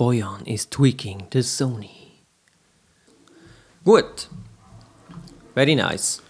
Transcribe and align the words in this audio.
Boyan 0.00 0.46
is 0.46 0.64
tweaking 0.64 1.26
the 1.30 1.42
Sony. 1.42 1.90
Gut. 3.84 4.28
Very 5.54 5.74
nice. 5.74 6.22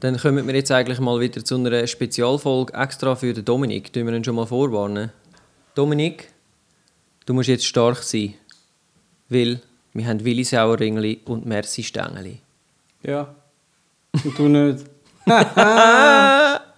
Dann 0.00 0.16
kommen 0.16 0.44
wir 0.48 0.54
jetzt 0.56 0.72
eigentlich 0.72 0.98
mal 0.98 1.20
wieder 1.20 1.44
zu 1.44 1.54
einer 1.54 1.86
Spezialfolge 1.86 2.74
extra 2.74 3.14
für 3.14 3.32
den 3.32 3.44
Dominik. 3.44 3.92
Tun 3.92 4.06
wir 4.06 4.14
ihn 4.14 4.24
schon 4.24 4.34
mal 4.34 4.46
vorwarnen. 4.46 5.12
Dominik, 5.76 6.32
du 7.26 7.34
musst 7.34 7.48
jetzt 7.48 7.64
stark 7.64 7.98
sein. 7.98 8.34
Weil 9.28 9.60
wir 9.92 10.08
haben 10.08 10.24
Willi 10.24 10.42
Sauerringli 10.42 11.20
und 11.26 11.46
Merci 11.46 11.84
Stängeli. 11.84 12.40
Ja. 13.04 13.32
Und 14.24 14.36
du 14.36 14.48
nicht. 14.48 14.84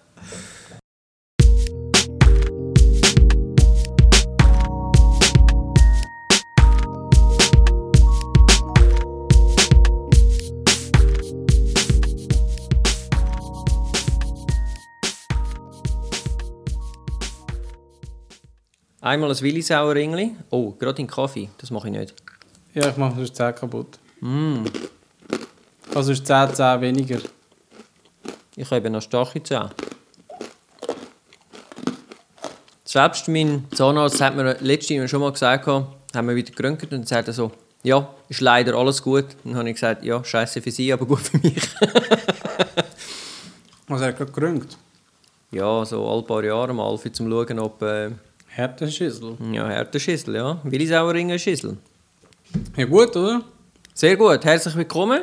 Einmal 19.13 19.31
ein 19.31 19.41
Willi 19.43 19.61
Sauerringli. 19.61 20.35
Oh, 20.49 20.71
gerade 20.71 21.03
in 21.03 21.07
Kaffee. 21.07 21.51
Das 21.59 21.71
mache 21.71 21.89
ich 21.89 21.93
nicht. 21.93 22.15
Ja, 22.73 22.89
ich 22.89 22.97
mache 22.97 23.15
sonst 23.17 23.37
10 23.37 23.55
kaputt. 23.55 23.99
Also 25.95 26.13
ist 26.13 26.27
10, 26.27 26.55
10 26.55 26.81
weniger. 26.81 27.19
Ich 28.57 28.65
habe 28.65 28.79
eben 28.79 28.91
noch 28.91 29.03
starke 29.03 29.43
Zähne. 29.43 29.69
Selbst 32.85 33.29
mein 33.29 33.67
Zahnarzt 33.75 34.19
hat 34.23 34.35
mir 34.35 34.57
letztens 34.61 35.11
schon 35.11 35.21
mal 35.21 35.33
gesagt, 35.33 35.67
haben 35.67 35.93
wir 36.15 36.35
wieder 36.35 36.53
geröntgt 36.55 36.91
und 36.91 37.07
sagt 37.07 37.29
er 37.29 37.35
so, 37.35 37.53
ja, 37.83 38.09
ist 38.31 38.41
leider 38.41 38.75
alles 38.77 39.03
gut. 39.03 39.27
Dann 39.45 39.57
habe 39.57 39.69
ich 39.69 39.75
gesagt, 39.75 40.05
ja, 40.05 40.25
scheiße 40.25 40.63
für 40.63 40.71
Sie, 40.71 40.91
aber 40.91 41.05
gut 41.05 41.21
für 41.21 41.37
mich. 41.37 41.63
Also 43.89 44.05
er 44.05 44.09
hat 44.09 44.17
gerade 44.17 44.33
gerüngt. 44.33 44.79
ja, 45.51 45.85
so 45.85 46.09
alle 46.09 46.23
paar 46.23 46.43
Jahre 46.43 46.73
mal, 46.73 46.97
für 46.97 47.13
zum 47.13 47.29
schauen, 47.29 47.59
ob... 47.59 47.83
Äh, 47.83 48.13
Härtenschüssel. 48.55 49.39
ja, 49.53 49.67
härter 49.67 49.99
Schüssel, 49.99 50.35
ja. 50.35 50.61
Willi 50.63 50.87
Sauerringen 50.87 51.39
Schüssel. 51.39 51.79
Ja 52.77 52.85
gut, 52.85 53.17
oder? 53.17 53.43
Sehr 53.95 54.15
gut, 54.15 54.45
herzlich 54.45 54.77
willkommen. 54.77 55.23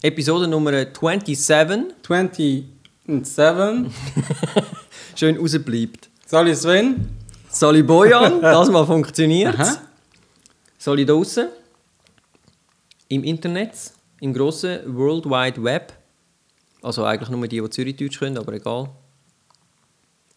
Episode 0.00 0.48
Nummer 0.48 0.72
27. 0.72 1.38
27. 1.38 2.64
Schön 5.14 5.36
rausbleibt. 5.36 6.08
Sali 6.24 6.56
Sven. 6.56 7.10
Sali 7.50 7.82
Bojan, 7.82 8.40
das 8.40 8.70
mal 8.70 8.86
funktioniert. 8.86 9.58
Sali 10.78 11.04
draußen. 11.04 11.48
Im 13.08 13.24
Internet, 13.24 13.72
im 14.20 14.32
grossen 14.32 14.96
World 14.96 15.26
Wide 15.26 15.62
Web. 15.62 15.92
Also 16.80 17.04
eigentlich 17.04 17.28
nur 17.28 17.46
die, 17.46 17.60
die 17.60 17.68
Zürichdeutsch 17.68 18.18
können, 18.18 18.38
aber 18.38 18.54
egal. 18.54 18.88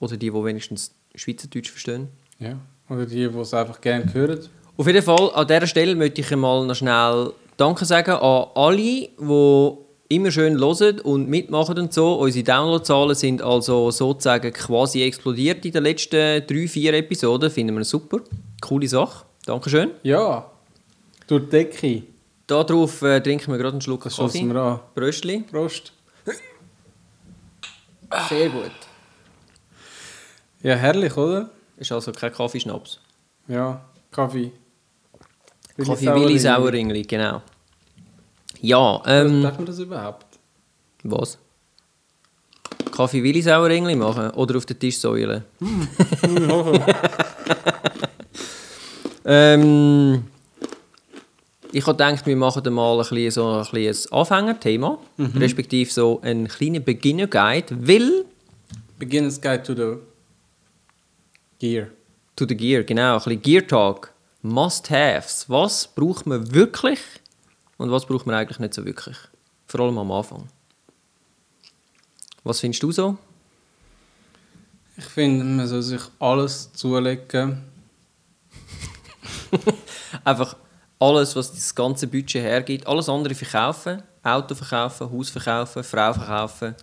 Oder 0.02 0.17
die, 0.17 0.30
die 0.30 0.34
wenigstens 0.34 0.94
Schweizerdeutsch 1.16 1.70
verstehen. 1.70 2.09
Ja. 2.40 2.58
Oder 2.90 3.06
die, 3.06 3.28
die 3.28 3.38
es 3.38 3.54
einfach 3.54 3.80
gerne 3.80 4.14
hören. 4.14 4.40
Auf 4.78 4.88
jeden 4.88 5.04
Fall, 5.04 5.31
an 5.34 5.48
dieser 5.48 5.67
Stelle 5.67 5.95
möchte 5.95 6.22
ich 6.22 6.31
einmal 6.31 6.66
noch 6.66 6.76
schnell 6.76 7.34
Danke 7.58 7.86
sagen 7.86 8.12
an 8.12 8.48
alle, 8.56 8.76
die 8.78 9.78
immer 10.09 10.32
schön 10.32 10.58
hören 10.58 11.00
und 11.02 11.30
mitmachen 11.30 11.78
und 11.78 11.94
so. 11.94 12.16
Unsere 12.16 12.44
Downloadzahlen 12.44 13.16
sind 13.16 13.42
also 13.42 13.92
sozusagen 13.92 14.52
quasi 14.52 15.04
explodiert 15.04 15.64
in 15.66 15.72
den 15.72 15.84
letzten 15.84 16.45
drei, 16.48 16.67
vier 16.67 16.94
Episoden. 16.94 17.52
Finden 17.52 17.78
wir 17.78 17.84
super. 17.84 18.20
Coole 18.62 18.88
Sache. 18.88 19.26
Dankeschön. 19.45 19.92
Ja. 20.04 20.50
Durch 21.28 21.44
die 21.44 21.50
Decke. 21.50 22.04
Darauf 22.48 23.02
äh, 23.04 23.22
trinken 23.22 23.52
wir 23.52 23.58
gerade 23.58 23.73
einen 23.73 23.82
Schluck 23.82 24.04
Kaffee. 24.04 24.80
Bröstli. 24.95 25.44
Prost. 25.50 25.93
Sehr 28.28 28.49
gut. 28.49 28.72
Ja, 30.64 30.76
herrlich, 30.76 31.17
oder? 31.17 31.49
Ist 31.77 31.92
also 31.92 32.11
kein 32.11 32.32
Kaffeeschnaps. 32.32 32.99
Ja. 33.48 33.82
Kaffee. 34.11 34.52
Kaffee 35.77 36.14
Willi 36.14 36.38
Sauerringli, 36.38 37.02
genau. 37.04 37.42
Ja, 38.60 39.02
ähm, 39.08 39.42
Darf 39.42 39.58
man 39.58 39.66
das 39.66 39.80
überhaupt? 39.80 40.27
was? 41.04 41.39
Kaffee 42.92 43.23
Willi 43.23 43.42
Sauerringli 43.42 43.95
machen 43.95 44.30
oder 44.32 44.58
auf 44.58 44.67
den 44.67 44.77
Tisch 44.77 44.99
säulen? 44.99 45.44
ähm, 49.26 50.26
ich 51.72 51.88
habe 51.88 51.98
gedacht, 51.98 52.28
wir 52.28 52.36
machen 52.36 52.73
mal 52.73 52.92
ein 52.93 52.99
bisschen 52.99 53.32
so 53.32 53.48
ein, 53.54 53.66
bisschen 53.72 54.11
ein 54.14 54.20
Anfängerthema, 54.20 54.99
respektive 55.36 55.89
so 55.89 56.22
einen 56.22 56.48
kleinen 56.48 56.83
Beginner-Guide, 56.83 57.78
weil 57.80 58.26
Beginner's 58.99 59.42
Guide 59.42 59.64
to 59.64 59.73
the 59.73 59.98
Gear. 61.61 61.92
To 62.38 62.45
the 62.48 62.58
Gear, 62.58 62.83
genau. 62.83 63.14
Ein 63.14 63.17
bisschen 63.20 63.42
Gear 63.44 63.67
Talk. 63.67 64.11
Must-Haves. 64.42 65.48
Was 65.48 65.88
braucht 65.88 66.26
man 66.26 66.52
wirklich 66.52 66.99
und 67.77 67.92
was 67.92 68.04
braucht 68.08 68.26
man 68.26 68.33
eigentlich 68.33 68.58
nicht 68.58 68.73
so 68.73 68.83
wirklich? 68.83 69.16
Vor 69.67 69.82
allem 69.82 69.99
am 69.99 70.11
Anfang. 70.11 70.48
Was 72.44 72.60
findest 72.60 72.82
du 72.82 72.92
so? 72.92 73.16
Ich 74.98 75.05
finde, 75.05 75.45
man 75.45 75.67
soll 75.67 75.83
sich 75.83 76.02
alles 76.17 76.73
zulegen. 76.73 77.61
Einfach 80.23 80.55
alles, 80.98 81.36
was 81.36 81.52
das 81.52 81.76
ganze 81.76 82.08
Budget 82.08 82.42
hergibt. 82.42 82.88
Alles 82.88 83.08
andere 83.08 83.36
verkaufen. 83.36 84.02
Auto 84.23 84.55
verkaufen, 84.55 85.11
Haus 85.11 85.30
verkaufen, 85.30 85.83
Frau 85.83 86.11
verkaufen. 86.11 86.73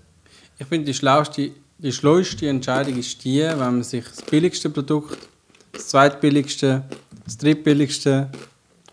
Ich 0.56 0.66
finde, 0.68 0.86
die 0.86 0.94
schlauste, 0.94 1.50
die 1.78 1.92
schlauste 1.92 2.48
Entscheidung 2.48 2.98
ist 2.98 3.24
die, 3.24 3.40
wenn 3.40 3.58
man 3.58 3.82
sich 3.82 4.04
das 4.04 4.22
billigste 4.22 4.68
Produkt, 4.68 5.28
das 5.72 5.88
zweitbilligste, 5.88 6.82
das 7.24 7.38
drittbilligste 7.38 8.30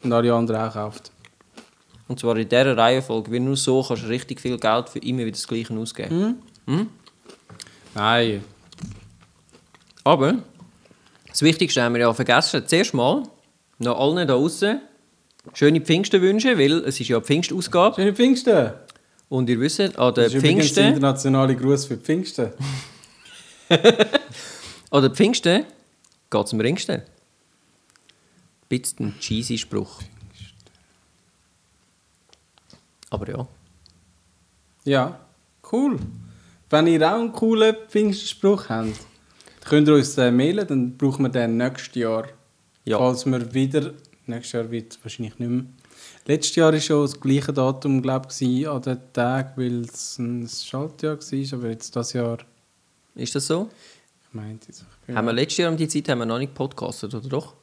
und 0.03 0.13
alle 0.13 0.33
anderen 0.33 0.61
auch 0.61 0.73
kauft. 0.73 1.11
Und 2.07 2.19
zwar 2.19 2.37
in 2.37 2.47
dieser 2.47 2.77
Reihenfolge, 2.77 3.31
weil 3.31 3.39
nur 3.39 3.57
so 3.57 3.81
kannst 3.81 4.03
du 4.03 4.07
richtig 4.07 4.39
viel 4.39 4.59
Geld 4.59 4.89
für 4.89 4.99
immer 4.99 5.21
wieder 5.21 5.31
das 5.31 5.47
Gleiche 5.47 5.73
ausgeben. 5.73 6.37
Nein. 7.95 8.43
Aber 10.03 10.35
das 11.27 11.41
Wichtigste 11.41 11.81
haben 11.81 11.95
wir 11.95 12.01
ja 12.01 12.13
vergessen. 12.13 12.63
Zuerst 12.67 12.93
mal 12.93 13.23
noch 13.79 13.99
allen 13.99 14.17
da 14.17 14.25
draußen 14.25 14.79
schöne 15.53 15.81
Pfingsten 15.81 16.21
wünschen, 16.21 16.59
weil 16.59 16.83
es 16.83 16.99
ist 16.99 17.09
ja 17.09 17.19
Pfingstausgabe. 17.19 17.95
Schöne 17.95 18.13
Pfingsten! 18.13 18.73
Und 19.29 19.49
ihr 19.49 19.59
wisst, 19.59 19.79
an 19.79 19.91
Das 19.95 20.13
der 20.13 20.25
ist 20.27 20.33
übrigens 20.35 20.73
der 20.73 20.83
Pfingsten, 20.83 20.87
internationale 20.87 21.55
Gruß 21.55 21.85
für 21.85 21.97
die 21.97 22.03
Pfingsten. 22.03 22.51
an 24.91 25.01
der 25.01 25.11
Pfingsten 25.11 25.65
geht 26.29 26.45
es 26.45 26.53
um 26.53 26.59
Ringsten. 26.59 27.01
Bisschen 28.69 29.07
ein 29.07 29.19
cheesy 29.19 29.57
Spruch. 29.57 30.01
Aber 33.09 33.29
ja. 33.29 33.47
Ja, 34.83 35.19
cool. 35.71 35.99
Wenn 36.69 36.87
ihr 36.87 37.01
auch 37.01 37.19
einen 37.19 37.31
coolen 37.31 37.75
Pfingstspruch 37.87 38.69
habt, 38.69 38.99
könnt 39.63 39.87
ihr 39.87 39.95
uns 39.95 40.17
äh, 40.17 40.31
mailen, 40.31 40.67
dann 40.67 40.97
brauchen 40.97 41.23
wir 41.23 41.29
den 41.29 41.57
nächstes 41.57 41.95
Jahr. 41.95 42.27
Ja. 42.83 42.97
Falls 42.99 43.25
wir 43.25 43.53
wieder, 43.53 43.93
nächstes 44.27 44.51
Jahr 44.51 44.71
wird 44.71 44.93
es 44.93 45.03
wahrscheinlich 45.03 45.39
nicht 45.39 45.51
mehr. 45.51 45.65
Letztes 46.27 46.55
Jahr 46.55 46.73
war 46.73 46.79
schon 46.79 47.03
das 47.03 47.19
gleiche 47.19 47.53
Datum, 47.53 48.01
glaube 48.01 48.27
ich, 48.39 48.67
an 48.67 48.81
den 48.81 48.97
Tag, 49.13 49.57
weil 49.57 49.81
es 49.81 50.17
ein 50.17 50.47
Schaltjahr 50.49 51.17
war, 51.19 51.59
aber 51.59 51.69
jetzt 51.69 51.95
das 51.95 52.13
Jahr, 52.13 52.37
Ist 53.13 53.35
das 53.35 53.45
so? 53.47 53.69
ich 54.27 54.33
meinte 54.33 54.71
ich 54.71 54.77
bin- 55.05 55.15
Haben 55.15 55.27
wir 55.27 55.33
letztes 55.33 55.57
Jahr 55.57 55.71
um 55.71 55.77
die 55.77 55.87
Zeit 55.87 56.09
haben 56.09 56.19
wir 56.19 56.25
noch 56.25 56.39
nicht 56.39 56.53
podcastet, 56.55 57.13
oder 57.13 57.29
doch? 57.29 57.53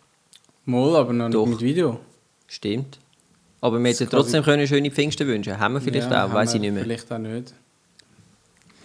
Mal, 0.64 0.94
aber 0.94 1.12
noch 1.12 1.28
Doch. 1.30 1.44
nicht 1.46 1.60
mit 1.60 1.68
Video. 1.68 1.98
Stimmt. 2.46 2.98
Aber 3.60 3.78
wir 3.80 3.90
hätten 3.90 4.08
trotzdem 4.08 4.42
können 4.44 4.66
schöne 4.66 4.90
Pfingsten 4.92 5.26
wünschen. 5.26 5.58
Haben 5.58 5.74
wir 5.74 5.80
vielleicht 5.80 6.10
Ja, 6.10 6.26
auch, 6.26 6.32
weiß 6.32 6.54
ich 6.54 6.60
nicht 6.60 6.72
mehr. 6.72 6.84
Vielleicht 6.84 7.10
auch 7.12 7.18
nicht. 7.18 7.52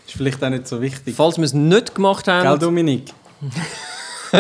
Ist 0.08 0.16
vielleicht 0.16 0.44
auch 0.44 0.50
nicht 0.50 0.68
so 0.68 0.82
wichtig. 0.82 1.16
Falls 1.16 1.38
wir 1.38 1.44
es 1.44 1.54
nicht 1.54 1.94
gemacht 1.94 2.28
haben, 2.28 2.48
Gell, 2.48 2.58
Dominik? 2.60 3.14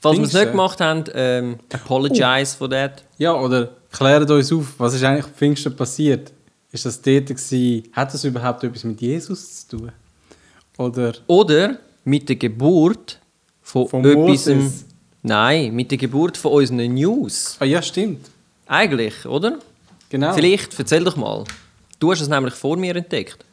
Falls 0.00 0.18
wir 0.18 0.24
es 0.24 0.32
nicht 0.32 0.50
gemacht 0.50 0.80
haben, 0.80 1.04
ähm, 1.14 1.58
apologize 1.72 2.56
for 2.56 2.68
that. 2.70 3.04
Ja, 3.18 3.32
oder 3.34 3.70
klärt 3.96 4.30
uns 4.30 4.52
auf, 4.52 4.74
was 4.78 4.94
ist 4.94 5.02
eigentlich 5.04 5.24
am 5.24 5.32
Pfingsten 5.32 5.74
passiert? 5.74 6.32
Ist 6.72 6.84
das 6.84 7.00
dort 7.00 7.26
gewesen, 7.26 7.84
hat 7.92 8.12
das 8.12 8.24
überhaupt 8.24 8.62
etwas 8.64 8.84
mit 8.84 9.00
Jesus 9.00 9.66
zu 9.66 9.78
tun? 9.78 9.92
Oder 10.76 11.14
Oder 11.26 11.78
mit 12.04 12.28
der 12.28 12.36
Geburt 12.36 13.18
von, 13.62 13.88
Von 13.88 14.04
etwas. 14.04 14.14
Moses? 14.16 14.84
Nein, 15.22 15.74
mit 15.74 15.90
der 15.90 15.98
Geburt 15.98 16.36
von 16.36 16.52
unseren 16.52 16.94
News. 16.94 17.56
Ah 17.58 17.64
ja, 17.64 17.80
stimmt. 17.82 18.30
Eigentlich, 18.66 19.24
oder? 19.26 19.58
Genau. 20.08 20.32
Vielleicht, 20.34 20.78
erzähl 20.78 21.02
doch 21.02 21.16
mal. 21.16 21.44
Du 21.98 22.10
hast 22.12 22.20
es 22.20 22.28
nämlich 22.28 22.54
vor 22.54 22.76
mir 22.76 22.94
entdeckt. 22.94 23.44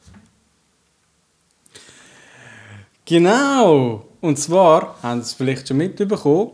Genau. 3.06 4.06
Und 4.22 4.38
zwar 4.38 5.02
haben 5.02 5.22
Sie 5.22 5.28
es 5.28 5.34
vielleicht 5.34 5.68
schon 5.68 5.78
mitbekommen. 5.78 6.52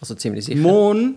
Also 0.00 0.14
ziemlich 0.14 0.44
sicher. 0.44 0.60
Morgen, 0.60 1.16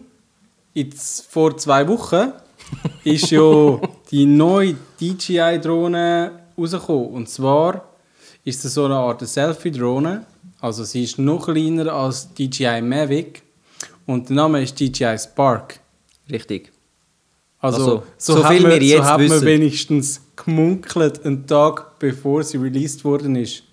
jetzt 0.73 1.25
vor 1.29 1.57
zwei 1.57 1.87
Wochen, 1.87 2.33
ist 3.03 3.31
ja 3.31 3.79
die 4.11 4.25
neue 4.25 4.75
DJI-Drohne 5.01 6.31
rausgekommen. 6.57 7.07
Und 7.09 7.29
zwar 7.29 7.85
ist 8.43 8.63
es 8.65 8.73
so 8.73 8.85
eine 8.85 8.95
Art 8.95 9.27
Selfie-Drohne. 9.27 10.25
Also 10.61 10.83
sie 10.83 11.03
ist 11.03 11.17
noch 11.19 11.45
kleiner 11.45 11.91
als 11.93 12.33
DJI 12.33 12.81
Mavic. 12.81 13.41
Und 14.05 14.29
der 14.29 14.35
Name 14.35 14.61
ist 14.61 14.79
DJI 14.79 15.17
Spark. 15.17 15.79
Richtig. 16.29 16.71
Also, 17.61 17.77
Also, 17.81 18.03
so, 18.17 18.35
so 18.37 18.43
viel 18.47 18.61
man, 18.61 18.71
wir 18.71 18.81
jetzt 18.83 19.07
so 19.07 19.19
wissen. 19.19 19.35
man 19.37 19.45
wenigstens 19.45 20.21
gemunkelt, 20.35 21.25
einen 21.25 21.45
Tag 21.45 21.99
bevor 21.99 22.43
sie 22.43 22.57
released 22.57 23.03
worden 23.03 23.35
ist. 23.35 23.63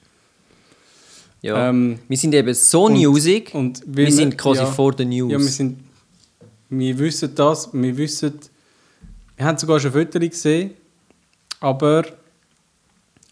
Ja. 1.42 1.68
Ähm, 1.68 2.00
wir 2.08 2.16
sind 2.16 2.34
eben 2.34 2.52
so 2.54 2.84
und- 2.86 2.94
newsig. 2.94 3.54
und 3.54 3.82
weil 3.86 4.06
wir 4.06 4.12
sind 4.12 4.30
wir- 4.32 4.36
quasi 4.36 4.60
ja. 4.60 4.66
vor 4.66 4.92
den 4.92 5.10
News. 5.10 5.30
Ja, 5.30 5.38
wir 5.38 5.46
sind. 5.46 5.80
Wir 6.68 6.98
wissen 6.98 7.34
das, 7.34 7.72
wir 7.72 7.96
wissen. 7.96 8.38
Wir 9.36 9.46
haben 9.46 9.58
sogar 9.58 9.78
schon 9.80 9.92
Fotos 9.92 10.20
gesehen, 10.20 10.72
aber 11.60 12.04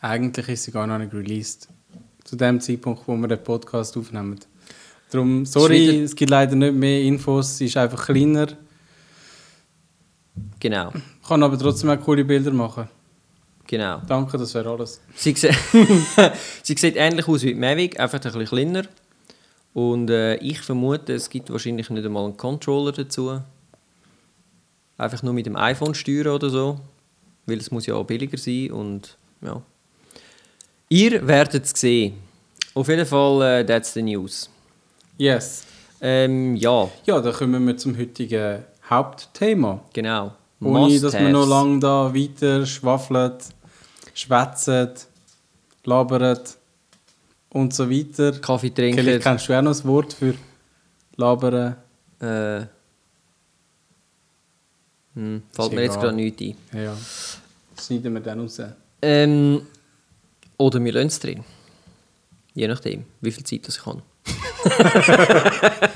eigentlich 0.01 0.49
ist 0.49 0.65
sie 0.65 0.71
gar 0.73 0.87
noch 0.87 0.99
nicht 0.99 1.13
released. 1.15 1.69
Zu 2.25 2.37
dem 2.37 2.61
Zeitpunkt, 2.61 3.03
wo 3.07 3.17
wir 3.17 3.29
den 3.29 3.43
Podcast 3.43 3.97
aufnehmen. 3.97 4.39
Darum, 5.11 5.45
sorry, 5.47 6.03
es 6.03 6.15
gibt 6.17 6.31
leider 6.31 6.57
nicht 6.57 6.75
mehr 6.75 7.03
Infos, 7.03 7.59
sie 7.59 7.67
ist 7.67 7.77
einfach 7.77 8.07
kleiner, 8.07 8.49
Genau. 10.61 10.93
kann 11.27 11.43
aber 11.43 11.59
trotzdem 11.59 11.91
auch 11.91 12.01
coole 12.01 12.25
Bilder 12.25 12.51
machen. 12.51 12.89
Genau. 13.67 14.01
Danke, 14.07 14.37
das 14.39 14.53
wäre 14.55 14.71
alles. 14.71 15.01
Sie, 15.15 15.33
sieht- 15.35 15.55
sie 16.63 16.75
sieht 16.77 16.97
ähnlich 16.97 17.29
aus 17.29 17.43
wie 17.43 17.55
die 17.55 17.61
Mavic, 17.61 17.99
einfach 18.01 18.19
ein 18.19 18.33
bisschen 18.33 18.47
kleiner. 18.47 18.83
Und 19.75 20.09
äh, 20.09 20.37
ich 20.37 20.61
vermute, 20.61 21.13
es 21.13 21.29
gibt 21.29 21.51
wahrscheinlich 21.51 21.91
nicht 21.91 22.05
einmal 22.07 22.25
einen 22.25 22.37
Controller 22.37 22.93
dazu. 22.93 23.41
Einfach 24.97 25.23
nur 25.23 25.35
mit 25.35 25.47
dem 25.47 25.57
iPhone 25.57 25.95
steuern 25.95 26.29
oder 26.29 26.49
so. 26.49 26.81
Weil 27.47 27.59
es 27.59 27.71
muss 27.71 27.85
ja 27.85 27.95
auch 27.97 28.05
billiger 28.05 28.39
sein 28.39 28.71
und 28.71 29.19
ja. 29.43 29.61
Ihr 30.89 31.27
werdet 31.27 31.65
es 31.65 31.73
sehen. 31.79 32.15
Auf 32.75 32.89
jeden 32.89 33.05
Fall, 33.05 33.43
äh, 33.61 33.67
that's 33.67 33.93
the 33.93 34.03
news. 34.03 34.49
Yes. 35.19 35.65
Ähm, 36.01 36.55
ja, 36.57 36.89
Ja, 37.07 37.21
dann 37.21 37.33
kommen 37.33 37.67
wir 37.67 37.77
zum 37.77 37.97
heutigen 37.99 38.65
Hauptthema. 38.89 39.81
genau. 39.93 40.33
Ohne, 40.61 40.99
dass 40.99 41.13
wir 41.13 41.29
noch 41.29 41.47
lange 41.47 41.79
da 41.81 42.15
weiter 42.15 42.65
schwafeln, 42.65 43.33
schwätzen, 44.15 44.91
labern 45.85 46.39
und 47.55 47.73
so 47.73 47.89
weiter. 47.89 48.33
Kaffee 48.33 48.71
trinken. 48.71 49.21
kennst 49.21 49.49
du 49.49 49.57
auch 49.57 49.63
noch 49.63 49.71
das 49.71 49.85
Wort 49.87 50.13
für 50.13 50.35
labern? 51.17 51.77
Äh, 52.21 52.67
hm, 55.15 55.43
fällt 55.53 55.73
mir 55.73 55.83
jetzt 55.85 56.01
gerade 56.01 56.15
nichts 56.15 56.43
ein. 56.43 56.57
Ja, 56.73 56.81
ja. 56.83 56.97
Schneiden 57.81 58.13
wir 58.13 58.21
dann 58.21 58.41
raus. 58.41 58.61
Ähm, 59.01 59.63
oder 60.59 60.83
wir 60.83 60.93
lassen 60.93 61.07
es 61.07 61.21
drin. 61.21 61.45
Je 62.55 62.67
nachdem, 62.69 63.05
wie 63.21 63.31
viel 63.31 63.45
Zeit 63.45 63.67
das 63.69 63.77
ich 63.77 63.87
habe. 63.87 64.03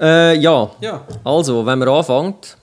äh, 0.00 0.36
ja, 0.38 0.70
Ja. 0.80 1.06
also, 1.24 1.64
wenn 1.64 1.78
man 1.78 1.88
anfängt, 1.88 2.56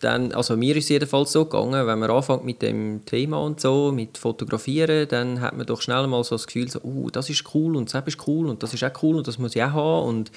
dann, 0.00 0.32
also 0.32 0.56
mir 0.56 0.76
ist 0.76 0.84
es 0.84 0.88
jedenfalls 0.90 1.32
so 1.32 1.44
gegangen, 1.44 1.86
wenn 1.86 1.98
man 1.98 2.10
anfängt 2.10 2.44
mit 2.44 2.62
dem 2.62 3.04
Thema 3.04 3.38
und 3.38 3.60
so, 3.60 3.92
mit 3.92 4.18
Fotografieren, 4.18 5.06
dann 5.08 5.40
hat 5.40 5.56
man 5.56 5.66
doch 5.66 5.82
schnell 5.82 6.06
mal 6.06 6.24
so 6.24 6.34
das 6.34 6.46
Gefühl, 6.46 6.70
so, 6.70 6.80
oh, 6.82 7.10
das 7.10 7.28
ist 7.28 7.44
cool 7.54 7.76
und 7.76 7.92
das 7.92 8.06
ist 8.06 8.26
cool 8.26 8.48
und 8.48 8.62
das 8.62 8.74
ist 8.74 8.82
auch 8.82 9.02
cool 9.02 9.16
und 9.16 9.28
das 9.28 9.38
muss 9.38 9.54
ich 9.54 9.62
auch 9.62 9.72
haben 9.72 10.08
und 10.08 10.32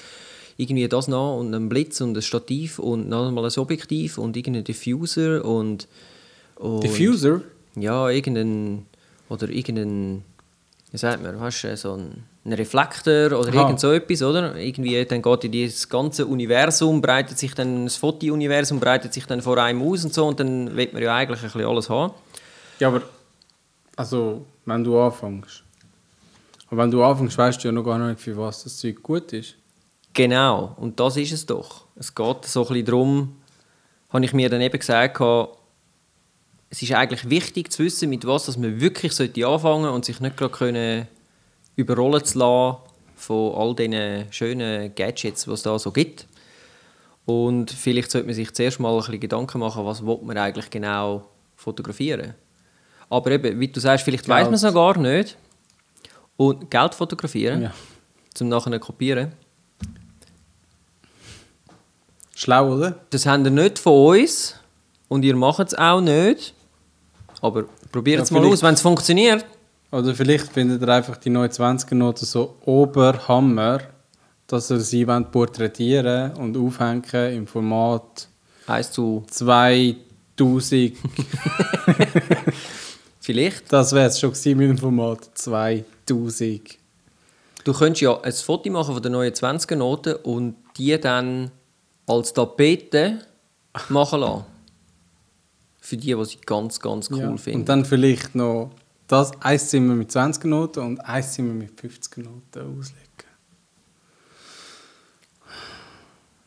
irgendwie 0.57 0.87
das 0.87 1.07
noch 1.07 1.39
und 1.39 1.53
ein 1.53 1.69
Blitz 1.69 2.01
und 2.01 2.15
ein 2.15 2.21
Stativ 2.21 2.77
und 2.77 3.09
noch 3.09 3.31
mal 3.31 3.45
ein 3.45 3.57
Objektiv 3.57 4.17
und 4.17 4.37
irgendein 4.37 4.65
Diffuser 4.65 5.43
und, 5.43 5.87
und 6.55 6.83
Diffuser? 6.83 7.41
ja, 7.75 8.09
irgendein. 8.09 8.85
Oder 9.29 9.49
irgendein. 9.49 10.23
Wie 10.91 10.97
sagt 10.97 11.23
man? 11.23 11.39
Weißt 11.39 11.63
du, 11.63 11.77
so 11.77 11.93
ein, 11.93 12.23
ein 12.45 12.53
Reflektor 12.53 13.39
oder 13.39 13.49
Aha. 13.49 13.61
irgend 13.61 13.79
so 13.79 13.91
etwas, 13.91 14.21
oder? 14.21 14.55
Irgendwie, 14.55 15.03
dann 15.05 15.21
geht 15.21 15.43
in 15.45 15.65
das 15.65 15.87
ganze 15.87 16.25
Universum, 16.25 17.01
breitet 17.01 17.37
sich 17.37 17.53
dann. 17.55 17.85
Das 17.85 17.95
Foto-Universum 17.95 18.79
breitet 18.79 19.13
sich 19.13 19.25
dann 19.25 19.41
vor 19.41 19.57
einem 19.57 19.81
aus 19.81 20.03
und 20.03 20.13
so, 20.13 20.25
und 20.25 20.39
dann 20.39 20.75
will 20.75 20.89
man 20.91 21.01
ja 21.01 21.15
eigentlich 21.15 21.39
ein 21.39 21.45
bisschen 21.45 21.65
alles 21.65 21.89
haben. 21.89 22.13
Ja, 22.79 22.89
aber 22.89 23.01
also, 23.95 24.45
wenn 24.65 24.83
du 24.83 24.99
anfängst. 24.99 25.63
Aber 26.67 26.83
wenn 26.83 26.91
du 26.91 27.03
anfängst, 27.03 27.37
weißt 27.37 27.63
du 27.63 27.67
ja 27.69 27.71
noch 27.71 27.83
gar 27.83 27.97
nicht, 27.97 28.19
für 28.19 28.35
was 28.35 28.63
das 28.63 28.77
Zeug 28.77 29.01
gut 29.01 29.31
ist. 29.31 29.55
Genau, 30.13 30.75
und 30.77 30.99
das 30.99 31.17
ist 31.17 31.31
es 31.31 31.45
doch. 31.45 31.85
Es 31.95 32.13
geht 32.13 32.45
so 32.45 32.61
ein 32.61 32.67
bisschen 32.67 32.85
darum, 32.85 33.35
habe 34.09 34.25
ich 34.25 34.33
mir 34.33 34.49
dann 34.49 34.61
eben 34.61 34.77
gesagt, 34.77 35.21
es 36.69 36.81
ist 36.81 36.91
eigentlich 36.91 37.29
wichtig 37.29 37.71
zu 37.71 37.83
wissen, 37.83 38.09
mit 38.09 38.25
was 38.25 38.47
dass 38.47 38.57
man 38.57 38.81
wirklich 38.81 39.13
sollte 39.13 39.47
anfangen 39.47 39.89
und 39.89 40.05
sich 40.05 40.19
nicht 40.19 40.35
gerade 40.35 40.53
können 40.53 41.07
überrollen 41.75 42.23
zu 42.23 42.39
lassen 42.39 42.77
von 43.15 43.55
all 43.55 43.75
diesen 43.75 44.31
schönen 44.31 44.93
Gadgets, 44.95 45.45
die 45.45 45.51
es 45.51 45.63
da 45.63 45.77
so 45.79 45.91
gibt. 45.91 46.27
Und 47.25 47.71
vielleicht 47.71 48.11
sollte 48.11 48.27
man 48.27 48.35
sich 48.35 48.53
zuerst 48.53 48.79
mal 48.79 48.91
ein 48.91 48.97
bisschen 48.97 49.19
Gedanken 49.19 49.59
machen, 49.59 49.85
was 49.85 50.05
will 50.05 50.19
man 50.23 50.37
eigentlich 50.37 50.69
genau 50.69 51.25
fotografieren. 51.55 52.33
Aber 53.09 53.31
eben, 53.31 53.59
wie 53.59 53.67
du 53.67 53.79
sagst, 53.79 54.03
vielleicht 54.03 54.27
weiß 54.27 54.45
man 54.45 54.55
es 54.55 54.61
noch 54.63 54.73
gar 54.73 54.97
nicht. 54.97 55.37
Und 56.35 56.69
Geld 56.69 56.95
fotografieren, 56.95 57.61
Ja. 57.63 57.73
zum 58.33 58.49
nachher 58.49 58.77
kopieren. 58.79 59.31
Schlau, 62.35 62.73
oder? 62.75 62.99
Das 63.11 63.25
habt 63.25 63.45
ihr 63.45 63.51
nicht 63.51 63.79
von 63.79 64.17
uns 64.17 64.55
und 65.07 65.23
ihr 65.23 65.35
macht 65.35 65.59
es 65.67 65.75
auch 65.75 66.01
nicht. 66.01 66.53
Aber 67.41 67.65
probiert 67.91 68.21
es 68.23 68.29
Ja, 68.31 68.39
mal 68.39 68.47
aus, 68.47 68.63
wenn 68.63 68.73
es 68.73 68.81
funktioniert. 68.81 69.45
Oder 69.93 70.15
vielleicht 70.15 70.51
findet 70.51 70.81
ihr 70.81 70.89
einfach 70.89 71.17
die 71.17 71.29
29er 71.29 71.93
Noten 71.93 72.25
so 72.25 72.57
oberhammer, 72.65 73.79
dass 74.47 74.71
ihr 74.71 74.79
sie 74.79 75.05
porträtieren 75.05 76.31
und 76.33 76.57
aufhängen 76.57 77.03
im 77.31 77.45
Format 77.45 78.27
1 78.65 78.91
zu 78.91 79.23
2000. 79.29 80.93
vielleicht. 83.19 83.71
das 83.71 83.91
wäre 83.93 84.07
es 84.07 84.19
schon 84.19 84.31
gewesen 84.31 84.57
mit 84.57 84.69
dem 84.69 84.77
Format 84.79 85.29
2000. 85.35 86.79
Du 87.63 87.71
könntest 87.73 88.01
ja 88.01 88.19
ein 88.19 88.33
Foto 88.33 88.71
machen 88.71 88.95
von 88.95 89.03
der 89.03 89.11
neuen 89.11 89.31
20er 89.31 89.75
Note 89.75 90.17
und 90.17 90.55
die 90.75 90.99
dann 90.99 91.51
als 92.07 92.33
Tapete 92.33 93.19
machen 93.89 94.21
lassen. 94.21 94.45
Für 95.79 95.97
die, 95.97 96.15
die 96.15 96.25
sie 96.25 96.37
ganz, 96.43 96.79
ganz 96.79 97.11
cool 97.11 97.19
Ja. 97.19 97.37
finden. 97.37 97.59
Und 97.59 97.69
dann 97.69 97.85
vielleicht 97.85 98.33
noch 98.33 98.71
das 99.13 99.31
ein 99.41 99.59
Zimmer 99.59 99.93
mit 99.93 100.09
20er 100.09 100.47
Noten 100.47 100.79
und 100.79 100.99
ein 100.99 101.23
Zimmer 101.23 101.53
mit 101.53 101.79
50er 101.79 102.23
Noten 102.23 102.79
auslegen. 102.79 103.03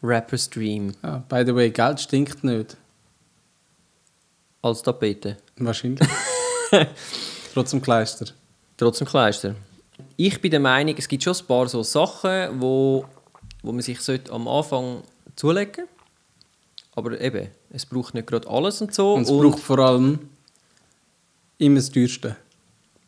Rapper's 0.02 0.50
Dream 0.50 0.92
Ja, 1.02 1.18
by 1.28 1.44
the 1.46 1.54
way, 1.54 1.70
Geld 1.70 2.00
stinkt 2.00 2.44
nicht. 2.44 2.76
als 4.62 4.82
Tapete. 4.82 5.37
Wahrscheinlich. 5.56 6.08
Trotzdem 7.54 7.80
Kleister. 7.80 8.26
Trotzdem 8.76 9.06
Kleister. 9.06 9.54
Ich 10.16 10.40
bin 10.40 10.50
der 10.50 10.61
Meinung, 10.61 10.94
es 10.99 11.06
gibt 11.06 11.23
schon 11.23 11.37
ein 11.37 11.46
paar 11.46 11.68
so 11.68 11.82
Sachen, 11.85 12.61
wo, 12.61 13.06
wo 13.62 13.73
man 13.73 13.80
sich 13.80 13.99
am 14.30 14.49
Anfang 14.49 15.02
zulegen 15.37 15.87
sollte. 15.87 15.88
Aber 16.96 17.20
eben, 17.20 17.49
es 17.70 17.87
braucht 17.87 18.14
nicht 18.14 18.26
gerade 18.26 18.49
alles 18.49 18.80
und 18.80 18.92
so. 18.92 19.14
Und 19.14 19.23
es 19.23 19.28
braucht 19.28 19.61
vor 19.61 19.78
allem 19.78 20.18
immer 21.58 21.76
das 21.76 21.90
Teuerste. 21.90 22.37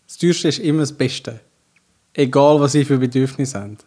Das 0.08 0.16
Teuerste 0.16 0.48
ist 0.48 0.58
immer 0.60 0.80
das 0.80 0.92
Beste. 0.92 1.38
Egal, 2.14 2.58
was 2.60 2.74
ihr 2.74 2.86
für 2.86 2.96
Bedürfnisse 2.96 3.60
habt. 3.60 3.84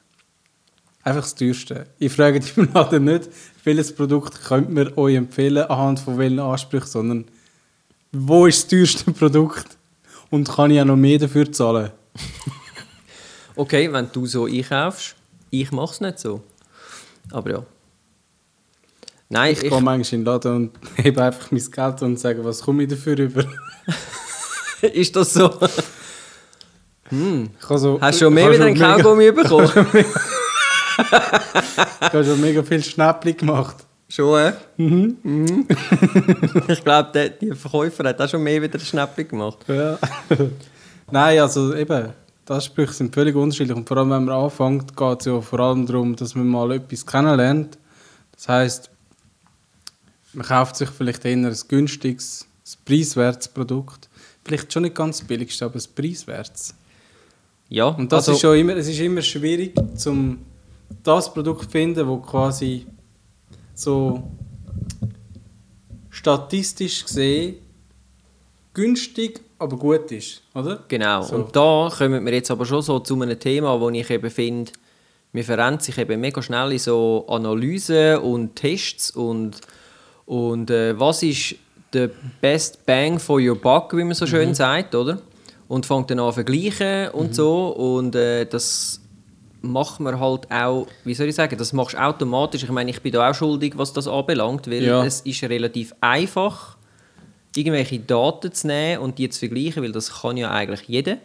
Einfach 1.01 1.23
das 1.23 1.33
Teuerste. 1.33 1.87
Ich 1.97 2.13
frage 2.13 2.39
dich 2.39 2.55
im 2.57 2.71
Laden 2.71 3.05
nicht, 3.05 3.27
welches 3.63 3.93
Produkt 3.93 4.43
könnt 4.43 4.69
mir 4.69 4.95
euch 4.99 5.15
empfehlen, 5.15 5.63
anhand 5.63 5.99
von 5.99 6.19
welchen 6.19 6.39
Ansprüchen, 6.39 6.87
sondern 6.87 7.25
wo 8.11 8.45
ist 8.45 8.63
das 8.63 8.69
teuerste 8.69 9.11
Produkt 9.13 9.65
und 10.29 10.47
kann 10.47 10.69
ich 10.69 10.79
auch 10.79 10.85
noch 10.85 10.95
mehr 10.95 11.17
dafür 11.17 11.51
zahlen? 11.51 11.91
Okay, 13.53 13.91
wenn 13.91 14.09
du 14.13 14.25
so 14.25 14.45
einkaufst, 14.45 15.13
ich 15.49 15.71
mache 15.73 15.91
es 15.91 15.99
nicht 15.99 16.19
so. 16.19 16.41
Aber 17.31 17.51
ja. 17.51 17.65
Nein, 19.27 19.51
Ich 19.51 19.63
ich, 19.63 19.69
gehe 19.69 19.81
manchmal 19.81 19.97
in 19.97 20.03
den 20.03 20.25
Laden 20.25 20.55
und 20.55 20.71
hebe 20.95 21.21
einfach 21.21 21.51
mein 21.51 21.69
Geld 21.69 22.01
und 22.01 22.17
sage, 22.17 22.45
was 22.45 22.61
komme 22.61 22.83
ich 22.83 22.89
dafür 22.89 23.19
über? 23.19 23.45
ist 24.81 25.15
das 25.17 25.33
so? 25.33 25.49
Habe 27.11 27.77
so, 27.79 27.99
Hast 28.01 28.21
du 28.21 28.25
schon 28.25 28.33
mehr 28.33 28.51
wieder 28.51 28.65
einen 28.65 28.77
Kaugummi 28.77 29.31
bekommen? 29.33 29.69
Ich 31.01 32.13
habe 32.13 32.23
schon 32.23 32.41
mega 32.41 32.61
viel 32.63 32.83
Schnäppchen 32.83 33.37
gemacht. 33.37 33.77
schon, 34.09 34.39
äh? 34.39 34.53
Mhm. 34.77 35.17
ich 36.67 36.83
glaube, 36.83 37.09
der, 37.13 37.29
die 37.29 37.55
Verkäufer 37.55 38.03
hat 38.09 38.21
auch 38.21 38.29
schon 38.29 38.43
mehr 38.43 38.61
wieder 38.61 38.77
Schnäppchen 38.77 39.27
gemacht. 39.29 39.59
Ja. 39.67 39.97
Nein, 41.09 41.39
also 41.39 41.73
eben, 41.73 42.09
die 42.47 42.53
Ansprüche 42.53 42.93
sind 42.93 43.13
völlig 43.13 43.35
unterschiedlich. 43.35 43.75
Und 43.75 43.87
vor 43.87 43.97
allem, 43.97 44.09
wenn 44.11 44.25
man 44.25 44.35
anfängt, 44.43 44.95
geht 44.95 45.19
es 45.21 45.25
ja 45.25 45.39
vor 45.41 45.59
allem 45.59 45.85
darum, 45.85 46.15
dass 46.15 46.35
man 46.35 46.47
mal 46.47 46.71
etwas 46.71 47.05
kennenlernt, 47.05 47.77
Das 48.35 48.47
heisst, 48.49 48.89
man 50.33 50.45
kauft 50.45 50.75
sich 50.75 50.89
vielleicht 50.89 51.23
eher 51.25 51.33
ein 51.37 51.57
günstiges, 51.67 52.45
ein 52.65 52.79
preiswertes 52.85 53.47
Produkt. 53.47 54.09
Vielleicht 54.43 54.71
schon 54.71 54.83
nicht 54.83 54.95
ganz 54.95 55.19
das 55.19 55.27
billigste, 55.27 55.65
aber 55.65 55.75
ein 55.75 55.95
preiswertes. 55.95 56.73
Ja, 57.71 57.87
Und 57.87 58.11
das 58.11 58.27
also, 58.27 58.33
ist 58.33 58.41
schon 58.41 58.57
immer, 58.57 58.75
es 58.75 58.89
ist 58.89 58.99
immer 58.99 59.21
schwierig, 59.21 59.73
zum 59.95 60.39
das 61.03 61.33
Produkt 61.33 61.63
zu 61.63 61.69
finden, 61.69 62.05
wo 62.05 62.17
quasi 62.17 62.85
so 63.73 64.21
statistisch 66.09 67.05
gesehen 67.05 67.55
günstig, 68.73 69.39
aber 69.57 69.77
gut 69.77 70.11
ist, 70.11 70.41
oder? 70.53 70.83
Genau, 70.89 71.21
So. 71.21 71.35
und 71.35 71.55
da 71.55 71.89
kommen 71.97 72.25
wir 72.25 72.33
jetzt 72.33 72.51
aber 72.51 72.65
schon 72.65 72.81
so 72.81 72.99
zu 72.99 73.19
einem 73.21 73.39
Thema, 73.39 73.79
wo 73.79 73.89
ich 73.89 74.09
eben 74.09 74.29
finde, 74.29 74.73
wir 75.31 75.45
verrennen 75.45 75.79
sich 75.79 75.97
eben 75.97 76.19
mega 76.19 76.41
schnell 76.41 76.73
in 76.73 76.79
so 76.79 77.25
Analysen 77.29 78.17
und 78.17 78.53
Tests 78.57 79.11
und, 79.11 79.61
und 80.25 80.69
äh, 80.69 80.99
was 80.99 81.23
ist 81.23 81.55
der 81.93 82.09
best 82.41 82.85
bang 82.85 83.17
for 83.17 83.39
your 83.39 83.55
buck, 83.55 83.95
wie 83.95 84.03
man 84.03 84.13
so 84.13 84.27
schön 84.27 84.53
sagt, 84.53 84.93
oder? 84.93 85.21
Und 85.71 85.85
fängt 85.85 86.09
dann 86.11 86.19
an 86.19 86.27
zu 86.31 86.33
vergleichen 86.33 87.09
und 87.11 87.33
so 87.33 87.69
und 87.69 88.13
äh, 88.13 88.45
das 88.45 88.99
macht 89.61 90.01
man 90.01 90.19
halt 90.19 90.51
auch, 90.51 90.85
wie 91.05 91.13
soll 91.13 91.27
ich 91.29 91.35
sagen, 91.35 91.57
das 91.57 91.71
machst 91.71 91.93
du 91.93 92.01
automatisch. 92.01 92.63
Ich 92.63 92.69
meine, 92.71 92.89
ich 92.91 93.01
bin 93.01 93.13
da 93.13 93.29
auch 93.29 93.33
schuldig, 93.33 93.77
was 93.77 93.93
das 93.93 94.05
anbelangt, 94.07 94.69
weil 94.69 94.83
Ja. 94.83 95.05
es 95.05 95.21
ist 95.21 95.41
relativ 95.43 95.93
einfach, 96.01 96.75
irgendwelche 97.55 97.99
Daten 97.99 98.51
zu 98.51 98.67
nehmen 98.67 99.01
und 99.01 99.17
die 99.17 99.29
zu 99.29 99.39
vergleichen, 99.39 99.81
weil 99.81 99.93
das 99.93 100.11
kann 100.21 100.35
ja 100.35 100.51
eigentlich 100.51 100.81
jeder. 100.89 101.17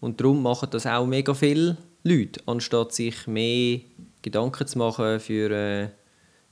Und 0.00 0.20
darum 0.20 0.42
machen 0.42 0.68
das 0.70 0.86
auch 0.86 1.04
mega 1.06 1.34
viele 1.34 1.76
Leute, 2.02 2.40
anstatt 2.46 2.94
sich 2.94 3.26
mehr 3.26 3.80
Gedanken 4.22 4.66
zu 4.66 4.78
machen 4.78 5.20
für, 5.20 5.50
äh, 5.50 5.88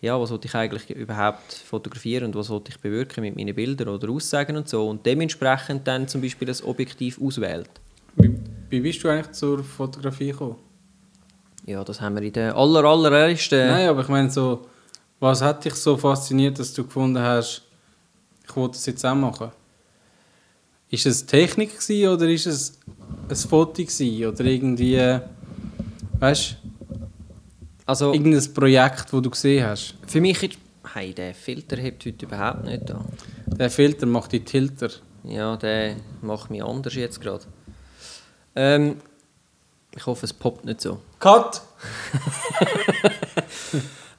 ja, 0.05 0.21
was 0.21 0.31
wollte 0.31 0.47
ich 0.47 0.55
eigentlich 0.55 0.91
überhaupt 0.91 1.55
fotografieren 1.55 2.27
und 2.27 2.35
was 2.35 2.51
wollte 2.51 2.71
ich 2.71 2.79
bewirken 2.79 3.23
mit 3.23 3.37
meinen 3.37 3.55
Bildern 3.55 3.89
oder 3.89 4.11
Aussagen 4.11 4.57
und 4.57 4.69
so. 4.69 4.87
Und 4.87 5.05
dementsprechend 5.07 5.87
dann 5.89 6.07
zum 6.07 6.21
Beispiel 6.21 6.47
das 6.47 6.63
Objektiv 6.63 7.19
auswählt. 7.21 7.71
Wie, 8.17 8.39
wie 8.69 8.81
bist 8.81 9.03
du 9.03 9.09
eigentlich 9.09 9.33
zur 9.33 9.65
Fotografie 9.65 10.33
gekommen? 10.33 10.57
Ja, 11.65 11.83
das 11.83 12.03
haben 12.03 12.17
wir 12.17 12.23
in 12.23 12.35
der 12.35 12.55
aller, 12.55 12.85
allerersten... 12.85 13.67
Nein, 13.67 13.89
aber 13.89 14.03
ich 14.03 14.09
meine 14.09 14.31
so, 14.31 14.67
was 15.19 15.41
hat 15.41 15.65
dich 15.65 15.75
so 15.75 15.97
fasziniert, 15.97 16.59
dass 16.59 16.75
du 16.75 16.85
gefunden 16.85 17.19
hast, 17.19 17.63
ich 18.47 18.55
wollte 18.55 18.75
das 18.75 18.85
jetzt 18.85 19.07
auch 19.07 19.15
machen? 19.15 19.51
Ist 20.91 21.07
es 21.07 21.25
Technik 21.25 21.71
oder 22.07 22.29
ist 22.29 22.47
es 22.47 22.79
ein 23.27 23.37
Foto 23.37 23.83
oder 23.83 24.45
irgendwie, 24.45 25.19
weißt 26.19 26.57
Also, 27.87 28.13
irgendein 28.13 28.55
Projekt, 28.55 29.13
wo 29.13 29.21
du 29.21 29.31
gesehen 29.31 29.67
hast? 29.67 29.95
für 30.07 30.21
mich 30.21 30.43
ist... 30.43 30.59
Hey, 30.93 31.13
der 31.15 31.35
Filter 31.35 31.77
hebt 31.77 32.05
heute 32.05 32.27
überhaupt 32.27 32.65
nicht 32.65 32.89
da. 32.89 33.05
Der 33.47 33.71
Filter 33.71 34.07
macht 34.07 34.33
die 34.33 34.41
Tilter. 34.41 34.91
Ja, 35.25 35.57
der 35.57 35.97
macht 36.21 36.51
mich 36.51 36.63
anders 36.63 36.95
jetzt 36.95 37.21
gerade. 37.21 37.45
Ähm, 38.55 38.97
ich 39.97 40.05
hoffe, 40.05 40.27
es 40.27 40.33
poppt 40.33 40.65
nicht 40.65 40.81
so. 40.81 41.01
Cut! 41.19 41.63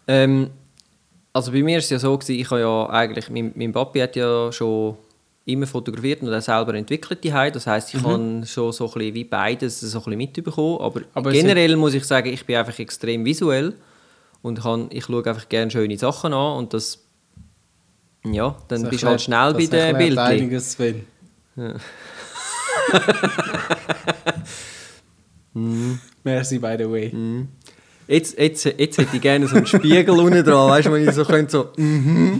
Ähm, 0.08 0.52
also 1.34 1.52
bei 1.52 1.64
mir 1.64 1.74
war 1.74 1.80
es 1.80 1.90
ja 1.90 2.00
so, 2.00 2.18
gewesen, 2.18 2.40
ich 2.40 2.50
habe 2.50 2.62
ja 2.62 2.90
eigentlich, 2.90 3.30
mein, 3.30 3.52
mein 3.56 3.72
Papi 3.72 4.00
hat 4.00 4.16
ja 4.16 4.52
schon 4.52 4.98
immer 5.46 5.68
fotografiert 5.68 6.22
und 6.24 6.30
er 6.30 6.42
selber 6.42 6.74
entwickelt 6.74 7.24
die 7.24 7.30
Das 7.30 7.68
heißt, 7.68 7.94
ich 7.94 8.02
habe 8.02 8.44
schon 8.46 8.72
so 8.72 8.86
ein 8.88 8.94
bisschen 8.94 9.14
wie 9.14 9.24
beides 9.24 9.80
so 9.80 10.00
ein 10.00 10.04
bisschen 10.04 10.18
mitbekommen. 10.18 10.80
Aber, 10.82 11.02
Aber 11.14 11.32
generell 11.32 11.76
muss 11.76 11.94
ich 11.94 12.04
sagen, 12.04 12.34
ich 12.34 12.46
bin 12.46 12.56
einfach 12.56 12.78
extrem 12.80 13.24
visuell 13.24 13.76
und 14.42 14.62
kann, 14.62 14.88
ich 14.90 15.06
schaue 15.06 15.26
einfach 15.26 15.48
gerne 15.48 15.70
schöne 15.70 15.98
Sachen 15.98 16.34
an 16.34 16.58
und 16.58 16.74
das, 16.74 17.00
ja, 18.24 18.56
dann 18.68 18.82
Das 18.82 18.90
bist 18.90 19.04
du 19.04 19.08
halt 19.08 19.22
schnell 19.22 19.54
bei 19.54 19.66
den 19.66 19.98
Bildchen. 19.98 20.20
einiges, 20.20 20.72
Sven. 20.72 21.06
Merci, 26.24 26.60
by 26.60 26.76
the 26.78 26.90
way. 26.90 27.12
Jetzt, 28.08 28.38
jetzt, 28.38 28.66
jetzt 28.66 28.98
hätte 28.98 29.16
ich 29.16 29.22
gerne 29.22 29.48
so 29.48 29.56
einen 29.56 29.66
Spiegel 29.66 30.12
unten 30.12 30.44
dran, 30.44 30.70
weißt 30.70 30.88
du, 30.88 30.92
wenn 30.92 31.08
ich 31.08 31.16
so 31.16 31.26
könnte 31.26 31.52
so 31.52 31.70
mhm 31.82 32.40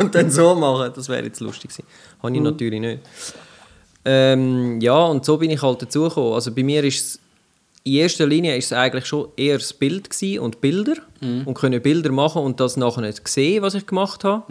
und 0.00 0.14
dann 0.14 0.30
so 0.30 0.54
machen. 0.54 0.90
Das 0.94 1.08
wäre 1.08 1.24
jetzt 1.24 1.40
lustig 1.40 1.70
gewesen. 1.70 1.86
Habe 2.22 2.34
ich 2.34 2.40
natürlich 2.40 2.80
nicht. 2.80 3.00
Ähm, 4.06 4.80
ja, 4.80 5.04
und 5.04 5.24
so 5.24 5.36
bin 5.36 5.50
ich 5.50 5.62
halt 5.62 5.82
dazugekommen. 5.82 6.34
Also 6.34 6.54
bei 6.54 6.62
mir 6.62 6.82
ist 6.84 7.00
es, 7.00 7.20
in 7.84 7.94
erster 7.94 8.26
Linie 8.26 8.56
ist 8.56 8.66
es 8.66 8.72
eigentlich 8.72 9.04
schon 9.06 9.28
eher 9.36 9.58
das 9.58 9.72
Bild 9.74 10.08
gewesen 10.08 10.40
und 10.40 10.60
Bilder 10.60 10.94
und 11.46 11.54
können 11.54 11.82
Bilder 11.82 12.12
machen 12.12 12.42
und 12.42 12.58
das 12.60 12.76
nachher 12.76 13.02
nicht 13.02 13.26
sehen, 13.28 13.62
was 13.62 13.74
ich 13.74 13.86
gemacht 13.86 14.24
habe. 14.24 14.44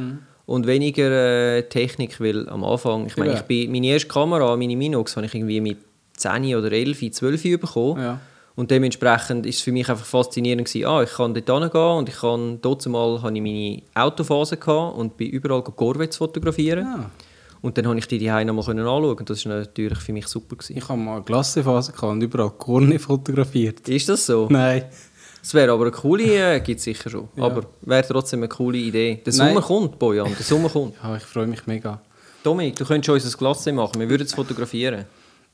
Und 0.46 0.68
weniger 0.68 1.58
äh, 1.58 1.64
Technik, 1.64 2.20
weil 2.20 2.50
am 2.50 2.64
Anfang, 2.66 3.06
ich 3.08 3.16
meine, 3.16 3.34
ich 3.34 3.42
bin, 3.44 3.72
meine 3.72 3.88
erste 3.88 4.10
Kamera, 4.10 4.56
meine 4.58 4.76
Minox, 4.76 5.16
habe 5.16 5.26
ich 5.26 5.34
irgendwie 5.34 5.62
mit 5.62 5.78
10 6.18 6.56
oder 6.56 6.72
11, 6.72 7.12
12 7.12 7.44
bekommen. 7.62 8.02
Ja. 8.02 8.20
Und 8.56 8.70
dementsprechend 8.70 9.46
ist 9.46 9.58
es 9.58 9.62
für 9.62 9.72
mich 9.72 9.90
einfach 9.90 10.06
faszinierend 10.06 10.68
gewesen, 10.68 10.86
ah, 10.86 11.02
ich 11.02 11.12
kann 11.12 11.34
dort 11.34 11.50
hingehen 11.50 11.98
und 11.98 12.10
ich 12.10 12.16
kann, 12.16 12.62
dort 12.62 12.86
mal 12.86 13.22
hatte 13.22 13.36
ich 13.36 13.42
meine 13.42 13.82
Autophase 13.96 14.58
gehabt 14.58 14.96
und 14.96 15.18
bin 15.18 15.30
überall 15.30 15.64
Corvettes 15.64 16.18
fotografieren. 16.18 16.86
Ah. 16.86 17.12
Und 17.62 17.78
dann 17.78 17.86
konnte 17.86 18.00
ich 18.00 18.08
die 18.08 18.20
die 18.20 18.26
nochmal 18.28 18.66
können 18.66 18.82
anschauen 18.82 19.18
und 19.18 19.30
das 19.30 19.46
war 19.46 19.56
natürlich 19.56 19.98
für 20.00 20.14
mich 20.14 20.28
super. 20.28 20.56
Gewesen. 20.56 20.78
Ich 20.78 20.88
habe 20.88 21.00
mal 21.00 21.16
eine 21.16 21.24
Glassephase 21.24 21.94
gehabt 21.94 22.12
und 22.12 22.22
überall 22.22 22.52
Korne 22.52 23.00
fotografiert. 23.00 23.88
Ist 23.88 24.10
das 24.10 24.26
so? 24.26 24.48
Nein. 24.52 24.84
Das 25.42 25.54
wäre 25.54 25.72
aber 25.72 25.84
eine 25.84 25.92
coole, 25.92 26.56
äh, 26.56 26.60
gibt 26.60 26.80
es 26.80 26.84
sicher 26.84 27.10
schon. 27.10 27.28
Ja. 27.36 27.44
Aber 27.46 27.66
wäre 27.82 28.06
trotzdem 28.08 28.42
eine 28.42 28.50
coole 28.50 28.78
Idee. 28.78 29.22
Der 29.26 29.34
Nein. 29.34 29.48
Sommer 29.48 29.62
kommt, 29.62 29.98
Bojan, 29.98 30.28
der 30.28 30.46
Sommer 30.46 30.70
kommt. 30.74 30.96
Ja, 31.02 31.18
ich 31.18 31.24
freue 31.24 31.48
mich 31.48 31.66
mega. 31.66 32.02
Dominik, 32.44 32.76
du 32.76 32.86
könntest 32.86 33.10
uns 33.10 33.34
ein 33.34 33.38
Glas 33.38 33.66
machen, 33.68 34.00
wir 34.00 34.10
würden 34.10 34.24
es 34.24 34.34
fotografieren. 34.34 35.06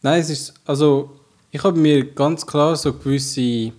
Nein, 0.01 0.21
es 0.21 0.29
ist, 0.29 0.53
also, 0.65 1.18
ich 1.51 1.63
habe 1.63 1.79
mir 1.79 2.11
ganz 2.11 2.45
klar 2.45 2.75
so 2.75 2.93
gewisse, 2.93 3.71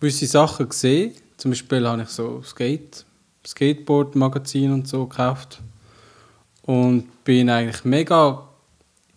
gewisse 0.00 0.26
Sachen 0.26 0.68
gesehen. 0.68 1.12
Zum 1.36 1.50
Beispiel 1.50 1.86
habe 1.86 2.02
ich 2.02 2.08
so 2.08 2.42
Skate, 2.42 3.04
Skateboard-Magazin 3.46 4.72
und 4.72 4.88
so 4.88 5.06
gekauft. 5.06 5.60
Und 6.62 7.24
bin 7.24 7.48
eigentlich 7.48 7.84
mega, 7.84 8.48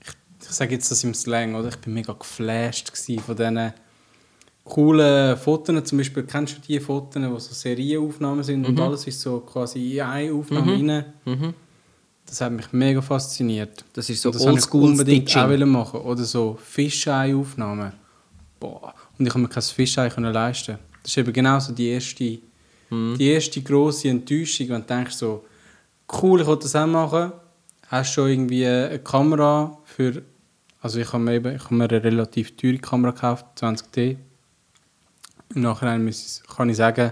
ich, 0.02 0.14
ich 0.48 0.56
sage 0.56 0.76
jetzt 0.76 0.92
das 0.92 1.04
im 1.04 1.14
Slang, 1.14 1.56
oder? 1.56 1.70
Ich 1.70 1.78
bin 1.78 1.94
mega 1.94 2.14
geflasht 2.14 2.92
von 3.26 3.36
diesen 3.36 3.74
coolen 4.64 5.36
Fotos. 5.38 5.84
Zum 5.86 5.98
Beispiel, 5.98 6.24
kennst 6.24 6.58
du 6.58 6.62
die 6.62 6.80
Fotos, 6.80 7.24
wo 7.24 7.40
so 7.40 7.54
Serienaufnahmen 7.54 8.44
sind 8.44 8.68
und 8.68 8.80
alles 8.80 9.08
ist 9.08 9.22
so 9.22 9.40
quasi 9.40 9.98
in 9.98 10.02
eine 10.02 10.34
Aufnahme 10.34 10.74
rein? 10.74 11.06
Mhm. 11.26 11.54
Das 12.30 12.42
hat 12.42 12.52
mich 12.52 12.72
mega 12.72 13.02
fasziniert. 13.02 13.84
Das 13.94 14.10
ist 14.10 14.22
so 14.22 14.30
Und 14.30 14.36
das 14.36 14.44
wollte 14.44 14.60
ich 14.60 14.64
oldschool 14.66 14.84
unbedingt 14.92 15.30
Stitching. 15.30 15.42
auch 15.44 15.50
wollen 15.50 15.70
machen 15.70 16.00
Oder 16.02 16.24
so 16.24 16.58
Fischei-Aufnahmen. 16.64 17.92
Boah. 18.60 18.94
Und 19.18 19.26
ich 19.26 19.32
konnte 19.32 19.48
mir 19.48 19.54
kein 19.54 19.64
Fischei 19.64 20.10
können 20.10 20.32
leisten. 20.34 20.78
Das 21.02 21.12
ist 21.12 21.18
eben 21.18 21.34
genau 21.34 21.60
so 21.60 21.74
die 21.74 21.88
erste, 21.88 22.40
Mhm. 22.92 23.18
die 23.18 23.28
erste 23.30 23.62
grosse 23.62 24.10
Enttäuschung, 24.10 24.70
wenn 24.70 24.82
du 24.82 24.88
denkst 24.88 25.16
so, 25.16 25.46
cool, 26.22 26.42
ich 26.42 26.48
will 26.48 26.58
das 26.58 26.76
auch 26.76 26.88
machen. 26.88 27.32
Hast 27.88 28.14
schon 28.14 28.30
irgendwie 28.30 28.66
eine 28.66 29.00
Kamera 29.00 29.78
für, 29.86 30.22
also 30.82 31.00
ich 31.00 31.12
habe 31.12 31.24
mir, 31.24 31.34
eben, 31.36 31.56
ich 31.56 31.64
habe 31.64 31.76
mir 31.76 31.90
eine 31.90 32.04
relativ 32.04 32.56
teure 32.58 32.78
Kamera 32.78 33.12
gekauft, 33.12 33.46
20D. 33.60 34.18
Im 35.56 35.62
Nachhinein 35.62 36.14
kann 36.56 36.70
ich 36.70 36.78
sagen, 36.78 37.12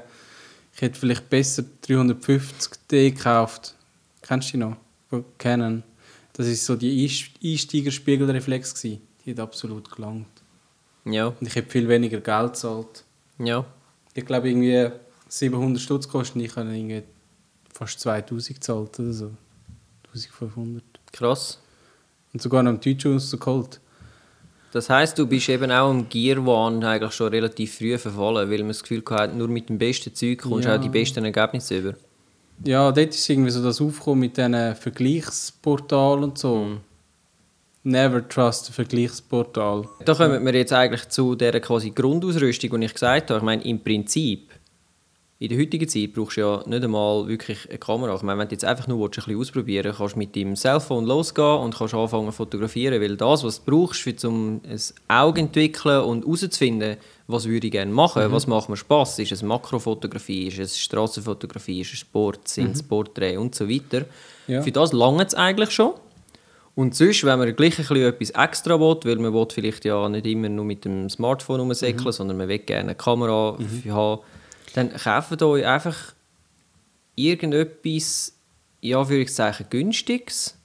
ich 0.75 0.81
hätte 0.81 0.99
vielleicht 0.99 1.27
besser 1.29 1.63
350D 1.87 3.11
gekauft. 3.11 3.73
Kennst 4.21 4.49
du 4.49 4.51
die 4.53 4.57
noch? 4.57 4.77
Canon. 5.37 5.83
Das 6.33 6.47
ist 6.47 6.65
so 6.65 6.75
die 6.75 7.03
Einst- 7.03 7.31
Einsteigerspiegelreflex 7.43 8.73
gsi. 8.75 9.01
Die 9.25 9.31
hat 9.31 9.39
absolut 9.39 9.89
gelangt. 9.95 10.27
Ja, 11.05 11.27
Und 11.27 11.47
ich 11.47 11.55
habe 11.55 11.67
viel 11.67 11.87
weniger 11.87 12.19
Geld 12.19 12.53
gezahlt. 12.53 13.03
ja. 13.39 13.65
Ich 14.13 14.25
glaube 14.25 14.49
irgendwie 14.49 14.89
700 15.29 15.79
Stutz 15.79 16.07
kosten. 16.07 16.39
Ich 16.39 16.55
habe 16.55 16.75
irgendwie 16.75 17.03
fast 17.71 17.99
2000 17.99 18.55
gezahlt 18.59 18.99
oder 18.99 19.13
so. 19.13 19.31
1500. 20.07 20.83
Krass. 21.11 21.59
Und 22.33 22.41
sogar 22.41 22.63
noch 22.63 22.71
im 22.71 22.79
Deutschen 22.81 23.19
so 23.19 23.37
geholt. 23.37 23.79
Das 24.71 24.89
heisst, 24.89 25.19
du 25.19 25.27
bist 25.27 25.49
eben 25.49 25.71
auch 25.71 25.91
im 25.91 26.09
Gear-Wahn 26.09 26.83
eigentlich 26.83 27.13
schon 27.13 27.27
relativ 27.29 27.77
früh 27.77 27.95
verfallen, 27.97 28.49
weil 28.49 28.57
man 28.59 28.69
das 28.69 28.81
Gefühl 28.81 29.03
hatte, 29.09 29.35
nur 29.35 29.47
mit 29.47 29.69
dem 29.69 29.77
besten 29.77 30.13
Zeug 30.15 30.39
kommst 30.39 30.65
du 30.65 30.69
Ja. 30.69 30.77
auch 30.77 30.81
die 30.81 30.89
besten 30.89 31.23
Ergebnisse 31.23 31.77
über. 31.77 31.93
Ja, 32.65 32.91
dort 32.91 33.09
ist 33.09 33.29
irgendwie 33.29 33.51
so 33.51 33.63
das 33.63 33.81
Aufkommen 33.81 34.21
mit 34.21 34.37
diesen 34.37 34.75
Vergleichsportalen 34.75 36.23
und 36.23 36.37
so. 36.37 36.77
Never 37.83 38.27
trust 38.27 38.69
ein 38.69 38.73
Vergleichsportal. 38.73 39.87
Da 40.03 40.13
kommen 40.13 40.45
wir 40.45 40.53
jetzt 40.55 40.73
eigentlich 40.73 41.07
zu 41.07 41.35
der 41.35 41.59
quasi 41.61 41.91
Grundausrüstung, 41.91 42.79
die 42.79 42.85
ich 42.85 42.93
gesagt 42.93 43.29
habe. 43.29 43.39
Ich 43.39 43.45
meine, 43.45 43.63
im 43.63 43.81
Prinzip 43.81 44.51
in 45.39 45.49
der 45.49 45.59
heutigen 45.59 45.87
Zeit 45.87 46.13
brauchst 46.13 46.37
du 46.37 46.41
ja 46.41 46.63
nicht 46.65 46.83
einmal 46.83 47.27
wirklich 47.27 47.69
eine 47.69 47.77
Kamera. 47.77 48.15
Ich 48.15 48.23
meine, 48.23 48.39
wenn 48.39 48.47
du 48.47 48.55
jetzt 48.55 48.65
einfach 48.65 48.87
nur 48.87 48.99
willst, 48.99 49.19
ein 49.19 49.25
bisschen 49.25 49.39
ausprobieren 49.39 49.85
willst, 49.85 49.99
kannst 49.99 50.15
du 50.15 50.19
mit 50.19 50.35
deinem 50.35 50.55
Cellphone 50.55 51.05
losgehen 51.05 51.59
und 51.59 51.77
kannst 51.77 51.93
anfangen 51.93 52.25
zu 52.25 52.31
fotografieren, 52.31 52.99
weil 52.99 53.15
das, 53.15 53.43
was 53.43 53.63
du 53.63 53.71
brauchst, 53.71 54.25
um 54.25 54.61
ein 54.67 54.79
Auge 55.07 55.41
entwickeln 55.41 56.01
und 56.01 56.25
herauszufinden, 56.25 56.97
was 57.27 57.45
würde 57.45 57.67
ich 57.67 57.71
gerne 57.71 57.91
machen, 57.91 58.25
mhm. 58.25 58.31
was 58.31 58.47
macht 58.47 58.69
mir 58.69 58.77
Spass, 58.77 59.19
ist 59.19 59.33
es 59.33 59.43
Makrofotografie, 59.43 60.47
ist 60.47 60.59
es 60.59 60.79
Straßenfotografie, 60.79 61.81
ist 61.81 61.93
es 61.93 61.99
Sport, 61.99 62.47
sind 62.47 62.75
es 62.75 62.83
mhm. 62.83 62.87
Porträts 62.87 63.37
und 63.37 63.53
so 63.53 63.69
weiter. 63.69 64.05
Ja. 64.47 64.61
Für 64.61 64.71
das 64.71 64.93
lange 64.93 65.25
es 65.25 65.35
eigentlich 65.35 65.71
schon. 65.71 65.93
Und 66.75 66.95
sonst, 66.95 67.23
wenn 67.23 67.39
man 67.39 67.55
gleich 67.55 67.79
ein 67.79 67.85
bisschen 67.85 68.05
etwas 68.05 68.29
extra 68.29 68.79
will, 68.79 68.99
weil 69.03 69.17
man 69.17 69.33
will 69.33 69.47
vielleicht 69.51 69.83
ja 69.83 70.07
nicht 70.07 70.27
immer 70.27 70.47
nur 70.47 70.63
mit 70.63 70.85
dem 70.85 71.09
Smartphone 71.09 71.59
rumsäckeln, 71.59 72.05
mhm. 72.05 72.11
sondern 72.11 72.37
man 72.37 72.47
will 72.47 72.59
gerne 72.59 72.81
eine 72.81 72.95
Kamera 72.95 73.57
mhm. 73.57 73.91
haben, 73.91 74.21
dann 74.73 74.93
kauft 74.93 75.41
euch 75.41 75.65
einfach 75.65 76.13
irgendetwas, 77.15 78.33
ja, 78.79 79.03
für 79.03 79.25
Zeichen 79.25 79.65
günstiges, 79.69 80.56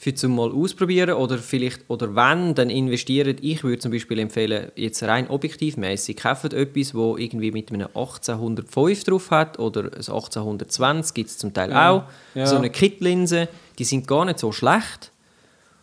für 0.00 0.14
zum 0.14 0.34
mal 0.34 0.50
ausprobieren 0.50 1.10
oder 1.10 1.36
vielleicht, 1.36 1.82
oder 1.88 2.16
wenn, 2.16 2.54
dann 2.54 2.70
investiert. 2.70 3.40
Ich 3.42 3.62
würde 3.62 3.80
zum 3.80 3.92
Beispiel 3.92 4.18
empfehlen, 4.18 4.72
jetzt 4.74 5.02
rein 5.02 5.28
objektivmäßig, 5.28 6.16
kauft 6.16 6.54
etwas, 6.54 6.94
wo 6.94 7.18
irgendwie 7.18 7.52
mit 7.52 7.70
einem 7.70 7.86
1805 7.88 9.04
drauf 9.04 9.30
hat 9.30 9.58
oder 9.58 9.82
ein 9.82 9.92
1820 9.92 11.12
gibt 11.12 11.28
es 11.28 11.36
zum 11.36 11.52
Teil 11.52 11.70
ja. 11.70 11.90
auch. 11.90 12.02
Ja. 12.34 12.46
So 12.46 12.56
eine 12.56 12.70
Kit-Linse, 12.70 13.48
die 13.78 13.84
sind 13.84 14.08
gar 14.08 14.24
nicht 14.24 14.38
so 14.38 14.52
schlecht. 14.52 15.12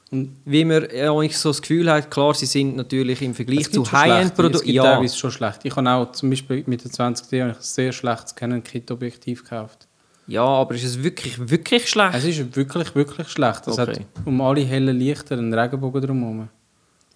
Und 0.10 0.36
wie 0.46 0.66
man 0.66 0.88
ja, 0.92 1.14
so 1.30 1.50
das 1.50 1.62
Gefühl 1.62 1.92
hat, 1.92 2.10
klar, 2.10 2.34
sie 2.34 2.48
sind 2.48 2.76
natürlich 2.76 3.22
im 3.22 3.36
Vergleich 3.36 3.72
zu 3.72 3.92
High-End-Produkten. 3.92 4.70
Ja, 4.72 4.82
teilweise 4.96 5.16
schon 5.16 5.30
schlecht. 5.30 5.60
Ich 5.64 5.76
habe 5.76 5.88
auch 5.92 6.12
zum 6.14 6.32
Beispiel 6.32 6.64
mit 6.66 6.84
der 6.84 6.90
20D 6.90 7.44
ein 7.44 7.56
sehr 7.60 7.92
schlechtes 7.92 8.34
Canon-Kit-Objektiv 8.34 9.44
gekauft. 9.44 9.87
Ja, 10.28 10.44
aber 10.44 10.76
ist 10.76 10.84
es 10.84 11.02
wirklich, 11.02 11.38
wirklich 11.50 11.90
schlecht? 11.90 12.16
Es 12.16 12.24
ist 12.26 12.56
wirklich, 12.56 12.94
wirklich 12.96 13.30
schlecht. 13.30 13.68
Es 13.68 13.80
okay. 13.80 13.92
hat 13.92 14.26
um 14.26 14.42
alle 14.42 14.62
hellen 14.62 14.98
Lichter 14.98 15.38
einen 15.38 15.54
Regenbogen 15.54 16.02
drumherum. 16.02 16.50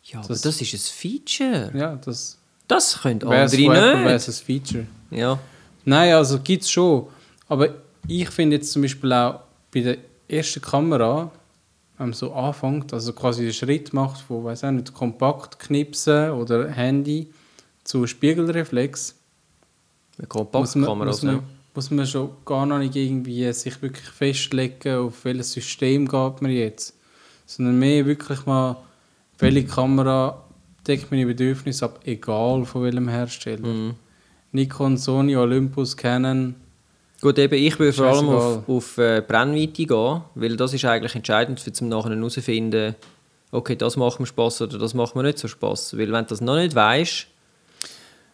Ja, 0.04 0.20
das, 0.20 0.26
aber 0.26 0.40
das 0.40 0.62
ist 0.62 0.74
ein 0.74 0.80
Feature. 0.80 1.72
Ja, 1.74 1.96
das... 1.96 2.38
Das 2.68 3.02
können 3.02 3.22
andere 3.24 3.46
nicht. 3.46 3.70
wäre 3.70 4.14
es 4.14 4.28
ein 4.28 4.46
Feature. 4.46 4.88
Ja. 5.10 5.38
Nein, 5.84 6.14
also 6.14 6.40
gibt 6.40 6.64
es 6.64 6.72
schon. 6.72 7.08
Aber 7.50 7.70
ich 8.08 8.30
finde 8.30 8.56
jetzt 8.56 8.72
zum 8.72 8.82
Beispiel 8.82 9.12
auch 9.12 9.42
bei 9.74 9.82
der 9.82 9.98
ersten 10.30 10.62
Kamera 10.62 11.30
wenn 12.02 12.10
man 12.10 12.14
so 12.14 12.34
anfängt, 12.34 12.92
also 12.94 13.14
quasi 13.14 13.44
den 13.44 13.54
Schritt 13.54 13.94
macht 13.94 14.22
von, 14.22 14.44
weiß 14.44 14.64
auch 14.64 14.72
nicht, 14.72 14.92
kompakt 14.92 15.60
knipsen 15.60 16.32
oder 16.32 16.68
Handy 16.68 17.32
zu 17.84 18.08
Spiegelreflex. 18.08 19.14
Eine 20.18 20.26
Kompaktkamera, 20.26 21.06
muss, 21.06 21.22
man, 21.22 21.36
muss, 21.36 21.44
muss 21.74 21.92
man 21.92 22.06
schon 22.06 22.32
gar 22.46 22.66
nicht 22.66 22.96
irgendwie 22.96 23.52
sich 23.54 23.82
wirklich 23.82 24.08
festlegen, 24.08 24.96
auf 24.96 25.26
welches 25.26 25.54
System 25.54 26.08
geht 26.08 26.42
man 26.42 26.52
jetzt. 26.52 26.98
Sondern 27.46 27.80
mehr 27.80 28.06
wirklich 28.06 28.46
mal, 28.46 28.78
welche 29.40 29.66
Kamera 29.66 30.44
deckt 30.88 31.12
meine 31.12 31.26
Bedürfnisse 31.26 31.86
ab, 31.86 32.00
egal 32.06 32.66
von 32.66 32.84
welchem 32.84 33.08
Hersteller. 33.08 33.68
Mhm. 33.68 33.94
Nikon, 34.52 34.98
Sony, 34.98 35.36
Olympus, 35.36 35.96
Canon, 35.96 36.56
Gut, 37.22 37.38
eben, 37.38 37.54
ich 37.54 37.78
würde 37.78 37.94
vor 37.94 38.08
allem 38.08 38.30
auf, 38.30 38.68
auf 38.68 38.98
äh, 38.98 39.22
Brennweite 39.22 39.86
gehen, 39.86 40.22
weil 40.34 40.58
das 40.58 40.74
ist 40.74 40.84
eigentlich 40.86 41.14
entscheidend, 41.14 41.60
für 41.60 41.72
zum 41.72 41.88
nachher 41.88 42.10
herauszufinden, 42.10 42.96
okay, 43.52 43.76
das 43.76 43.96
macht 43.96 44.20
mir 44.20 44.26
Spaß 44.26 44.64
oder 44.64 44.80
das 44.80 44.96
macht 44.96 45.16
mir 45.16 45.22
nicht 45.22 45.38
so 45.38 45.48
Spaß. 45.48 45.98
Weil 46.00 46.12
wenn 46.12 46.24
du 46.24 46.30
das 46.30 46.42
noch 46.42 46.56
nicht 46.56 46.74
weißt, 46.74 47.28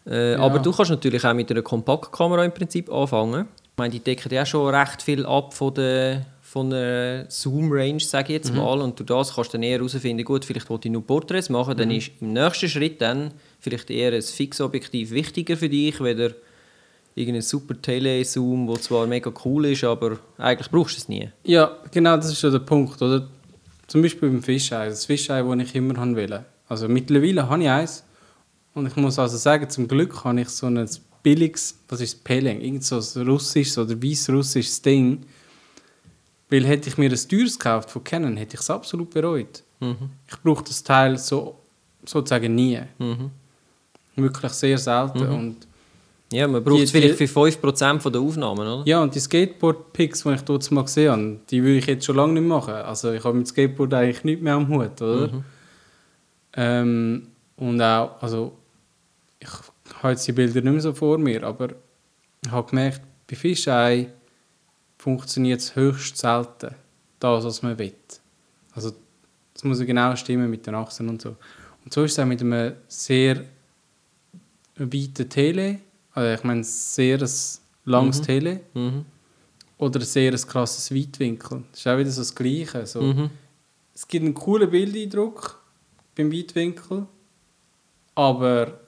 äh, 0.07 0.33
ja. 0.33 0.39
aber 0.39 0.59
du 0.59 0.71
kannst 0.71 0.91
natürlich 0.91 1.25
auch 1.25 1.33
mit 1.33 1.51
einer 1.51 1.61
Kompaktkamera 1.61 2.45
im 2.45 2.53
Prinzip 2.53 2.91
anfangen. 2.91 3.47
Ich 3.63 3.77
meine, 3.77 3.91
die 3.91 3.99
decken 3.99 4.33
ja 4.33 4.45
schon 4.45 4.73
recht 4.73 5.01
viel 5.01 5.25
ab 5.25 5.53
von 5.53 5.73
der, 5.73 6.25
von 6.41 6.69
der 6.69 7.25
Zoom-Range, 7.29 7.99
sage 7.99 8.29
ich 8.29 8.37
jetzt 8.37 8.51
mhm. 8.51 8.59
mal. 8.59 8.81
Und 8.81 8.97
durch 8.99 9.07
das 9.07 9.35
kannst 9.35 9.53
du 9.53 9.57
dann 9.57 9.63
eher 9.63 9.77
herausfinden, 9.77 10.23
gut, 10.23 10.45
vielleicht 10.45 10.69
wollte 10.69 10.87
ich 10.87 10.91
nur 10.93 11.05
Porträts 11.05 11.49
machen, 11.49 11.73
mhm. 11.73 11.77
dann 11.77 11.91
ist 11.91 12.11
im 12.21 12.33
nächsten 12.33 12.69
Schritt 12.69 13.01
dann 13.01 13.31
vielleicht 13.59 13.89
eher 13.89 14.13
ein 14.13 14.21
Fixobjektiv 14.21 15.11
wichtiger 15.11 15.57
für 15.57 15.69
dich, 15.69 16.01
weder 16.01 16.31
irgendein 17.13 17.41
super 17.41 17.79
Telezoom, 17.81 18.67
der 18.67 18.81
zwar 18.81 19.07
mega 19.07 19.31
cool 19.43 19.65
ist, 19.65 19.83
aber 19.83 20.19
eigentlich 20.37 20.69
brauchst 20.69 20.97
du 20.97 20.99
es 20.99 21.09
nie. 21.09 21.29
Ja, 21.43 21.77
genau, 21.91 22.15
das 22.15 22.31
ist 22.31 22.41
ja 22.43 22.49
der 22.49 22.59
Punkt, 22.59 23.01
oder? 23.01 23.27
Zum 23.87 24.01
Beispiel 24.01 24.29
beim 24.29 24.43
Fischei, 24.43 24.87
das 24.87 25.05
Fischei, 25.05 25.41
das 25.41 25.67
ich 25.67 25.75
immer 25.75 25.97
haben 25.97 26.15
will. 26.15 26.43
Also 26.67 26.87
mittlerweile 26.87 27.49
habe 27.49 27.63
ich 27.63 27.69
eins 27.69 28.03
und 28.77 28.85
ich 28.87 28.95
muss 28.95 29.17
also 29.17 29.37
sagen, 29.37 29.69
zum 29.69 29.87
Glück 29.87 30.23
habe 30.23 30.41
ich 30.41 30.49
so 30.49 30.67
ein 30.67 30.87
billiges, 31.23 31.79
was 31.89 31.99
ist 31.99 32.23
Peleng, 32.23 32.61
irgend 32.61 32.83
so 32.83 32.97
ein 32.97 33.27
russisches 33.27 33.77
oder 33.77 34.01
weißrussisches 34.01 34.81
Ding. 34.81 35.25
Weil 36.49 36.65
hätte 36.65 36.87
ich 36.87 36.97
mir 36.97 37.09
ein 37.09 37.27
teures 37.27 37.57
gekauft 37.57 37.89
von 37.89 38.03
Canon, 38.03 38.37
hätte 38.37 38.53
ich 38.55 38.61
es 38.61 38.69
absolut 38.69 39.09
bereut. 39.09 39.63
Mhm. 39.79 40.11
Ich 40.27 40.37
brauche 40.41 40.63
das 40.63 40.83
Teil 40.83 41.17
so, 41.17 41.55
sozusagen 42.05 42.53
nie. 42.53 42.79
Mhm. 42.99 43.31
Wirklich 44.15 44.51
sehr 44.53 44.77
selten. 44.77 45.25
Mhm. 45.27 45.33
Und 45.33 45.67
ja, 46.31 46.47
man 46.47 46.63
braucht 46.63 46.83
es 46.83 46.91
vielleicht 46.91 47.15
für 47.15 47.25
5% 47.25 48.09
der 48.09 48.21
Aufnahmen, 48.21 48.67
oder? 48.67 48.83
Ja, 48.85 49.01
und 49.01 49.13
die 49.15 49.19
Skateboard-Pics, 49.19 50.23
die 50.23 50.33
ich 50.33 50.41
dort 50.41 50.71
mal 50.71 50.83
gesehen 50.83 51.11
habe, 51.11 51.39
die 51.49 51.63
würde 51.63 51.77
ich 51.79 51.85
jetzt 51.87 52.05
schon 52.05 52.15
lange 52.15 52.33
nicht 52.33 52.47
machen. 52.47 52.75
Also 52.75 53.11
ich 53.11 53.23
habe 53.23 53.37
mit 53.37 53.47
Skateboard 53.47 53.93
eigentlich 53.93 54.23
nichts 54.23 54.43
mehr 54.43 54.53
am 54.53 54.67
Hut, 54.67 55.01
oder? 55.01 55.27
Mhm. 55.27 55.43
Ähm, 56.53 57.27
und 57.57 57.81
auch, 57.81 58.21
also 58.21 58.53
ich 59.39 59.49
habe 60.01 60.11
jetzt 60.11 60.27
die 60.27 60.31
Bilder 60.31 60.61
nicht 60.61 60.71
mehr 60.71 60.81
so 60.81 60.93
vor 60.93 61.17
mir, 61.17 61.43
aber 61.43 61.69
ich 62.43 62.51
habe 62.51 62.69
gemerkt, 62.69 63.01
bei 63.27 63.35
Fischei 63.35 64.11
funktioniert 64.97 65.59
es 65.59 65.75
höchst 65.75 66.17
selten, 66.17 66.75
das, 67.19 67.43
was 67.43 67.61
man 67.61 67.77
will. 67.77 67.93
Also 68.73 68.93
das 69.53 69.63
muss 69.63 69.79
genau 69.79 70.15
stimmen 70.15 70.49
mit 70.49 70.65
den 70.65 70.75
Achsen 70.75 71.09
und 71.09 71.21
so. 71.21 71.35
Und 71.83 71.93
so 71.93 72.03
ist 72.03 72.13
es 72.13 72.19
auch 72.19 72.25
mit 72.25 72.41
einem 72.41 72.73
sehr 72.87 73.43
weiten 74.75 75.29
Tele- 75.29 75.79
also 76.17 76.33
ich 76.33 76.43
meine, 76.43 76.63
sehr 76.63 77.21
ein 77.21 77.29
langes 77.85 78.21
mhm. 78.21 78.23
Tele 78.23 78.61
mhm. 78.73 79.05
oder 79.77 80.01
sehr 80.01 80.31
ein 80.31 80.41
krasses 80.41 80.91
Weitwinkel. 80.91 81.63
Das 81.69 81.79
ist 81.79 81.87
auch 81.87 81.97
wieder 81.99 82.09
so 82.09 82.21
das 82.21 82.33
Gleiche. 82.33 82.87
So, 82.87 83.01
mhm. 83.01 83.29
Es 83.93 84.07
gibt 84.07 84.25
einen 84.25 84.33
coolen 84.33 84.71
Bildeindruck 84.71 85.61
beim 86.15 86.31
Weitwinkel, 86.31 87.05
aber 88.15 88.79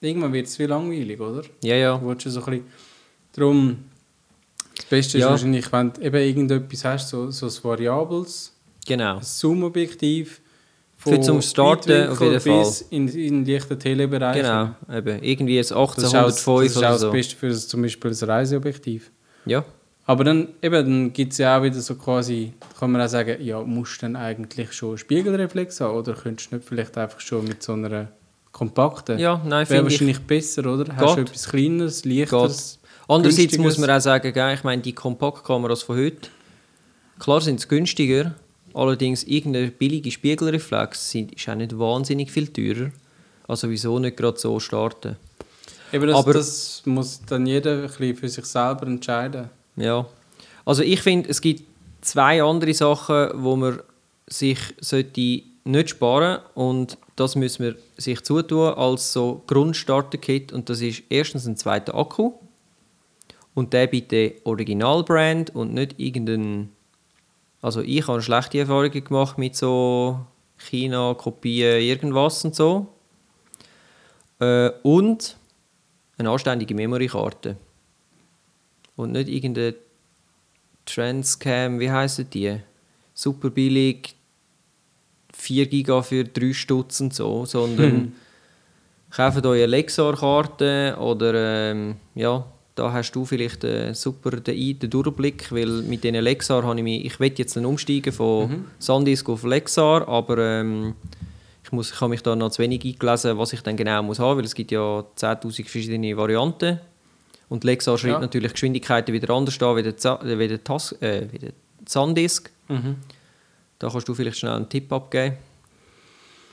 irgendwann 0.00 0.32
wird 0.32 0.46
es 0.46 0.56
viel 0.56 0.66
langweilig, 0.66 1.20
oder? 1.20 1.42
Ja, 1.62 1.76
ja. 1.76 1.98
Du 1.98 2.30
so 2.30 2.40
ein 2.40 2.44
bisschen... 2.44 2.64
Darum, 3.32 3.84
das 4.76 4.86
Beste 4.86 5.18
ja. 5.18 5.26
ist 5.26 5.30
wahrscheinlich, 5.30 5.72
wenn 5.72 5.92
du 5.92 6.00
eben 6.00 6.16
irgendetwas 6.16 6.84
hast, 6.84 7.08
so, 7.08 7.30
so 7.30 7.46
ein 7.46 7.52
variables 7.62 8.52
genau. 8.86 9.18
Zoom-Objektiv, 9.20 10.40
für 10.98 11.20
zum 11.20 11.40
Starten 11.40 12.08
auf 12.08 12.20
jeden 12.20 12.40
Fall. 12.40 12.58
Bis 12.58 12.80
in, 12.90 13.06
in 13.08 13.44
leichten 13.44 13.78
Telebereich. 13.78 14.36
Genau, 14.36 14.70
eben. 14.92 15.22
Irgendwie 15.22 15.58
ein 15.58 15.64
1805 15.64 16.24
das 16.24 16.36
ist 16.36 16.48
auch, 16.48 16.62
das 16.62 16.70
ist 16.70 16.76
auch 16.76 17.00
das 17.00 17.12
Beste 17.12 17.36
für 17.36 17.54
zum 17.54 17.82
Beispiel 17.82 18.10
ein 18.10 18.28
Reiseobjektiv. 18.28 19.10
Ja. 19.46 19.64
Aber 20.06 20.24
dann, 20.24 20.48
dann 20.60 21.12
gibt 21.12 21.32
es 21.32 21.38
ja 21.38 21.58
auch 21.58 21.62
wieder 21.62 21.78
so 21.80 21.94
quasi, 21.94 22.52
kann 22.80 22.90
man 22.90 23.00
auch 23.00 23.08
sagen, 23.08 23.40
ja, 23.40 23.60
musst 23.62 24.02
du 24.02 24.06
dann 24.06 24.16
eigentlich 24.16 24.72
schon 24.72 24.98
Spiegelreflex 24.98 25.80
haben 25.80 25.96
oder 25.96 26.14
könntest 26.14 26.50
du 26.50 26.56
nicht 26.56 26.66
vielleicht 26.66 26.98
einfach 26.98 27.20
schon 27.20 27.44
mit 27.44 27.62
so 27.62 27.74
einer 27.74 28.08
kompakten? 28.58 29.18
Ja, 29.18 29.40
nein, 29.44 29.68
Wäre 29.68 29.84
wahrscheinlich 29.84 30.18
ich, 30.18 30.26
besser, 30.26 30.66
oder? 30.66 30.84
Geht. 30.84 30.96
Hast 30.96 31.16
du 31.16 31.20
etwas 31.22 31.48
Kleineres, 31.48 32.04
Leichteres, 32.04 32.78
Andererseits 33.10 33.56
muss 33.56 33.78
man 33.78 33.90
auch 33.90 34.00
sagen, 34.00 34.52
ich 34.52 34.64
meine, 34.64 34.82
die 34.82 34.92
Kompaktkameras 34.92 35.82
von 35.82 35.96
heute, 35.96 36.28
klar 37.18 37.40
sind 37.40 37.58
sie 37.58 37.68
günstiger, 37.68 38.34
Allerdings 38.74 39.24
irgendeine 39.24 39.72
billige 39.72 40.10
Spiegelreflex 40.10 41.14
ist 41.14 41.48
auch 41.48 41.54
nicht 41.54 41.76
wahnsinnig 41.78 42.30
viel 42.30 42.48
teurer. 42.48 42.90
Also 43.46 43.70
wieso 43.70 43.98
nicht 43.98 44.16
gerade 44.16 44.38
so 44.38 44.60
starten? 44.60 45.16
Eben 45.92 46.06
das, 46.06 46.16
Aber, 46.16 46.32
das 46.34 46.82
muss 46.84 47.20
dann 47.26 47.46
jeder 47.46 47.82
ein 47.82 47.88
bisschen 47.88 48.16
für 48.16 48.28
sich 48.28 48.44
selber 48.44 48.86
entscheiden. 48.86 49.48
Ja. 49.76 50.06
Also 50.64 50.82
ich 50.82 51.00
finde, 51.00 51.30
es 51.30 51.40
gibt 51.40 51.64
zwei 52.02 52.42
andere 52.42 52.74
Sachen, 52.74 53.30
wo 53.34 53.56
man 53.56 53.80
sich 54.26 54.58
sollte 54.80 55.42
nicht 55.64 55.90
sparen 55.90 56.40
und 56.54 56.98
das 57.20 57.36
müssen 57.36 57.64
wir 57.64 57.76
sich 57.96 58.22
zutun 58.22 58.74
als 58.74 59.12
so 59.12 59.42
Grundstarter-Kit 59.46 60.52
und 60.52 60.68
das 60.68 60.80
ist 60.80 61.02
erstens 61.08 61.46
ein 61.46 61.56
zweiter 61.56 61.94
Akku 61.94 62.32
und 63.54 63.72
der 63.72 63.86
bitte 63.86 64.34
Originalbrand 64.44 65.54
und 65.54 65.74
nicht 65.74 65.98
irgendein 65.98 66.70
also 67.60 67.80
ich 67.80 68.06
habe 68.06 68.22
schlechte 68.22 68.58
Erfahrungen 68.58 69.04
gemacht 69.04 69.36
mit 69.36 69.56
so 69.56 70.20
China-Kopien, 70.58 71.80
irgendwas 71.80 72.44
und 72.44 72.54
so. 72.54 72.86
Äh, 74.40 74.70
und 74.82 75.36
eine 76.16 76.30
anständige 76.30 76.74
Memory-Karte. 76.74 77.56
Und 78.96 79.12
nicht 79.12 79.28
irgendeine 79.28 79.74
Transcam, 80.84 81.80
wie 81.80 81.90
heissen 81.90 82.30
die? 82.30 82.60
Super 83.14 83.50
billig, 83.50 84.14
4 85.38 85.66
GB 85.66 86.02
für 86.02 86.24
3 86.24 86.52
Stutz 86.52 87.00
und 87.00 87.14
so, 87.14 87.44
sondern 87.46 87.90
hm. 87.90 88.12
kauft 89.10 89.46
euch 89.46 89.58
eine 89.62 89.66
Lexar-Karte 89.66 90.96
oder 91.00 91.70
ähm, 91.70 91.94
ja, 92.14 92.44
da 92.74 92.92
hast 92.92 93.12
du 93.12 93.24
vielleicht 93.24 93.64
äh, 93.64 93.92
super 93.94 94.32
den, 94.32 94.78
Durchblick, 94.90 95.50
weil 95.52 95.82
mit 95.82 96.04
diesen 96.04 96.20
Lexar 96.22 96.62
habe 96.64 96.76
ich 96.78 96.82
mich, 96.84 97.04
ich 97.04 97.20
will 97.20 97.32
jetzt 97.36 97.56
dann 97.56 97.66
umsteigen 97.66 98.12
von 98.12 98.48
Mhm. 98.50 98.64
Sandisk 98.78 99.28
auf 99.28 99.44
Lexar, 99.44 100.06
aber 100.08 100.38
ähm, 100.38 100.94
ich, 101.64 101.72
muss, 101.72 101.92
ich 101.92 102.00
habe 102.00 102.10
mich 102.10 102.22
da 102.22 102.34
noch 102.36 102.50
zu 102.50 102.62
wenig 102.62 102.84
eingelesen, 102.84 103.38
was 103.38 103.52
ich 103.52 103.62
dann 103.62 103.76
genau 103.76 104.02
muss 104.02 104.18
haben, 104.18 104.38
weil 104.38 104.44
es 104.44 104.54
gibt 104.54 104.70
ja 104.72 105.04
10'000 105.16 105.68
verschiedene 105.68 106.16
Varianten 106.16 106.78
und 107.48 107.64
Lexar 107.64 107.96
schreibt 107.98 108.14
Ja. 108.14 108.20
natürlich 108.20 108.52
Geschwindigkeiten 108.52 109.12
wieder 109.14 109.30
anders 109.34 109.60
an 109.62 109.76
wie 109.76 109.82
der, 109.82 109.96
Za- 109.96 110.20
äh, 110.24 110.38
wie 110.38 110.48
der, 110.48 110.62
Tas 110.62 110.92
äh, 111.00 111.26
wie 111.32 111.38
der 111.38 111.52
Sandisk. 111.86 112.50
Mhm. 112.68 112.96
Da 113.78 113.88
kannst 113.88 114.08
du 114.08 114.14
vielleicht 114.14 114.38
schnell 114.38 114.52
einen 114.54 114.68
Tipp 114.68 114.92
abgeben. 114.92 115.36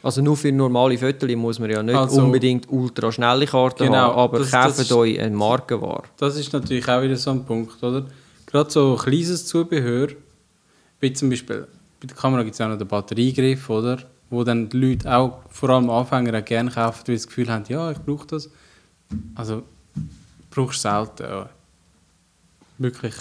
Also 0.03 0.21
nur 0.21 0.37
für 0.37 0.51
normale 0.51 0.97
Fotos 0.97 1.31
muss 1.35 1.57
man 1.57 1.69
ja 1.71 1.81
nicht 1.81 1.95
Also- 1.95 2.21
unbedingt 2.23 2.69
ultra 2.71 3.11
schnelle 3.11 3.47
Karten 3.47 3.85
Genau, 3.85 3.95
haben, 3.97 4.19
aber 4.19 4.39
das- 4.39 4.51
das 4.51 4.63
kauft 4.65 4.79
ist- 4.79 4.91
euch 4.91 5.19
eine 5.19 5.35
Markenware. 5.35 6.03
Das 6.17 6.35
ist 6.37 6.53
natürlich 6.53 6.87
auch 6.87 7.01
wieder 7.01 7.15
so 7.15 7.31
ein 7.31 7.43
Punkt, 7.43 7.81
oder? 7.81 8.05
Gerade 8.45 8.69
so 8.69 8.95
kleines 8.95 9.47
Zubehör, 9.47 10.09
wie 10.99 11.11
zum 11.13 11.29
Beispiel, 11.31 11.67
bei 11.99 12.07
der 12.07 12.15
Kamera 12.15 12.43
gibt 12.43 12.53
es 12.53 12.61
auch 12.61 12.67
noch 12.67 12.77
den 12.77 12.87
Batteriegriff, 12.87 13.67
oder? 13.71 13.97
Wo 14.29 14.43
dann 14.43 14.69
die 14.69 14.77
Leute 14.77 15.11
auch, 15.15 15.39
vor 15.49 15.69
allem 15.71 15.89
Anfänger, 15.89 16.37
auch 16.39 16.45
gerne 16.45 16.69
kaufen, 16.69 16.99
weil 17.07 17.17
sie 17.17 17.23
das 17.23 17.27
Gefühl 17.27 17.49
haben, 17.49 17.63
ja, 17.67 17.89
ich 17.91 17.97
brauche 17.97 18.27
das. 18.27 18.49
Also, 19.33 19.63
brauchst 20.51 20.85
du 20.85 20.89
selten, 20.89 21.23
ja. 21.23 21.49
Wirklich. 22.77 23.15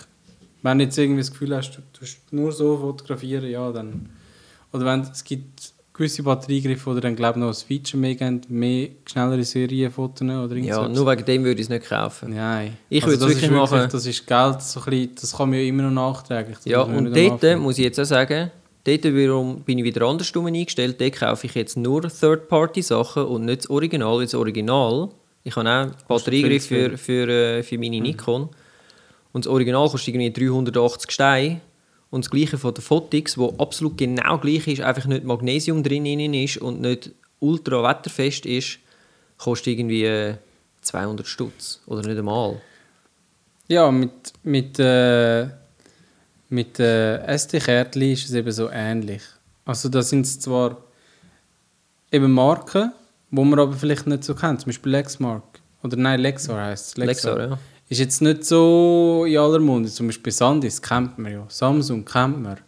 Wenn 0.64 0.79
du 0.79 0.85
jetzt 0.85 0.96
irgendwie 0.96 1.20
das 1.20 1.31
Gefühl 1.31 1.55
hast, 1.55 1.72
du 1.72 1.83
tust 1.92 2.33
nur 2.33 2.50
so 2.50 2.79
fotografieren, 2.79 3.48
ja, 3.48 3.70
dann... 3.70 4.09
Oder 4.72 4.87
wenn 4.87 5.03
es 5.03 5.22
gibt 5.22 5.74
gewisse 5.92 6.22
Batteriegriffe, 6.22 6.88
oder 6.88 7.03
dann 7.03 7.14
glaube 7.14 7.38
ich 7.38 7.44
noch 7.44 7.48
ein 7.48 7.55
Feature 7.55 8.00
mehr 8.00 8.14
geben, 8.14 8.40
mehr 8.48 8.88
schnellere 9.05 9.44
Serienfotos 9.44 10.22
oder 10.22 10.57
irgend 10.57 10.66
Ja, 10.66 10.88
nur 10.88 11.07
wegen 11.07 11.24
dem 11.27 11.44
würde 11.44 11.61
ich 11.61 11.66
es 11.66 11.68
nicht 11.68 11.87
kaufen. 11.87 12.35
Nein. 12.35 12.79
Ich 12.88 13.05
Also 13.05 13.20
würde 13.20 13.33
es 13.33 13.37
wirklich 13.37 13.50
machen. 13.50 13.88
Das 13.92 14.07
ist 14.07 14.27
Geld, 14.27 14.62
so 14.62 14.81
ein 14.81 14.87
bisschen, 14.87 15.14
das 15.20 15.37
kann 15.37 15.50
man 15.50 15.59
ja 15.59 15.66
immer 15.66 15.83
noch 15.85 16.14
nachträglich. 16.14 16.57
das 16.57 16.64
Ja, 16.64 16.81
und 16.81 17.14
dort 17.14 17.59
muss 17.61 17.77
ich 17.77 17.85
jetzt 17.85 18.00
auch 18.00 18.05
sagen, 18.05 18.50
dort 18.85 19.05
wiederum 19.05 19.61
bin 19.61 19.79
ich 19.79 19.85
wieder 19.85 20.07
andersrum 20.07 20.46
eingestellt. 20.46 20.98
Dort 20.98 21.12
kaufe 21.12 21.46
ich 21.46 21.55
jetzt 21.55 21.77
nur 21.77 22.09
Third-Party-Sachen 22.09 23.27
und 23.27 23.44
nicht 23.44 23.64
das 23.64 23.70
Original. 23.70 24.22
Das 24.22 24.35
Original, 24.35 25.11
ich 25.44 25.55
habe 25.55 25.68
auch 25.68 26.09
Batteriegriff 26.09 26.66
für, 26.66 26.96
für, 26.96 27.29
äh, 27.29 27.62
für 27.62 27.79
meine 27.79 28.00
Nikon. 28.00 28.48
Und 29.35 29.44
das 29.44 29.53
Original 29.53 29.90
kostet 29.90 30.14
irgendwie 30.14 30.33
380 30.33 31.11
Steine. 31.11 31.61
Und 32.11 32.25
das 32.25 32.31
gleiche 32.31 32.57
von 32.57 32.73
der 32.73 32.85
Fotix, 32.85 33.37
wo 33.37 33.53
absolut 33.59 33.99
genau 33.99 34.38
gleich 34.38 34.68
ist, 34.68 34.81
einfach 34.81 35.07
nicht 35.07 35.25
Magnesium 35.25 35.83
drin 35.83 36.07
ist 36.33 36.59
und 36.59 36.81
nicht 36.81 37.11
ultra 37.40 37.83
wetterfest 37.83 38.47
ist, 38.47 38.79
kostet 39.37 39.66
irgendwie 39.79 40.05
äh, 40.05 40.37
200 40.83 41.27
Stutz. 41.27 41.81
Oder 41.87 42.07
nicht 42.07 42.16
einmal. 42.16 42.61
Ja, 43.66 43.90
mit, 43.90 44.12
mit, 44.44 44.79
äh, 44.79 45.49
mit 46.49 46.79
äh, 46.79 47.18
SD-Kärtchen 47.27 48.03
ist 48.12 48.27
es 48.27 48.35
eben 48.35 48.53
so 48.53 48.70
ähnlich. 48.70 49.23
Also 49.64 49.88
da 49.88 50.01
sind 50.03 50.27
es 50.27 50.38
zwar 50.38 50.77
eben 52.12 52.31
Marken, 52.31 52.92
wo 53.33 53.42
man 53.42 53.59
aber 53.59 53.73
vielleicht 53.73 54.07
nicht 54.07 54.23
so 54.23 54.37
kennt. 54.37 54.61
Zum 54.61 54.68
Beispiel 54.68 54.92
Lexmark. 54.92 55.42
Oder 55.83 55.97
nein, 55.97 56.20
Lexar 56.20 56.66
heisst 56.66 56.90
es. 56.90 56.97
Lexar, 56.97 57.40
ja. 57.40 57.59
Ist 57.88 58.01
jetzt 58.01 58.23
nicht 58.23 58.44
so 58.44 59.25
in 59.27 59.37
aller 59.37 59.59
Munde. 59.59 59.90
Zum 59.90 60.07
Beispiel 60.07 60.33
Sandisk 60.33 60.88
kennt 60.88 61.18
man 61.18 61.33
ja. 61.33 61.44
Samsung 61.49 62.05
kennt 62.05 62.42
man. 62.42 62.59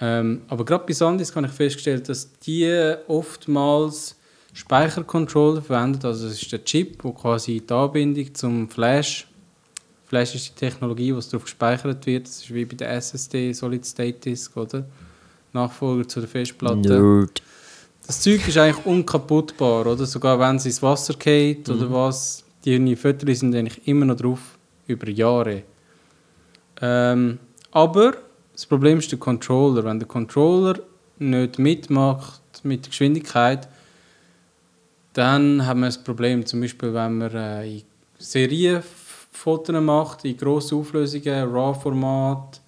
Ähm, 0.00 0.42
aber 0.48 0.64
gerade 0.64 0.84
bei 0.86 0.92
Sandisk 0.92 1.34
habe 1.36 1.46
ich 1.46 1.52
festgestellt, 1.52 2.08
dass 2.08 2.38
die 2.40 2.94
oftmals 3.08 4.16
Speichercontroller 4.52 5.62
verwenden. 5.62 6.06
Also 6.06 6.28
das 6.28 6.40
ist 6.40 6.52
der 6.52 6.64
Chip, 6.64 7.02
wo 7.02 7.12
quasi 7.12 7.62
die 7.66 7.74
Anbindung 7.74 8.34
zum 8.34 8.68
Flash. 8.68 9.26
Flash 10.06 10.34
ist 10.34 10.48
die 10.48 10.54
Technologie, 10.54 11.10
es 11.10 11.28
darauf 11.28 11.44
gespeichert 11.44 12.06
wird. 12.06 12.26
Das 12.26 12.42
ist 12.42 12.54
wie 12.54 12.64
bei 12.64 12.76
der 12.76 12.92
SSD, 12.92 13.52
Solid 13.52 13.84
State 13.84 14.18
Disk, 14.20 14.56
oder? 14.56 14.84
Nachfolger 15.52 16.06
zu 16.06 16.20
der 16.20 16.28
Festplatte. 16.28 17.26
Das 18.06 18.20
Zeug 18.20 18.46
ist 18.46 18.56
eigentlich 18.56 18.86
unkaputtbar, 18.86 19.86
oder? 19.86 20.06
Sogar 20.06 20.38
wenn 20.38 20.56
es 20.56 20.66
ins 20.66 20.80
Wasser 20.82 21.14
geht 21.14 21.68
oder 21.68 21.90
was, 21.92 22.44
die 22.66 22.96
Fotos 22.96 23.38
sind 23.38 23.54
eigentlich 23.54 23.86
immer 23.86 24.04
noch 24.04 24.16
drauf, 24.16 24.58
über 24.86 25.08
Jahre. 25.08 25.62
Ähm, 26.80 27.38
aber 27.70 28.16
das 28.52 28.66
Problem 28.66 28.98
ist 28.98 29.10
der 29.12 29.18
Controller. 29.18 29.84
Wenn 29.84 29.98
der 29.98 30.08
Controller 30.08 30.80
nicht 31.18 31.58
mitmacht 31.58 32.42
mit 32.64 32.84
der 32.84 32.90
Geschwindigkeit, 32.90 33.68
dann 35.12 35.64
haben 35.64 35.80
wir 35.80 35.86
ein 35.86 36.04
Problem. 36.04 36.44
Zum 36.44 36.60
Beispiel, 36.60 36.92
wenn 36.92 37.18
man 37.18 37.34
äh, 37.34 37.76
in 37.76 37.82
Serienfotos 38.18 39.80
macht, 39.80 40.24
in 40.24 40.36
grossen 40.36 40.78
Auflösungen, 40.78 41.48
RAW-Format, 41.48 42.60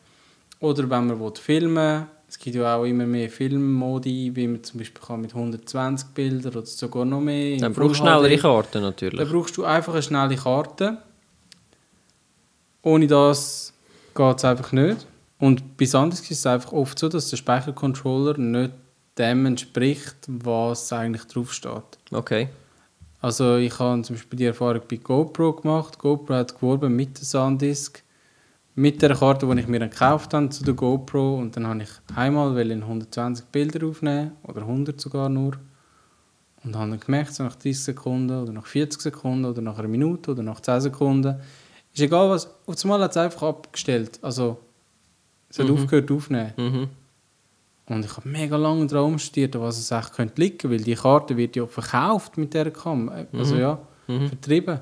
oder 0.61 0.83
wenn 0.91 1.07
man 1.07 1.21
will 1.21 1.33
filmen 1.37 2.07
es 2.29 2.39
gibt 2.39 2.57
ja 2.57 2.77
auch 2.77 2.85
immer 2.85 3.07
mehr 3.07 3.31
Filmmodi, 3.31 4.31
wie 4.35 4.47
man 4.47 4.63
zum 4.63 4.79
Beispiel 4.79 5.01
kann 5.01 5.23
mit 5.23 5.35
120 5.35 6.11
Bildern 6.11 6.57
oder 6.57 6.67
sogar 6.67 7.07
noch 7.07 7.21
mehr. 7.21 7.57
Dann 7.59 7.73
brauchst 7.73 8.01
du 8.01 8.05
schnellere. 8.05 8.37
Karten 8.37 8.83
natürlich. 8.83 9.19
Dann 9.19 9.31
brauchst 9.31 9.57
du 9.57 9.65
einfach 9.65 9.95
eine 9.95 10.03
schnelle 10.03 10.37
Karte. 10.37 10.99
Ohne 12.83 13.07
das 13.07 13.73
geht 14.15 14.37
es 14.37 14.45
einfach 14.45 14.73
nicht. 14.73 15.07
Und 15.39 15.77
bei 15.79 15.87
Sandisk 15.87 16.31
ist 16.31 16.41
es 16.41 16.47
einfach 16.47 16.73
oft 16.73 16.99
so, 16.99 17.09
dass 17.09 17.31
der 17.31 17.39
Speichercontroller 17.39 18.37
nicht 18.37 18.73
dem 19.17 19.47
entspricht, 19.47 20.17
was 20.27 20.93
eigentlich 20.93 21.25
draufsteht. 21.25 21.99
Okay. 22.11 22.49
Also 23.21 23.57
ich 23.57 23.77
habe 23.79 24.03
zum 24.03 24.17
Beispiel 24.17 24.39
die 24.39 24.45
Erfahrung 24.45 24.83
bei 24.89 24.97
GoPro 24.97 25.55
gemacht. 25.55 25.99
GoPro 25.99 26.35
hat 26.35 26.55
geworben 26.55 26.95
mit 26.95 27.19
der 27.19 27.25
Sandisk, 27.25 28.03
mit 28.79 29.03
der 29.03 29.15
Karte, 29.17 29.47
die 29.47 29.61
ich 29.61 29.67
mir 29.67 29.81
dann 29.81 29.91
gekauft 29.91 30.33
habe 30.35 30.49
zu 30.51 30.63
der 30.65 30.75
GoPro. 30.75 31.37
Und 31.37 31.57
dann 31.57 31.67
habe 31.67 31.83
ich 31.83 31.91
einmal 32.15 32.57
in 32.71 32.83
120 32.83 33.47
Bilder 33.47 33.87
aufnehmen 33.87 34.33
oder 34.45 34.61
100 34.63 35.01
sogar 35.01 35.29
nur. 35.29 35.55
Und 36.65 36.77
habe 36.77 36.91
dann 36.91 37.01
gemerkt, 37.01 37.35
so 37.35 37.43
nach 37.43 37.55
30 37.57 37.81
Sekunden 37.83 38.41
oder 38.43 38.53
nach 38.53 38.67
40 38.67 39.01
Sekunden 39.01 39.45
oder 39.47 39.61
nach 39.63 39.79
einer 39.79 39.89
Minute 39.89 40.31
oder 40.31 40.43
nach 40.43 40.61
10 40.61 40.81
Sekunden, 40.81 41.37
ist 41.93 42.01
egal 42.01 42.31
was, 42.31 42.49
auf 42.67 42.85
einmal 42.85 43.01
hat 43.03 43.11
es 43.13 43.17
einfach 43.17 43.43
abgestellt. 43.43 44.19
Also 44.23 44.59
es 45.51 45.59
hat 45.59 45.67
Mhm. 45.67 45.75
aufgehört 45.75 46.11
aufnehmen. 46.13 46.53
Mhm. 46.57 46.89
Und 47.87 48.05
ich 48.05 48.17
habe 48.17 48.29
mega 48.29 48.57
lange 48.57 48.87
daran 48.87 49.13
umstudiert, 49.13 49.57
an 49.57 49.63
was 49.63 49.79
es 49.79 49.91
echt 49.91 50.13
könnte 50.15 50.41
liegen, 50.41 50.71
weil 50.71 50.79
die 50.83 50.95
Karte 50.95 51.37
wird 51.37 51.57
ja 51.57 51.67
verkauft 51.67 52.37
mit 52.37 52.53
dieser 52.55 52.71
Cam. 52.71 53.09
Also 53.33 53.55
Mhm. 53.55 53.61
ja, 53.61 53.79
Mhm. 54.07 54.29
vertrieben. 54.29 54.81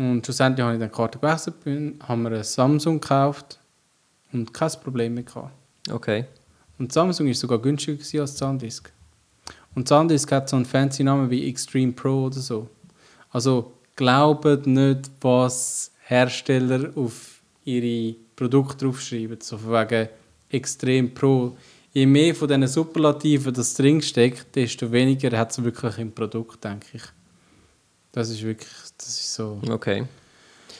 Und 0.00 0.24
schlussendlich 0.24 0.64
habe 0.64 0.76
ich 0.76 0.80
dann 0.80 0.88
die 0.88 0.96
Karte 0.96 1.18
gewechselt, 1.18 1.62
bin, 1.62 1.98
haben 2.02 2.22
wir 2.22 2.30
eine 2.30 2.42
Samsung 2.42 3.00
gekauft 3.02 3.58
und 4.32 4.54
kein 4.54 4.70
Problem 4.82 5.12
mehr 5.12 5.24
gehabt. 5.24 5.52
Okay. 5.90 6.24
Und 6.78 6.90
Samsung 6.90 7.26
ist 7.26 7.40
sogar 7.40 7.58
günstiger 7.58 8.22
als 8.22 8.38
Sandisk. 8.38 8.90
Und 9.74 9.88
Sandisk 9.88 10.32
hat 10.32 10.48
so 10.48 10.56
einen 10.56 10.64
fancy 10.64 11.04
Namen 11.04 11.28
wie 11.28 11.46
Extreme 11.46 11.92
Pro 11.92 12.24
oder 12.24 12.38
so. 12.40 12.70
Also 13.28 13.74
glaubt 13.94 14.66
nicht, 14.66 15.10
was 15.20 15.92
Hersteller 16.06 16.96
auf 16.96 17.42
ihre 17.66 18.16
Produkte 18.36 18.86
draufschreiben. 18.86 19.38
So 19.42 19.58
von 19.58 19.72
wegen 19.72 20.08
Extrem 20.48 21.12
Pro. 21.12 21.54
Je 21.92 22.06
mehr 22.06 22.34
von 22.34 22.48
diesen 22.48 22.66
Superlativen 22.68 23.52
das 23.52 23.74
drin 23.74 24.00
steckt, 24.00 24.56
desto 24.56 24.90
weniger 24.90 25.36
hat 25.36 25.50
es 25.50 25.62
wirklich 25.62 25.98
im 25.98 26.10
Produkt, 26.10 26.64
denke 26.64 26.86
ich. 26.94 27.02
Das 28.12 28.28
ist 28.30 28.42
wirklich, 28.42 28.68
das 28.98 29.08
ist 29.08 29.34
so. 29.34 29.60
Okay. 29.68 30.04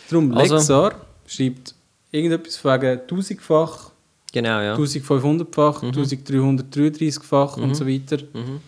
Darum, 0.09 0.33
Also- 0.35 0.55
Lexar 0.57 0.95
schreibt 1.27 1.75
irgendetwas 2.11 2.57
von 2.57 2.81
wegen 2.83 3.07
tausendfach, 3.07 3.91
Genau, 4.33 4.61
ja. 4.61 4.75
1500-fach, 4.77 5.83
1333-fach 5.83 7.57
und 7.57 7.75
so 7.75 7.87
weiter. 7.87 8.19
Mhm. 8.33 8.61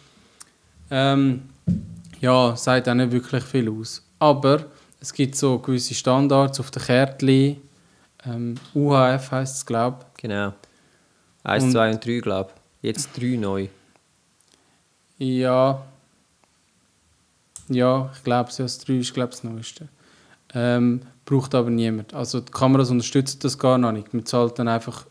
Ähm, 0.90 1.42
ja, 2.20 2.56
sagt 2.56 2.88
auch 2.88 2.94
nicht 2.94 3.12
wirklich 3.12 3.44
viel 3.44 3.68
aus. 3.70 4.02
Aber 4.18 4.64
es 5.00 5.12
gibt 5.12 5.36
so 5.36 5.58
gewisse 5.58 5.94
Standards 5.94 6.58
auf 6.60 6.70
den 6.72 6.82
Kärtchen. 6.82 7.56
Ähm, 8.26 8.54
UHF 8.74 9.30
heisst 9.30 9.56
es, 9.56 9.66
glaube 9.66 10.04
Genau. 10.16 10.52
1, 11.44 11.64
Und- 11.64 11.72
2 11.72 11.90
und 11.92 12.04
3, 12.04 12.18
glaube 12.20 12.50
ich. 12.82 12.88
Jetzt 12.88 13.10
3 13.16 13.36
neu. 13.36 13.68
ich. 15.18 15.38
Ja. 15.38 15.82
Ja, 17.72 18.10
ich 18.14 18.24
glaube, 18.24 18.50
das 18.56 18.78
3 18.78 18.94
ist 18.94 19.14
glaube 19.14 19.30
das 19.30 19.44
Neueste. 19.44 19.88
Ähm, 20.54 21.00
braucht 21.24 21.54
aber 21.54 21.70
niemand. 21.70 22.14
Also 22.14 22.40
die 22.40 22.52
Kameras 22.52 22.90
unterstützen 22.90 23.38
das 23.42 23.58
gar 23.58 23.78
noch 23.78 23.92
nicht. 23.92 24.12
Man 24.12 24.26
zahlt 24.26 24.58
dann 24.58 24.68
einfach 24.68 25.06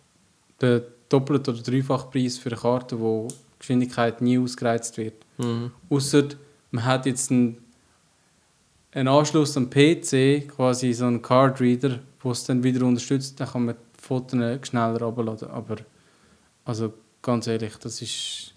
den 0.62 0.82
doppelten 1.10 1.54
oder 1.54 1.63
dreifachen 1.63 2.12
Preis 2.12 2.38
für 2.38 2.50
eine 2.50 2.60
Karte, 2.60 3.00
wo 3.00 3.28
die 3.30 3.60
Geschwindigkeit 3.60 4.21
nie 4.21 4.38
ausgereizt 4.38 4.97
wird. 4.97 5.15
Mhm. 5.38 5.71
Ausser 5.89 6.24
man 6.71 6.86
hat 6.86 7.06
jetzt 7.06 7.32
einen, 7.32 7.58
einen 8.93 9.08
Anschluss 9.10 9.58
am 9.58 9.69
PC, 9.69 10.47
quasi 10.47 10.93
so 10.93 11.06
einen 11.06 11.21
Card 11.21 11.60
Reader, 11.60 12.00
wo 12.21 12.32
es 12.32 12.45
dann 12.45 12.63
wieder 12.63 12.86
unterstützt, 12.86 13.39
dann 13.39 13.50
kann 13.50 13.65
man 13.65 13.76
die 13.76 14.02
Fotos 14.02 14.39
schneller 14.67 15.02
runterladen. 15.02 15.50
Aber 15.50 15.78
also 16.63 16.93
ganz 17.21 17.47
ehrlich, 17.47 17.76
das 17.78 18.02
ist 18.02 18.54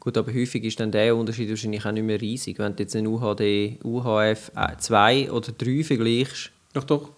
Gut, 0.00 0.16
aber 0.16 0.32
häufig 0.32 0.64
ist 0.64 0.80
dann 0.80 0.90
der 0.90 1.14
Unterschied 1.14 1.50
wahrscheinlich 1.50 1.84
auch 1.84 1.92
nicht 1.92 2.02
mehr 2.02 2.18
riesig. 2.18 2.58
Wenn 2.58 2.74
du 2.74 2.82
jetzt 2.82 2.96
einen 2.96 3.06
UHD, 3.06 3.84
UHF 3.84 4.50
2 4.78 5.30
oder 5.30 5.52
3 5.52 5.84
vergleichst. 5.84 6.50
Doch, 6.72 6.84
doch. 6.84 7.10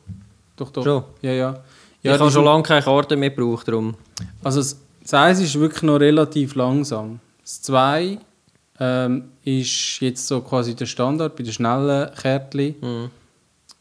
Doch, 0.56 0.70
doch. 0.70 0.84
Schon? 0.84 1.04
Ja, 1.22 1.32
ja. 1.32 1.64
ich 2.02 2.10
ja 2.10 2.18
habe 2.18 2.24
die 2.24 2.32
schon 2.32 2.44
lange 2.44 2.64
keine 2.64 2.82
Karte 2.82 3.16
mehr 3.16 3.30
gebraucht, 3.30 3.68
darum. 3.68 3.94
Also 4.42 4.58
das, 4.58 4.80
das 5.00 5.14
1 5.14 5.40
ist 5.40 5.58
wirklich 5.58 5.82
noch 5.82 6.00
relativ 6.00 6.56
langsam. 6.56 7.20
Das 7.42 7.62
2 7.62 8.18
ähm, 8.80 9.24
ist 9.44 10.00
jetzt 10.00 10.26
so 10.26 10.40
quasi 10.40 10.74
der 10.74 10.86
Standard 10.86 11.36
bei 11.36 11.44
den 11.44 11.52
schnellen 11.52 12.12
Kärtchen. 12.14 12.74
Mhm. 12.80 13.10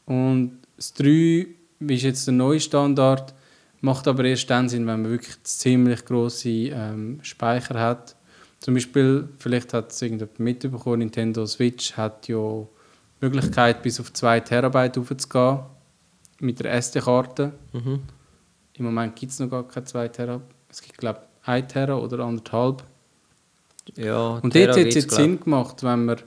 Und 0.06 0.60
das 0.78 0.94
3 0.94 1.48
ist 1.80 2.04
jetzt 2.04 2.28
der 2.28 2.36
neue 2.36 2.60
Standard, 2.60 3.34
macht 3.82 4.08
aber 4.08 4.26
erst 4.26 4.48
dann 4.52 4.70
Sinn, 4.70 4.86
wenn 4.86 5.02
man 5.02 5.12
wirklich 5.12 5.42
ziemlich 5.44 6.06
grosse 6.06 6.50
ähm, 6.50 7.20
Speicher 7.24 7.80
hat. 7.80 8.16
Zum 8.62 8.76
Beispiel, 8.76 9.28
vielleicht 9.39 9.74
hat 9.74 9.91
es 9.91 10.02
irgendjemand 10.02 10.39
mitbekommen, 10.39 11.00
Nintendo 11.00 11.45
Switch 11.47 11.97
hat 11.97 12.28
ja 12.28 12.38
die 13.19 13.26
Möglichkeit, 13.26 13.82
bis 13.82 14.00
auf 14.00 14.13
2 14.13 14.39
Terabyte 14.41 14.97
hochzugehen 14.97 15.60
mit 16.39 16.60
der 16.60 16.74
SD-Karte. 16.74 17.54
Mhm. 17.74 18.02
Im 18.74 18.86
Moment 18.86 19.15
gibt 19.15 19.32
es 19.32 19.39
noch 19.39 19.50
gar 19.50 19.67
keine 19.67 19.86
2 19.86 20.08
Tera. 20.10 20.41
Es 20.69 20.82
gibt, 20.82 20.97
glaube 20.97 21.21
ich, 21.41 21.47
1 21.47 21.74
Tera 21.74 21.95
oder 21.95 22.19
anderthalb. 22.19 22.84
Ja, 23.95 24.36
Und 24.36 24.56
dort 24.56 24.69
hat 24.69 24.78
es 24.78 24.95
jetzt. 24.95 25.12
Sinn 25.12 25.39
gemacht, 25.39 25.82
wenn 25.84 26.06
man 26.06 26.17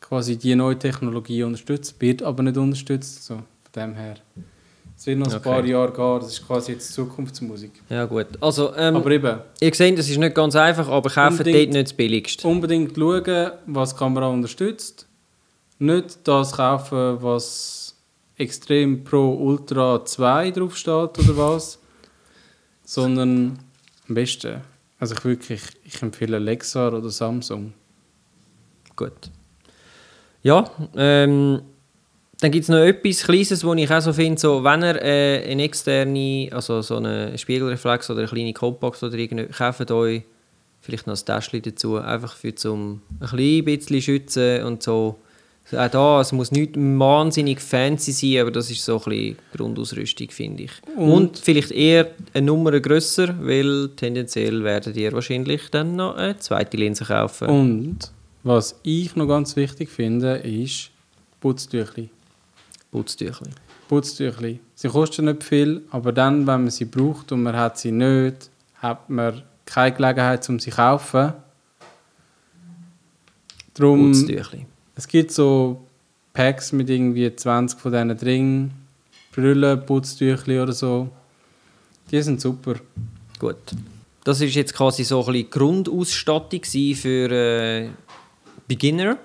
quasi 0.00 0.36
die 0.36 0.56
neue 0.56 0.78
Technologie 0.78 1.44
unterstützt, 1.44 2.00
wird 2.00 2.22
aber 2.22 2.42
nicht 2.42 2.56
unterstützt. 2.56 3.24
So, 3.24 3.36
von 3.36 3.44
dem 3.76 3.94
her. 3.94 4.16
Es 5.00 5.06
wird 5.06 5.18
noch 5.18 5.28
ein 5.28 5.36
Okay. 5.36 5.48
paar 5.48 5.64
Jahre 5.64 5.92
gehen, 5.94 6.20
das 6.20 6.32
ist 6.32 6.46
quasi 6.46 6.72
jetzt 6.72 6.92
Zukunftsmusik. 6.92 7.70
Ja, 7.88 8.04
gut. 8.04 8.26
Also, 8.38 8.76
ähm, 8.76 8.96
aber 8.96 9.10
eben, 9.12 9.38
ihr 9.58 9.74
seht, 9.74 9.98
das 9.98 10.10
ist 10.10 10.18
nicht 10.18 10.34
ganz 10.34 10.54
einfach, 10.54 10.86
aber 10.88 11.08
kauft 11.08 11.38
dort 11.38 11.46
nicht 11.46 11.74
das 11.74 11.94
Billigste. 11.94 12.46
unbedingt 12.46 12.94
schauen, 12.94 13.52
was 13.64 13.94
die 13.94 13.98
Kamera 13.98 14.26
unterstützt. 14.26 15.06
Nicht 15.78 16.18
das 16.24 16.52
kaufen, 16.52 17.16
was 17.22 17.96
extrem 18.36 19.02
Pro 19.02 19.32
Ultra 19.36 20.04
2 20.04 20.50
draufsteht 20.50 21.18
oder 21.18 21.34
was, 21.38 21.78
sondern 22.84 23.58
am 24.06 24.14
besten, 24.14 24.60
also 24.98 25.14
ich 25.14 25.24
wirklich, 25.24 25.62
ich 25.82 26.02
empfehle 26.02 26.38
Lexar 26.38 26.92
oder 26.92 27.08
Samsung. 27.08 27.72
Gut. 28.96 29.30
Ja, 30.42 30.70
ähm, 30.94 31.62
dann 32.40 32.50
gibt 32.50 32.62
es 32.64 32.68
noch 32.68 32.78
etwas 32.78 33.22
Kleines, 33.22 33.64
wo 33.64 33.74
ich 33.74 33.90
auch 33.90 34.00
so 34.00 34.12
finde, 34.12 34.40
so, 34.40 34.64
wenn 34.64 34.82
ihr 34.82 35.02
äh, 35.02 35.50
eine 35.52 35.62
externe, 35.64 36.48
also 36.52 36.80
so 36.82 36.96
eine 36.96 37.36
Spiegelreflex 37.36 38.10
oder 38.10 38.20
eine 38.20 38.28
kleine 38.28 38.52
Compact 38.54 39.02
oder 39.02 39.16
irgendwie, 39.18 39.46
kauft 39.46 39.90
euch 39.90 40.22
vielleicht 40.80 41.06
noch 41.06 41.16
ein 41.18 41.24
Täschchen 41.24 41.62
dazu, 41.62 41.96
einfach 41.96 42.34
für 42.36 42.54
zum 42.54 43.02
ein 43.20 43.64
bisschen 43.64 44.00
schützen 44.00 44.62
und 44.64 44.82
so. 44.82 45.18
Auch 45.72 45.88
da, 45.88 46.20
es 46.20 46.32
muss 46.32 46.50
nicht 46.50 46.72
wahnsinnig 46.76 47.60
fancy 47.60 48.10
sein, 48.10 48.40
aber 48.40 48.50
das 48.50 48.70
ist 48.72 48.84
so 48.84 48.96
ein 48.96 49.04
bisschen 49.04 49.36
Grundausrüstung, 49.56 50.30
finde 50.30 50.64
ich. 50.64 50.72
Und, 50.96 51.12
Und- 51.12 51.38
vielleicht 51.38 51.70
eher 51.70 52.10
eine 52.34 52.46
Nummer 52.46 52.80
grösser, 52.80 53.34
weil 53.40 53.90
tendenziell 53.94 54.64
werdet 54.64 54.96
ihr 54.96 55.12
wahrscheinlich 55.12 55.68
dann 55.70 55.94
noch 55.94 56.16
eine 56.16 56.38
zweite 56.38 56.76
Linse 56.76 57.04
kaufen. 57.04 57.46
Und 57.48 57.98
was 58.42 58.80
ich 58.82 59.14
noch 59.14 59.28
ganz 59.28 59.54
wichtig 59.54 59.90
finde, 59.90 60.38
ist 60.38 60.90
Putztüchli. 61.40 62.08
Putztüchli. 62.90 63.50
Putztüchli. 63.88 64.60
Sie 64.74 64.88
kosten 64.88 65.26
nicht 65.26 65.44
viel, 65.44 65.82
aber 65.90 66.12
dann, 66.12 66.46
wenn 66.46 66.62
man 66.62 66.70
sie 66.70 66.84
braucht 66.84 67.32
und 67.32 67.42
man 67.42 67.56
hat 67.56 67.78
sie 67.78 67.92
nicht, 67.92 68.50
hat 68.76 69.08
man 69.08 69.42
keine 69.64 69.94
Gelegenheit, 69.94 70.48
um 70.48 70.58
sie 70.58 70.70
zu 70.70 70.76
kaufen. 70.76 71.32
Darum, 73.74 74.12
Putztüchli. 74.12 74.66
es 74.96 75.06
gibt 75.06 75.30
so 75.32 75.86
Packs 76.32 76.72
mit 76.72 76.90
irgendwie 76.90 77.34
20 77.34 77.78
von 77.78 77.92
diesen 77.92 78.16
drin, 78.18 78.70
Brüllen, 79.32 79.86
Putztüchli 79.86 80.58
oder 80.60 80.72
so. 80.72 81.08
Die 82.10 82.20
sind 82.22 82.40
super. 82.40 82.74
Gut. 83.38 83.56
Das 84.24 84.40
ist 84.40 84.54
jetzt 84.54 84.74
quasi 84.74 85.04
so 85.04 85.20
ein 85.20 85.32
bisschen 85.32 85.50
Grundausstattung 85.50 86.64
für 86.64 87.30
äh, 87.30 87.88
Beginner. 88.66 89.18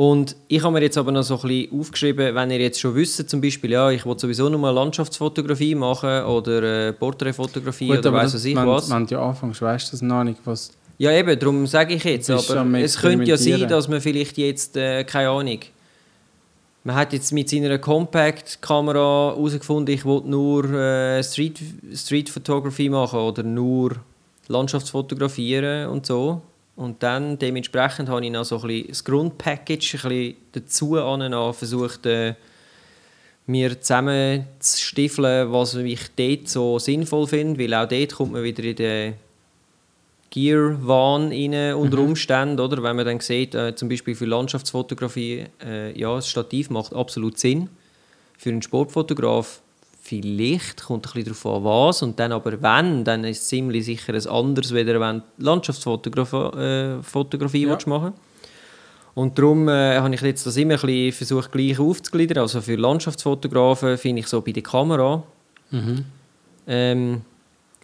Und 0.00 0.36
ich 0.46 0.62
habe 0.62 0.74
mir 0.74 0.82
jetzt 0.82 0.96
aber 0.96 1.10
noch 1.10 1.24
so 1.24 1.34
ein 1.34 1.48
bisschen 1.48 1.80
aufgeschrieben, 1.80 2.32
wenn 2.32 2.52
ihr 2.52 2.60
jetzt 2.60 2.78
schon 2.78 2.94
wisst, 2.94 3.28
zum 3.28 3.40
Beispiel, 3.40 3.72
ja, 3.72 3.90
ich 3.90 4.06
will 4.06 4.16
sowieso 4.16 4.48
noch 4.48 4.56
mal 4.56 4.70
Landschaftsfotografie 4.70 5.74
machen 5.74 6.22
oder 6.22 6.62
äh, 6.88 6.92
Porträtfotografie 6.92 7.98
oder 7.98 8.12
weiss 8.12 8.32
was 8.32 8.44
ich 8.44 8.54
wenn, 8.54 8.64
was. 8.64 8.88
wenn 8.88 9.06
du 9.08 9.20
anfängst, 9.20 9.60
weißt 9.60 9.88
du 9.88 9.90
das 9.90 10.02
noch 10.02 10.22
nicht, 10.22 10.38
was... 10.44 10.70
Ja, 10.98 11.10
eben, 11.10 11.36
darum 11.36 11.66
sage 11.66 11.94
ich 11.94 12.04
jetzt. 12.04 12.30
Aber 12.30 12.78
es 12.78 12.96
könnte 12.96 13.24
ja 13.24 13.36
sein, 13.36 13.66
dass 13.66 13.88
man 13.88 14.00
vielleicht 14.00 14.38
jetzt, 14.38 14.76
äh, 14.76 15.02
keine 15.02 15.30
Ahnung, 15.30 15.58
man 16.84 16.94
hat 16.94 17.12
jetzt 17.12 17.32
mit 17.32 17.50
seiner 17.50 17.76
Compact-Kamera 17.78 19.34
herausgefunden, 19.34 19.92
ich 19.92 20.04
will 20.04 20.22
nur 20.24 20.64
äh, 20.74 21.24
Street, 21.24 21.60
Street 21.92 22.30
Photography 22.30 22.88
machen 22.88 23.18
oder 23.18 23.42
nur 23.42 23.96
Landschaftsfotografieren 24.46 25.88
und 25.88 26.06
so. 26.06 26.40
Und 26.78 27.02
dann 27.02 27.36
dementsprechend 27.40 28.08
habe 28.08 28.24
ich 28.24 28.30
noch 28.30 28.44
so 28.44 28.60
ein 28.60 28.68
bisschen 28.68 28.88
das 28.88 29.04
Grundpackage 29.04 29.98
ein 30.04 30.08
bisschen 30.08 30.36
dazu 30.52 31.52
versucht, 31.52 32.06
äh, 32.06 32.34
mir 33.46 33.80
zusammen 33.80 34.46
zu 34.60 34.80
stiefeln, 34.80 35.50
was 35.50 35.74
ich 35.74 36.02
dort 36.14 36.48
so 36.48 36.78
sinnvoll 36.78 37.26
finde, 37.26 37.58
weil 37.58 37.74
auch 37.74 37.88
dort 37.88 38.14
kommt 38.14 38.32
man 38.32 38.44
wieder 38.44 38.62
in 38.62 38.76
den 38.76 39.14
Gear-Wahn 40.30 41.32
rein 41.32 41.74
unter 41.74 41.98
Umständen, 41.98 42.60
oder? 42.60 42.80
Wenn 42.80 42.94
man 42.94 43.06
dann 43.06 43.18
sieht, 43.18 43.56
äh, 43.56 43.74
zum 43.74 43.88
Beispiel 43.88 44.14
für 44.14 44.26
Landschaftsfotografie, 44.26 45.46
äh, 45.60 45.98
ja, 45.98 46.14
das 46.14 46.28
Stativ 46.28 46.70
macht 46.70 46.92
absolut 46.92 47.40
Sinn. 47.40 47.70
Für 48.36 48.50
einen 48.50 48.62
Sportfotograf 48.62 49.62
vielleicht, 50.08 50.84
kommt 50.84 51.06
ein 51.06 51.12
bisschen 51.12 51.34
darauf 51.42 51.46
an, 51.46 51.64
was. 51.64 52.02
Und 52.02 52.18
dann 52.18 52.32
aber 52.32 52.60
wenn, 52.62 53.04
dann 53.04 53.24
ist 53.24 53.42
es 53.42 53.48
ziemlich 53.48 53.84
sicher 53.84 54.14
ein 54.14 54.26
anderes, 54.26 54.72
wenn 54.72 54.86
wenn 54.86 55.18
du 55.18 55.24
Landschaftsfotografie 55.38 56.58
äh, 56.58 57.02
Fotografie 57.02 57.66
Ja. 57.66 57.78
machen 57.86 58.14
Und 59.14 59.38
darum 59.38 59.68
äh, 59.68 59.98
habe 59.98 60.14
ich 60.14 60.20
jetzt 60.22 60.46
das 60.46 60.56
immer 60.56 60.74
ein 60.74 60.80
bisschen 60.80 61.12
versucht, 61.12 61.52
gleich 61.52 61.78
aufzugliedern. 61.78 62.38
Also 62.38 62.60
für 62.60 62.76
Landschaftsfotografen 62.76 63.98
finde 63.98 64.20
ich 64.20 64.28
so 64.28 64.40
bei 64.40 64.52
der 64.52 64.62
Kamera, 64.62 65.22
ähm, 66.66 67.22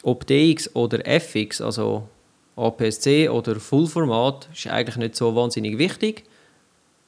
ob 0.03 0.27
DX 0.27 0.75
oder 0.75 1.07
FX, 1.07 1.61
also 1.61 2.09
APS-C 2.57 3.29
oder 3.29 3.57
Fullformat, 3.57 4.49
ist 4.55 4.67
eigentlich 4.69 4.97
nicht 4.97 5.17
so 5.17 5.35
wahnsinnig 5.35 5.77
wichtig, 5.79 6.25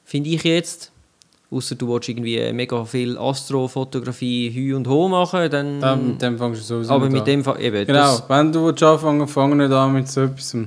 finde 0.03 0.29
ich 0.29 0.43
jetzt. 0.43 0.91
Außer 1.49 1.75
du 1.75 1.93
willst 1.93 2.09
irgendwie 2.09 2.51
mega 2.51 2.83
viel 2.83 3.17
Astrofotografie 3.17 4.51
Hü 4.53 4.75
und 4.75 4.87
Ho 4.87 5.07
machen, 5.07 5.49
dann... 5.49 5.79
Dann, 5.79 6.07
mit 6.09 6.21
dem 6.21 6.37
fängst 6.37 6.61
du 6.61 6.65
sowieso 6.65 6.93
aber 6.93 7.09
mit 7.09 7.21
an. 7.21 7.25
dem 7.25 7.39
eben. 7.59 7.87
Genau, 7.87 8.19
wenn 8.27 8.51
du 8.51 8.65
willst 8.65 8.83
anfangen 8.83 9.27
fang 9.27 9.55
nicht 9.55 9.71
an 9.71 9.93
mit 9.93 10.09
so 10.09 10.21
etwas. 10.21 10.57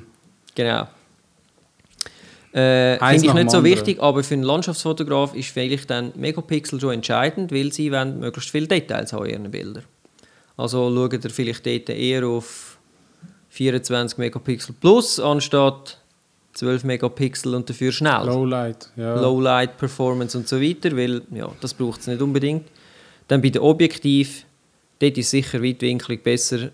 genau. 0.55 0.89
Äh, 2.53 2.99
Finde 2.99 3.27
ich 3.27 3.35
nicht 3.35 3.51
so 3.51 3.63
wichtig, 3.63 4.03
aber 4.03 4.25
für 4.25 4.35
einen 4.35 4.43
Landschaftsfotograf 4.43 5.35
ist 5.35 5.51
vielleicht 5.51 5.89
dann 5.89 6.13
Megapixel 6.17 6.81
schon 6.81 6.95
entscheidend, 6.95 7.53
weil 7.53 7.73
sie 7.73 7.93
wollen 7.93 8.19
möglichst 8.19 8.51
viele 8.51 8.67
Details 8.67 9.13
haben 9.13 9.27
in 9.27 9.31
ihren 9.31 9.51
Bildern. 9.51 9.85
Also 10.57 10.93
schaut 10.93 11.25
ihr 11.25 11.31
vielleicht 11.31 11.65
dort 11.65 11.91
eher 11.91 12.27
auf 12.27 12.79
24 13.51 14.19
Megapixel 14.19 14.75
plus 14.81 15.21
anstatt 15.21 16.00
12 16.55 16.85
Megapixel 16.85 17.55
und 17.55 17.69
dafür 17.71 17.93
schnell. 17.93 18.27
Lowlight, 18.27 18.91
ja. 18.97 19.15
Lowlight 19.21 19.77
Performance 19.79 20.37
und 20.37 20.49
so 20.49 20.61
weiter, 20.61 20.97
weil 20.97 21.23
ja, 21.33 21.49
das 21.61 21.75
braucht 21.75 22.01
es 22.01 22.07
nicht 22.07 22.21
unbedingt. 22.21 22.65
Dann 23.29 23.41
bei 23.41 23.51
den 23.51 23.63
Objektiv, 23.63 24.45
dort 24.99 25.17
ist 25.17 25.31
sicher 25.31 25.63
weitwinklig 25.63 26.23
besser 26.25 26.71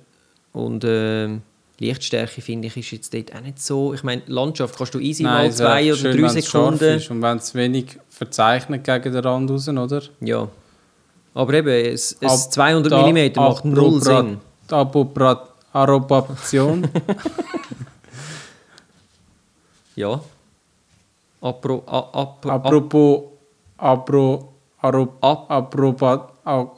und 0.53 0.83
ähm, 0.87 1.43
Lichtstärke 1.79 2.41
finde 2.41 2.69
ich 2.69 2.77
ist 2.79 2.91
jetzt 2.91 3.13
dort 3.13 3.35
auch 3.37 3.43
nicht 3.43 3.61
so. 3.61 3.93
Ich 3.93 4.03
meine, 4.03 4.23
Landschaft 4.29 4.79
kannst 4.79 4.95
du 4.95 4.99
easy 4.99 5.25
mal 5.25 5.45
es 5.47 5.59
wäre 5.59 5.69
zwei 5.71 5.93
oder 5.93 5.97
schön, 6.01 6.23
drei 6.23 6.29
Sekunden. 6.41 6.97
Ist 6.97 7.11
und 7.11 7.21
wenn 7.21 7.37
es 7.37 7.55
wenig 7.55 7.99
verzeichnet 8.09 8.83
gegen 8.85 9.13
den 9.13 9.23
Rand 9.23 9.51
raus, 9.51 9.69
oder? 9.69 10.03
Ja. 10.21 10.49
Aber 11.35 11.53
eben, 11.53 11.69
es, 11.69 12.17
es 12.19 12.47
Ab- 12.47 12.53
200 12.53 12.93
da- 12.93 13.07
mm 13.07 13.31
macht 13.37 13.65
null 13.67 14.01
Sinn. 14.03 14.39
Approbation. 14.71 16.89
Ja. 19.97 20.21
Apro, 21.41 21.83
a, 21.87 21.99
apro, 22.21 22.51
Apropos 22.51 23.23
Apro, 23.79 24.53
Aro, 24.81 25.17
Ap- 25.21 25.51
Approba, 25.51 26.33
au- 26.45 26.73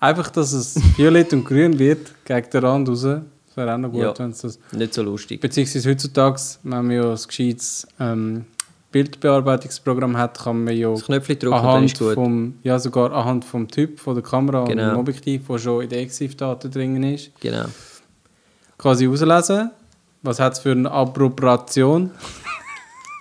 einfach, 0.00 0.30
dass 0.30 0.52
es 0.52 0.76
violett 0.96 1.32
und 1.32 1.44
grün 1.44 1.78
wird 1.78 2.12
gegen 2.24 2.50
den 2.50 2.64
Rand 2.64 2.88
raus. 2.88 3.02
Das 3.02 3.56
wäre 3.56 3.74
auch 3.74 3.78
noch 3.78 3.90
gut, 3.90 4.00
Ja. 4.02 4.18
wenn 4.18 4.30
es 4.30 4.38
das. 4.38 4.58
nicht 4.72 4.94
so 4.94 5.02
lustig. 5.02 5.40
Beziehungsweise 5.40 5.90
heutzutage, 5.90 6.40
wenn 6.64 6.86
man 6.86 6.90
ja 6.90 7.10
ein 7.10 7.18
gescheites 7.26 7.86
ähm, 8.00 8.46
Bildbearbeitungsprogramm 8.90 10.16
hat, 10.16 10.38
kann 10.38 10.64
man 10.64 10.76
ja 10.76 10.90
Das 10.90 11.04
Knöpfchen 11.04 11.38
drücken, 11.38 11.54
anhand 11.54 11.96
vom, 11.98 12.54
ja 12.62 12.78
sogar 12.78 13.12
anhand 13.12 13.44
vom 13.44 13.68
Typ 13.68 14.00
von 14.00 14.14
der 14.14 14.22
Kamera 14.24 14.60
und 14.62 14.68
Genau. 14.70 14.90
dem 14.90 14.98
Objektiv, 14.98 15.42
wo 15.48 15.58
schon 15.58 15.82
in 15.82 15.88
den 15.88 16.00
EXIF-Daten 16.00 16.70
drin 16.70 17.02
ist, 17.02 17.30
Genau. 17.40 17.66
quasi 18.78 19.06
auslesen, 19.08 19.70
Was 20.24 20.40
hat 20.40 20.54
es 20.54 20.58
für 20.58 20.72
eine 20.72 20.90
Appropriation? 20.90 22.10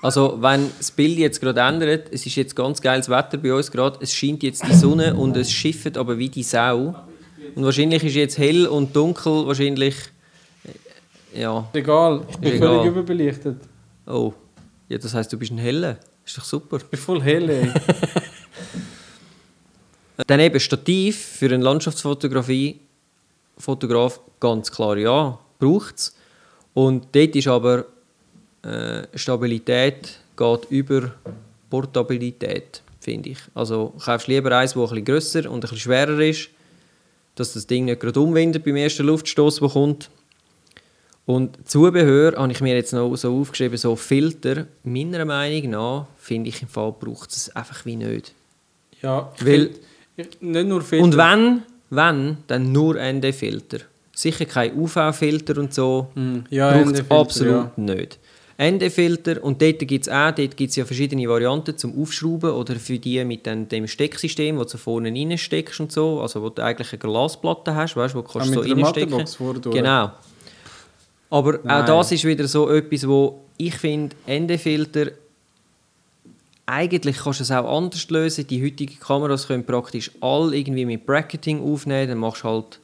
Also, 0.01 0.37
wenn 0.41 0.71
das 0.77 0.89
Bild 0.91 1.17
jetzt 1.17 1.39
gerade 1.41 1.59
ändert, 1.59 2.07
es 2.11 2.25
ist 2.25 2.35
jetzt 2.35 2.55
ganz 2.55 2.81
geiles 2.81 3.09
Wetter 3.09 3.37
bei 3.37 3.53
uns 3.53 3.69
gerade, 3.69 3.99
es 4.01 4.13
scheint 4.13 4.41
jetzt 4.41 4.65
die 4.65 4.73
Sonne 4.73 5.13
und 5.13 5.35
es 5.37 5.51
schifft 5.51 5.97
aber 5.97 6.17
wie 6.17 6.29
die 6.29 6.43
Sau. 6.43 6.95
Und 7.55 7.63
wahrscheinlich 7.65 8.03
ist 8.05 8.15
jetzt 8.15 8.37
hell 8.37 8.67
und 8.67 8.95
dunkel, 8.95 9.45
wahrscheinlich. 9.45 9.95
äh, 11.33 11.41
Ja. 11.41 11.67
Egal, 11.73 12.21
ich 12.29 12.37
bin 12.37 12.57
völlig 12.57 12.85
überbelichtet. 12.85 13.57
Oh. 14.07 14.33
Ja, 14.87 14.97
das 14.97 15.13
heisst, 15.13 15.31
du 15.31 15.37
bist 15.37 15.51
ein 15.51 15.57
Heller. 15.57 15.97
Ist 16.25 16.37
doch 16.37 16.43
super. 16.45 16.77
Ich 16.77 16.85
bin 16.85 16.99
voll 16.99 17.21
hell, 17.21 17.49
ey. 17.49 17.71
Dann 20.27 20.39
eben 20.39 20.59
Stativ 20.59 21.17
für 21.17 21.45
eine 21.45 21.57
Landschaftsfotografie, 21.63 22.79
Fotograf, 23.57 24.21
ganz 24.39 24.71
klar 24.71 24.97
ja, 24.97 25.37
braucht 25.59 25.95
es. 25.97 26.15
Und 26.73 27.07
dort 27.13 27.35
ist 27.35 27.47
aber 27.47 27.85
äh, 28.63 29.03
Stabilität 29.15 30.19
geht 30.35 30.65
über 30.69 31.11
Portabilität, 31.69 32.81
finde 32.99 33.29
ich. 33.29 33.37
Also 33.53 33.93
kaufst 34.03 34.27
lieber 34.27 34.51
eins, 34.57 34.73
das 34.73 34.81
ein 34.81 34.89
bisschen 34.89 35.05
grösser 35.05 35.49
und 35.51 35.57
ein 35.57 35.59
bisschen 35.61 35.77
schwerer 35.79 36.19
ist, 36.19 36.49
dass 37.35 37.53
das 37.53 37.67
Ding 37.67 37.85
nicht 37.85 37.99
gerade 37.99 38.19
umwindet 38.19 38.63
beim 38.63 38.75
ersten 38.75 39.05
Luftstoß, 39.05 39.59
der 39.59 39.69
kommt. 39.69 40.09
Und 41.25 41.67
Zubehör 41.69 42.33
habe 42.35 42.51
ich 42.51 42.61
mir 42.61 42.75
jetzt 42.75 42.91
noch 42.93 43.15
so 43.15 43.39
aufgeschrieben, 43.39 43.77
so 43.77 43.95
Filter. 43.95 44.67
Meiner 44.83 45.23
Meinung 45.25 45.69
nach, 45.71 46.05
finde 46.17 46.49
ich 46.49 46.61
im 46.61 46.67
Fall, 46.67 46.93
braucht 46.99 47.31
es 47.31 47.55
einfach 47.55 47.85
wie 47.85 47.95
nicht. 47.95 48.33
Ja, 49.01 49.31
Weil- 49.39 49.67
find- 49.67 49.79
ich, 50.15 50.41
nicht 50.41 50.67
nur 50.67 50.81
Filter. 50.81 51.03
Und 51.05 51.17
wenn, 51.17 51.63
wenn, 51.89 52.37
dann 52.47 52.71
nur 52.71 52.95
ND-Filter. 52.99 53.79
Sicher 54.15 54.45
kein 54.45 54.77
UV-Filter 54.77 55.57
und 55.59 55.73
so. 55.73 56.07
Hm, 56.13 56.45
ja, 56.49 56.71
Braucht 56.71 56.93
es 56.95 57.11
absolut 57.11 57.77
nicht. 57.77 58.19
ND-Filter, 58.61 59.43
und 59.43 59.61
dort 59.61 59.79
gibt 59.79 60.05
es 60.05 60.09
auch 60.13 60.31
dort 60.31 60.55
gibt's 60.55 60.75
ja 60.75 60.85
verschiedene 60.85 61.27
Varianten 61.27 61.75
zum 61.75 61.99
Aufschrauben 61.99 62.51
oder 62.51 62.75
für 62.75 62.99
die 62.99 63.23
mit 63.25 63.47
dem, 63.47 63.67
dem 63.67 63.87
Stecksystem, 63.87 64.57
wo 64.57 64.63
du 64.63 64.77
vorne 64.77 65.09
reinsteckst 65.09 65.79
und 65.79 65.91
so, 65.91 66.21
also 66.21 66.43
wo 66.43 66.49
du 66.49 66.63
eigentlich 66.63 66.93
eine 66.93 66.99
Glasplatte 66.99 67.73
hast, 67.73 67.95
weißt, 67.95 68.13
wo 68.13 68.21
du 68.21 68.27
kannst 68.27 68.51
Ah, 68.51 68.53
so 68.53 68.59
reinstecken. 68.61 69.25
Genau. 69.71 70.11
Aber 71.31 71.59
Nein. 71.63 71.81
auch 71.81 71.85
das 71.85 72.11
ist 72.11 72.25
wieder 72.25 72.47
so 72.47 72.69
etwas, 72.69 73.07
wo 73.07 73.41
ich 73.57 73.73
finde, 73.75 74.15
ND-Filter 74.29 75.11
eigentlich 76.65 77.17
kannst 77.17 77.39
du 77.39 77.43
es 77.43 77.51
auch 77.51 77.77
anders 77.77 78.09
lösen. 78.09 78.47
Die 78.47 78.63
heutigen 78.63 78.99
Kameras 78.99 79.47
können 79.47 79.65
praktisch 79.65 80.11
alle 80.21 80.55
irgendwie 80.55 80.85
mit 80.85 81.05
Bracketing 81.05 81.61
aufnehmen. 81.61 82.07
Dann 82.07 82.17
machst 82.19 82.43
du 82.43 82.49
halt 82.49 82.79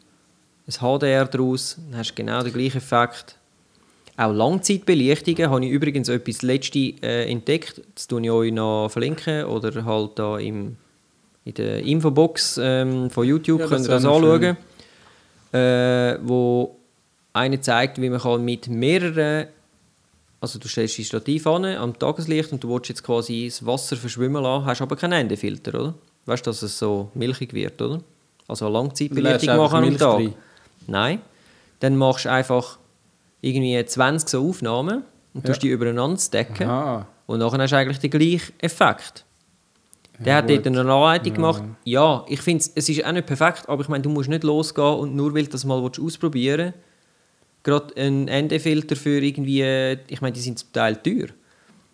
ein 0.70 1.00
HDR 1.00 1.26
daraus, 1.26 1.78
dann 1.90 2.00
hast 2.00 2.12
du 2.12 2.16
genau 2.16 2.44
den 2.44 2.54
gleichen 2.54 2.78
Effekt. 2.78 3.36
Auch 4.18 4.34
Langzeitbelichtungen 4.34 5.50
habe 5.50 5.66
ich 5.66 5.72
übrigens 5.72 6.10
etwas 6.10 6.42
letzte 6.42 6.80
äh, 6.80 7.32
entdeckt. 7.32 7.82
Das 7.96 8.08
tue 8.08 8.22
ich 8.22 8.30
euch 8.30 8.52
noch 8.52 8.90
verlinken 8.90 9.46
oder 9.46 9.86
halt 9.86 10.20
da 10.20 10.38
im, 10.38 10.76
in 11.46 11.54
der 11.54 11.80
Infobox 11.84 12.60
ähm, 12.62 13.10
von 13.10 13.26
YouTube 13.26 13.62
Ja, 13.62 13.68
könnt 13.68 13.86
ihr 13.86 13.90
das 13.90 14.06
anschauen. 14.06 14.58
Äh, 15.52 16.20
wo 16.22 16.76
einer 17.34 17.62
zeigt, 17.62 18.02
wie 18.02 18.10
man 18.10 18.20
kann 18.20 18.44
mit 18.44 18.68
mehreren 18.68 19.48
also 20.42 20.58
du 20.58 20.68
stellst 20.68 20.98
dein 20.98 21.06
Stativ 21.06 21.48
an 21.48 21.66
am 21.66 21.98
Tageslicht 21.98 22.52
und 22.54 22.64
du 22.64 22.70
willst 22.70 22.90
jetzt 22.90 23.04
quasi 23.04 23.48
das 23.50 23.66
Wasser 23.66 23.98
verschwimmen 23.98 24.42
lassen, 24.42 24.66
hast 24.66 24.82
aber 24.82 24.96
keinen 24.96 25.14
Endefilter, 25.14 25.78
oder? 25.78 25.94
Weißt 26.26 26.46
du, 26.46 26.52
dass 26.52 26.62
es 26.62 26.80
so 26.80 27.10
milchig 27.14 27.54
wird, 27.54 27.82
oder? 27.82 28.02
Also 28.48 28.66
eine 28.66 28.74
Langzeitbelichtung 28.74 29.58
machen 29.58 29.84
am 29.84 29.98
Tag. 29.98 30.16
rein. 30.16 30.34
Nein. 30.90 31.22
Dann 31.80 31.96
machst 31.96 32.26
du 32.26 32.32
einfach 32.32 32.78
irgendwie 33.42 33.84
20 33.84 34.28
so 34.30 34.48
Aufnahmen 34.50 35.04
und 35.34 35.46
tust 35.46 35.62
Ja. 35.64 35.70
die 35.70 35.74
übereinander 35.74 36.20
stacken. 36.20 36.68
Aha. 36.68 37.08
Und 37.26 37.40
nachher 37.40 37.60
hast 37.60 37.72
du 37.72 37.78
eigentlich 37.78 38.00
den 38.00 38.10
gleichen 38.12 38.54
Effekt. 38.60 39.26
Der 40.20 40.34
Ja, 40.34 40.38
hat 40.40 40.50
dort 40.50 40.68
eine 40.68 40.80
Anleitung 40.82 41.34
gemacht. 41.34 41.64
Ja, 41.86 42.26
ich 42.28 42.42
finde 42.42 42.66
es 42.76 42.90
ist 42.90 43.06
auch 43.06 43.12
nicht 43.12 43.26
perfekt, 43.26 43.70
aber 43.70 43.82
ich 43.84 43.88
meine, 43.88 44.02
du 44.02 44.10
musst 44.10 44.28
nicht 44.30 44.44
losgehen 44.44 44.96
und 44.96 45.16
nur 45.16 45.34
weil 45.34 45.46
du 45.46 45.52
das 45.52 45.64
mal 45.64 45.80
ausprobieren 45.82 46.74
willst, 46.74 46.80
gerade 47.64 47.96
einen 47.96 48.26
ND-Filter 48.28 48.96
für 48.98 49.22
irgendwie, 49.22 49.98
ich 50.08 50.20
meine, 50.22 50.34
die 50.34 50.42
sind 50.42 50.60
zum 50.60 50.74
Teil 50.74 50.98
teuer. 50.98 51.28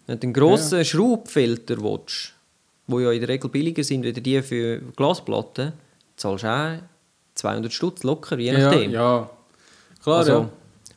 Wenn 0.08 0.20
du 0.20 0.26
einen 0.28 0.34
grossen 0.34 0.84
Schraubfilter 0.86 1.78
willst, 1.82 2.34
die 2.88 2.96
ja 3.02 3.12
in 3.12 3.20
der 3.20 3.30
Regel 3.30 3.50
billiger 3.50 3.84
sind 3.84 4.06
als 4.06 4.22
die 4.22 4.42
für 4.42 4.80
Glasplatten, 4.96 5.74
zahlst 6.16 6.44
du 6.44 6.48
auch 6.48 6.78
200 7.36 7.72
Stutz 7.72 8.04
locker, 8.04 8.38
je 8.40 8.52
Ja, 8.52 8.60
nachdem. 8.60 8.92
ja. 8.92 9.30
Klar, 10.04 10.18
Also, 10.18 10.32
ja. 10.32 10.50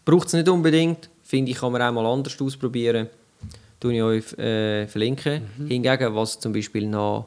Braucht 0.05 0.29
es 0.29 0.33
nicht 0.35 0.48
unbedingt. 0.48 1.11
Finde 1.22 1.51
ich, 1.51 1.59
kann 1.59 1.72
man 1.72 1.83
auch 1.83 1.92
mal 1.92 2.07
anders 2.07 2.40
ausprobieren. 2.40 3.09
Tue 3.81 3.94
ich 3.94 4.03
euch 4.03 4.38
äh, 4.38 4.87
verlinken. 4.87 5.42
Hingegen, 5.68 6.14
was 6.14 6.40
zum 6.40 6.53
Beispiel 6.53 6.87
noch 6.87 7.27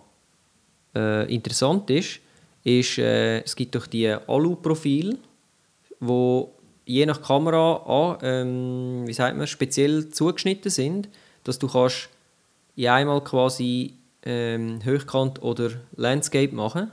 äh, 0.95 1.31
interessant 1.33 1.89
ist, 1.91 2.19
ist, 2.63 2.97
äh, 2.97 3.41
es 3.43 3.55
gibt 3.55 3.75
doch 3.75 3.87
die 3.87 4.07
Alu-Profile, 4.09 5.17
wo 5.99 6.51
je 6.85 7.05
nach 7.05 7.21
Kamera 7.21 7.75
an, 7.85 8.17
ähm, 8.23 9.07
wie 9.07 9.13
sagt 9.13 9.37
man, 9.37 9.47
speziell 9.47 10.09
zugeschnitten 10.09 10.71
sind, 10.71 11.07
dass 11.43 11.59
du 11.59 11.67
kannst 11.67 12.09
in 12.75 12.87
einmal 12.87 13.23
quasi 13.23 13.93
ähm, 14.23 14.79
Hochkant 14.85 15.41
oder 15.41 15.69
Landscape 15.95 16.53
machen. 16.53 16.91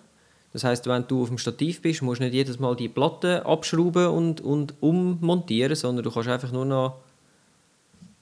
Das 0.59 0.65
heißt, 0.65 0.89
wenn 0.89 1.07
du 1.07 1.23
auf 1.23 1.29
dem 1.29 1.39
Stativ 1.39 1.81
bist, 1.83 2.03
musst 2.03 2.21
du 2.21 2.25
nicht 2.25 2.35
jedes 2.35 2.59
Mal 2.59 2.75
die 2.75 2.89
Platte 2.89 3.47
abschrauben 3.47 4.09
und, 4.09 4.41
und 4.41 4.75
ummontieren, 4.81 5.77
sondern 5.77 6.03
du 6.05 6.11
kannst 6.11 6.29
einfach 6.29 6.51
nur 6.51 6.65
noch 6.65 6.97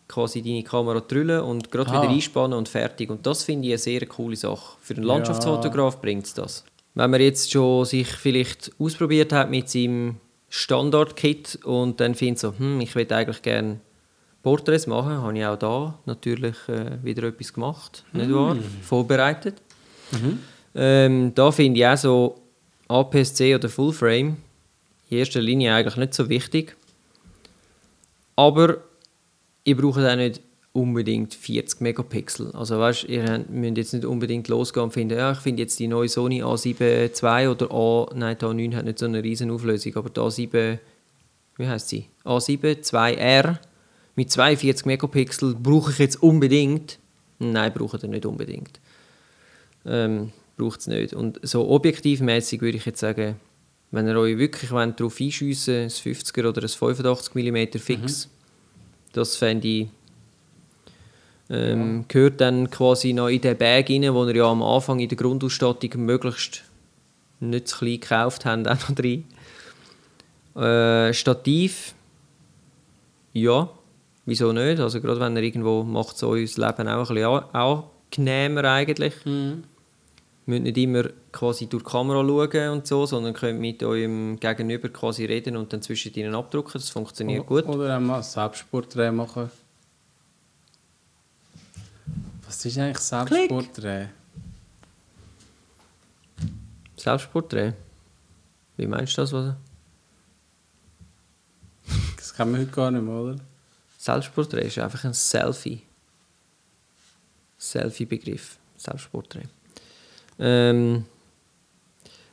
quasi 0.07 0.43
deine 0.43 0.63
Kamera 0.63 1.01
drüllen 1.01 1.41
und 1.41 1.71
gerade 1.71 1.91
Ah. 1.91 2.03
wieder 2.03 2.13
einspannen 2.13 2.59
und 2.59 2.69
fertig. 2.69 3.09
Und 3.11 3.25
das 3.27 3.43
finde 3.45 3.69
ich 3.69 3.73
eine 3.73 3.79
sehr 3.79 4.05
coole 4.07 4.37
Sache. 4.37 4.77
Für 4.83 4.95
einen 4.97 5.05
Landschaftsfotograf 5.05 6.01
bringt 6.03 6.27
es 6.27 6.35
das. 6.35 6.65
Wenn 6.95 7.11
man 7.11 7.23
jetzt 7.23 7.51
schon 7.51 7.87
sich 7.87 8.09
vielleicht 8.09 8.71
ausprobiert 8.79 9.33
hat 9.33 9.49
mit 9.51 9.71
seinem 9.71 10.17
Standard-Kit 10.51 11.61
und 11.65 12.01
dann 12.01 12.15
findet 12.15 12.39
so, 12.41 12.53
hm, 12.57 12.83
ich 12.83 12.95
will 12.95 13.11
eigentlich 13.13 13.41
gerne 13.41 13.81
Porträts 14.43 14.87
machen, 14.87 15.23
habe 15.23 15.39
ich 15.39 15.45
auch 15.47 15.57
da 15.59 15.99
natürlich 16.05 16.57
äh, 16.69 17.03
wieder 17.03 17.23
etwas 17.25 17.53
gemacht, 17.55 18.05
nicht 18.13 18.31
wahr? 18.33 18.57
Vorbereitet. 18.83 19.55
Ähm, 20.77 21.33
da 21.35 21.51
finde 21.51 21.81
ich 21.81 21.87
auch 21.87 21.97
so 21.97 22.35
APS-C 22.89 23.55
oder 23.55 23.69
Fullframe 23.69 24.37
in 25.09 25.19
erster 25.19 25.41
Linie 25.41 25.75
eigentlich 25.75 25.97
nicht 25.97 26.15
so 26.15 26.29
wichtig. 26.29 26.77
Aber 28.37 28.79
ihr 29.65 29.77
braucht 29.77 30.05
auch 30.05 30.17
nicht 30.17 30.41
unbedingt 30.75 31.35
40 31.35 31.81
Megapixel. 31.81 32.51
Also 32.53 32.79
weißt, 32.79 33.05
ihr 33.05 33.45
müsst 33.49 33.77
jetzt 33.79 33.95
nicht 33.95 34.05
unbedingt 34.05 34.49
losgehen 34.49 34.85
und 34.85 34.93
finden, 34.93 35.17
ja, 35.17 35.33
ich 35.33 35.39
finde 35.39 35.63
jetzt 35.63 35.79
die 35.79 35.89
neue 35.89 36.09
Sony 36.09 36.43
A7 36.43 37.11
II 37.23 37.49
oder 37.49 37.71
A, 37.71 38.15
nein, 38.15 38.37
die 38.39 38.45
A9 38.45 38.75
hat 38.77 38.85
nicht 38.85 38.99
so 38.99 39.07
eine 39.07 39.23
riesen 39.23 39.51
Auflösung, 39.51 39.97
aber 39.97 40.11
die 40.11 40.21
A7, 40.21 40.79
wie 41.57 41.67
heißt 41.67 41.89
sie? 41.89 42.07
A7 42.25 42.83
2R 42.83 43.57
mit 44.17 44.31
42 44.31 44.85
Megapixel 44.85 45.55
brauche 45.55 45.93
ich 45.93 45.99
jetzt 45.99 46.23
unbedingt. 46.23 46.99
Nein, 47.39 47.73
braucht 47.73 48.03
ihr 48.03 48.09
nicht 48.11 48.27
unbedingt. 48.27 48.79
Ähm, 49.87 50.33
braucht 50.57 50.81
es 50.81 50.87
nicht. 50.87 51.13
Und 51.15 51.39
so 51.43 51.69
objektivmäßig 51.69 52.61
würde 52.61 52.79
ich 52.79 52.87
jetzt 52.87 53.01
sagen, 53.01 53.37
wenn 53.91 54.09
ihr 54.09 54.17
euch 54.19 54.37
wirklich 54.39 54.71
wollt, 54.73 54.99
darauf 54.99 55.21
einschiessen 55.21 55.75
wollt, 55.75 56.07
ein 56.07 56.15
50er 56.15 56.49
oder 56.49 56.63
ein 56.63 56.69
85 56.69 57.35
mm 57.35 57.79
fix, 57.79 58.29
das 59.13 59.37
fände 59.37 59.69
ich, 59.69 59.89
ähm, 61.49 62.05
gehört 62.09 62.41
dann 62.41 62.71
quasi 62.71 63.13
noch 63.13 63.29
in 63.29 63.41
den 63.41 63.57
Bag 63.57 63.89
rein, 63.89 64.13
wo 64.13 64.25
ihr 64.27 64.35
ja 64.37 64.51
am 64.51 64.63
Anfang 64.63 64.99
in 64.99 65.09
der 65.09 65.17
Grundausstattung 65.17 66.05
möglichst 66.05 66.65
nicht 67.39 67.69
zu 67.69 67.79
klein 67.79 68.01
gekauft 68.01 68.45
habt, 68.45 68.67
auch 68.67 68.89
noch 68.89 68.95
drin. 68.97 69.25
Äh, 70.57 71.13
Stativ, 71.13 71.95
ja, 73.33 73.69
wieso 74.25 74.53
nicht? 74.53 74.81
Also 74.81 75.01
gerade 75.01 75.21
wenn 75.21 75.37
ihr 75.37 75.43
irgendwo 75.45 75.85
macht 75.85 76.17
so 76.19 76.29
euer 76.31 76.39
Leben 76.47 76.89
auch 76.89 77.11
ein 77.11 77.15
bisschen 77.15 77.25
an- 77.25 77.45
angenehmer 78.11 78.65
eigentlich. 78.65 79.15
Mhm. 79.25 79.65
Müsst 80.49 80.63
nicht 80.63 80.79
immer 80.79 81.05
quasi 81.33 81.67
durch 81.67 81.83
die 81.83 81.91
Kamera 81.91 82.25
schauen 82.25 82.71
und 82.71 82.87
so, 82.87 83.05
sondern 83.05 83.35
könnt 83.35 83.59
mit 83.59 83.83
eurem 83.83 84.39
Gegenüber 84.39 84.89
quasi 84.89 85.25
reden 85.25 85.57
und 85.57 85.73
dann 85.73 85.83
zwischen 85.83 86.15
ihnen 86.15 86.37
abdrucken. 86.37 86.73
Das 86.75 86.89
funktioniert 86.89 87.47
gut. 87.47 87.67
Oder 87.67 87.97
auch 87.97 88.01
mal 88.01 88.23
Selbstporträt 88.23 89.11
machen. 89.11 89.51
Was 92.47 92.65
ist 92.65 92.79
eigentlich 92.79 92.99
Selbstporträt? 92.99 94.09
Selbstporträt. 96.97 97.73
Wie 98.77 98.87
meinst 98.87 99.17
du 99.17 99.23
das? 99.23 99.33
Was? 99.33 99.55
Das 102.17 102.35
kann 102.35 102.51
man 102.51 102.61
heute 102.61 102.71
gar 102.71 102.91
nicht 102.91 103.03
mehr, 103.03 103.15
oder? 103.15 103.37
Selbstporträt 103.99 104.67
ist 104.67 104.79
einfach 104.79 105.05
ein 105.05 105.13
Selfie. 105.13 105.83
Selfie-Begriff. 107.59 108.59
Selbstporträt. 108.77 109.49
Ähm, 110.39 111.05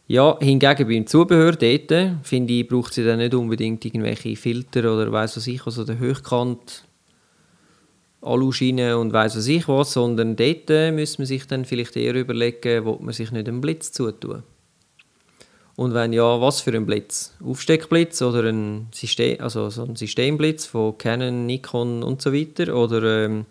Ja, 0.08 0.38
hingegen 0.42 0.88
beim 0.88 1.08
Zubehör 1.08 1.54
dort, 1.54 1.92
finde 2.24 2.54
ich, 2.54 2.68
braucht 2.68 2.94
sie 2.94 3.06
dann 3.06 3.20
nicht 3.20 3.34
unbedingt 3.34 3.86
irgendwelche 3.86 4.36
Filter 4.36 4.94
oder 4.94 5.12
weiss 5.12 5.38
was 5.38 5.48
ich, 5.48 5.66
also 5.66 5.86
der 5.86 5.98
Höchkant 5.98 6.84
Aluschiene 8.22 8.98
und 8.98 9.14
weiss 9.14 9.38
was 9.38 9.48
ich 9.48 9.68
was, 9.68 9.94
sondern 9.94 10.36
dort 10.36 10.70
müsste 10.94 11.22
man 11.22 11.26
sich 11.26 11.48
dann 11.48 11.64
vielleicht 11.64 11.96
eher 11.96 12.16
überlegen, 12.16 12.86
ob 12.86 13.02
man 13.02 13.14
sich 13.14 13.32
nicht 13.32 13.48
einen 13.48 13.62
Blitz 13.62 13.94
zutun. 13.94 14.44
Und 15.76 15.94
wenn 15.94 16.14
ja, 16.14 16.40
was 16.40 16.62
für 16.62 16.74
ein 16.74 16.86
Blitz? 16.86 17.34
Aufsteckblitz 17.44 18.22
oder 18.22 18.44
ein 18.50 18.90
System, 18.94 19.40
also 19.40 19.70
so 19.70 19.84
ein 19.84 19.96
Systemblitz 19.96 20.66
von 20.66 20.98
Canon, 20.98 21.46
Nikon 21.46 22.04
und 22.04 22.22
so 22.22 22.34
weiter 22.34 22.76
oder 22.76 23.26
ähm, 23.26 23.46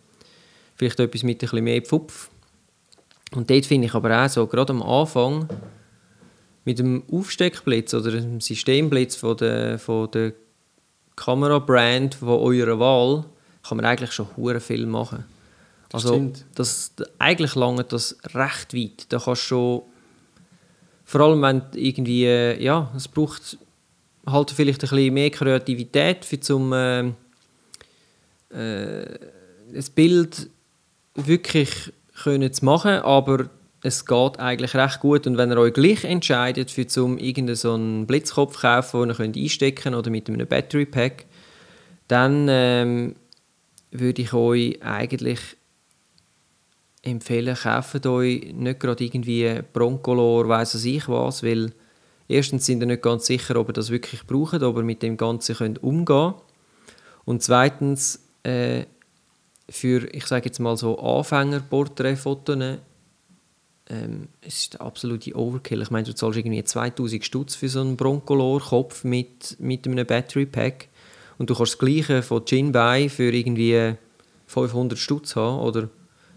vielleicht 0.77 1.01
etwas 1.01 1.23
mit 1.23 1.39
ein 1.39 1.39
bisschen 1.39 1.65
mehr 1.65 1.83
Pfupf. 1.83 2.31
Und 3.35 3.51
dort 3.51 3.67
finde 3.67 3.87
ich 3.87 3.95
aber 3.95 4.25
auch 4.25 4.29
so, 4.29 4.47
gerade 4.47 4.73
am 4.73 4.83
Anfang 4.83 5.49
mit 6.65 6.79
dem 6.79 7.03
Aufsteckblitz 7.11 7.95
oder 7.95 8.13
dem 8.13 8.41
Systemblitz 8.41 9.17
von 9.17 9.37
der, 9.37 9.79
von 9.79 10.11
der 10.11 10.33
Kamerabrand 11.17 12.15
von 12.17 12.29
eurer 12.29 12.79
Wahl 12.79 13.25
kann 13.63 13.77
man 13.77 13.87
eigentlich 13.87 14.13
schon 14.13 14.29
hure 14.37 14.61
viel 14.61 14.87
machen. 14.87 15.25
Das 15.89 16.05
Also 16.05 16.15
stimmt. 16.15 16.45
das, 16.55 16.93
eigentlich 17.19 17.55
lange 17.55 17.85
das 17.85 18.17
recht 18.35 18.75
weit. 18.75 19.07
Da 19.09 19.19
kannst 19.19 19.43
schon, 19.43 19.83
vor 21.05 21.21
allem 21.21 21.43
wenn 21.43 21.63
irgendwie, 21.75 22.25
äh, 22.25 22.63
ja, 22.63 22.91
es 22.97 23.09
braucht 23.09 23.59
halt 24.27 24.51
vielleicht 24.51 24.83
ein 24.85 24.89
bisschen 24.89 25.15
mehr 25.15 25.31
Kreativität 25.31 26.25
für 26.25 26.41
zum 26.41 26.73
äh, 26.73 27.09
äh, 28.51 29.19
das 29.73 29.91
Bild 29.91 30.49
wirklich 31.15 31.93
können 32.25 32.53
zu 32.53 32.65
machen, 32.65 33.01
aber 33.01 33.49
es 33.83 34.07
geht 34.07 34.39
eigentlich 34.39 34.75
recht 34.75 35.01
gut. 35.01 35.27
Und 35.27 35.37
wenn 35.37 35.51
ihr 35.51 35.59
euch 35.59 35.75
gleich 35.75 36.05
entscheidet 36.05 36.71
für 36.71 36.87
zum 36.87 37.19
irgendeinen 37.19 37.57
so 37.57 37.75
einen 37.75 38.07
Blitzkopf 38.07 38.61
kaufen, 38.61 39.01
den 39.01 39.11
ihr 39.11 39.15
könnt 39.15 39.37
einstecken 39.37 39.83
könnt 39.83 39.97
oder 39.97 40.11
mit 40.11 40.29
einem 40.29 40.47
Battery 40.47 40.87
Pack, 40.87 41.27
dann 42.09 42.47
ähm, 42.49 43.17
würde 43.91 44.23
ich 44.23 44.33
euch 44.33 44.83
eigentlich 44.83 45.41
empfehlen, 47.03 47.57
kauft 47.57 48.07
euch 48.07 48.53
nicht 48.55 48.81
gerade 48.81 49.05
irgendwie 49.05 49.61
Broncolor, 49.73 50.49
weiss 50.49 50.75
was 50.75 50.85
ich 50.85 51.09
was, 51.09 51.43
weil 51.43 51.73
erstens 52.29 52.67
sind 52.67 52.81
ihr 52.81 52.87
nicht 52.87 53.03
ganz 53.03 53.27
sicher, 53.27 53.57
ob 53.57 53.71
ihr 53.71 53.73
das 53.73 53.91
wirklich 53.91 54.27
braucht, 54.27 54.63
ob 54.63 54.77
ihr 54.77 54.85
mit 54.85 55.03
dem 55.03 55.17
Ganzen 55.17 55.57
könnt 55.57 55.83
umgehen. 55.83 56.35
Und 57.25 57.43
zweitens 57.43 58.29
äh, 58.45 58.85
für, 59.73 60.07
ich 60.15 60.27
sage 60.27 60.47
jetzt 60.47 60.59
mal 60.59 60.77
so 60.77 60.99
Anfängerporträtfotos, 60.99 62.79
ähm, 63.89 64.29
es 64.41 64.59
ist 64.59 64.75
der 64.75 64.83
absolute 64.83 65.37
Overkill. 65.37 65.83
Ich 65.83 65.91
meine, 65.91 66.05
du 66.05 66.15
zahlst 66.15 66.39
irgendwie 66.39 66.63
2000 66.63 67.25
Stutz 67.25 67.55
für 67.55 67.69
so 67.69 67.81
einen 67.81 67.97
Broncolor-Kopf 67.97 69.05
mit, 69.05 69.57
mit 69.59 69.87
einem 69.87 70.07
Battery 70.07 70.47
Pack 70.47 70.89
und 71.39 71.51
du 71.51 71.55
kannst 71.55 71.73
das 71.73 71.79
gleiche 71.79 72.23
von 72.23 72.43
Jinbei 72.47 73.09
für 73.09 73.33
irgendwie 73.33 73.95
500 74.47 74.99
Stutz 74.99 75.37
haben 75.37 75.61
oder 75.61 75.89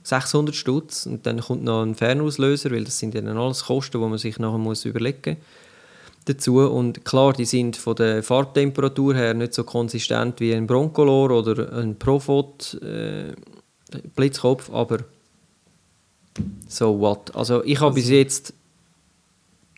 600 0.03 0.55
Stutz 0.55 1.05
und 1.05 1.25
dann 1.25 1.39
kommt 1.39 1.63
noch 1.63 1.83
ein 1.83 1.95
Fernauslöser, 1.95 2.71
weil 2.71 2.83
das 2.83 2.99
sind 2.99 3.15
dann 3.15 3.27
alles 3.27 3.65
Kosten, 3.65 3.99
die 3.99 4.07
man 4.07 4.17
sich 4.17 4.39
nachher 4.39 4.57
muss 4.57 4.85
überlegen 4.85 5.37
dazu 6.25 6.59
und 6.59 7.05
klar, 7.05 7.33
die 7.33 7.45
sind 7.45 7.77
von 7.77 7.95
der 7.95 8.23
Farbtemperatur 8.23 9.15
her 9.15 9.33
nicht 9.33 9.53
so 9.53 9.63
konsistent 9.63 10.39
wie 10.39 10.53
ein 10.53 10.67
Broncolor 10.67 11.31
oder 11.31 11.71
ein 11.73 11.97
Profot 11.97 12.73
äh, 12.81 13.33
Blitzkopf, 14.15 14.69
aber 14.71 14.99
so 16.67 16.99
what. 16.99 17.33
Also 17.35 17.63
ich 17.63 17.79
habe 17.79 17.95
bis 17.95 18.09
jetzt 18.09 18.53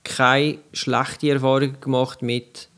keine 0.03 0.59
schlechte 0.73 1.29
Erfahrung 1.31 1.79
gemacht 1.81 2.21
mit, 2.21 2.69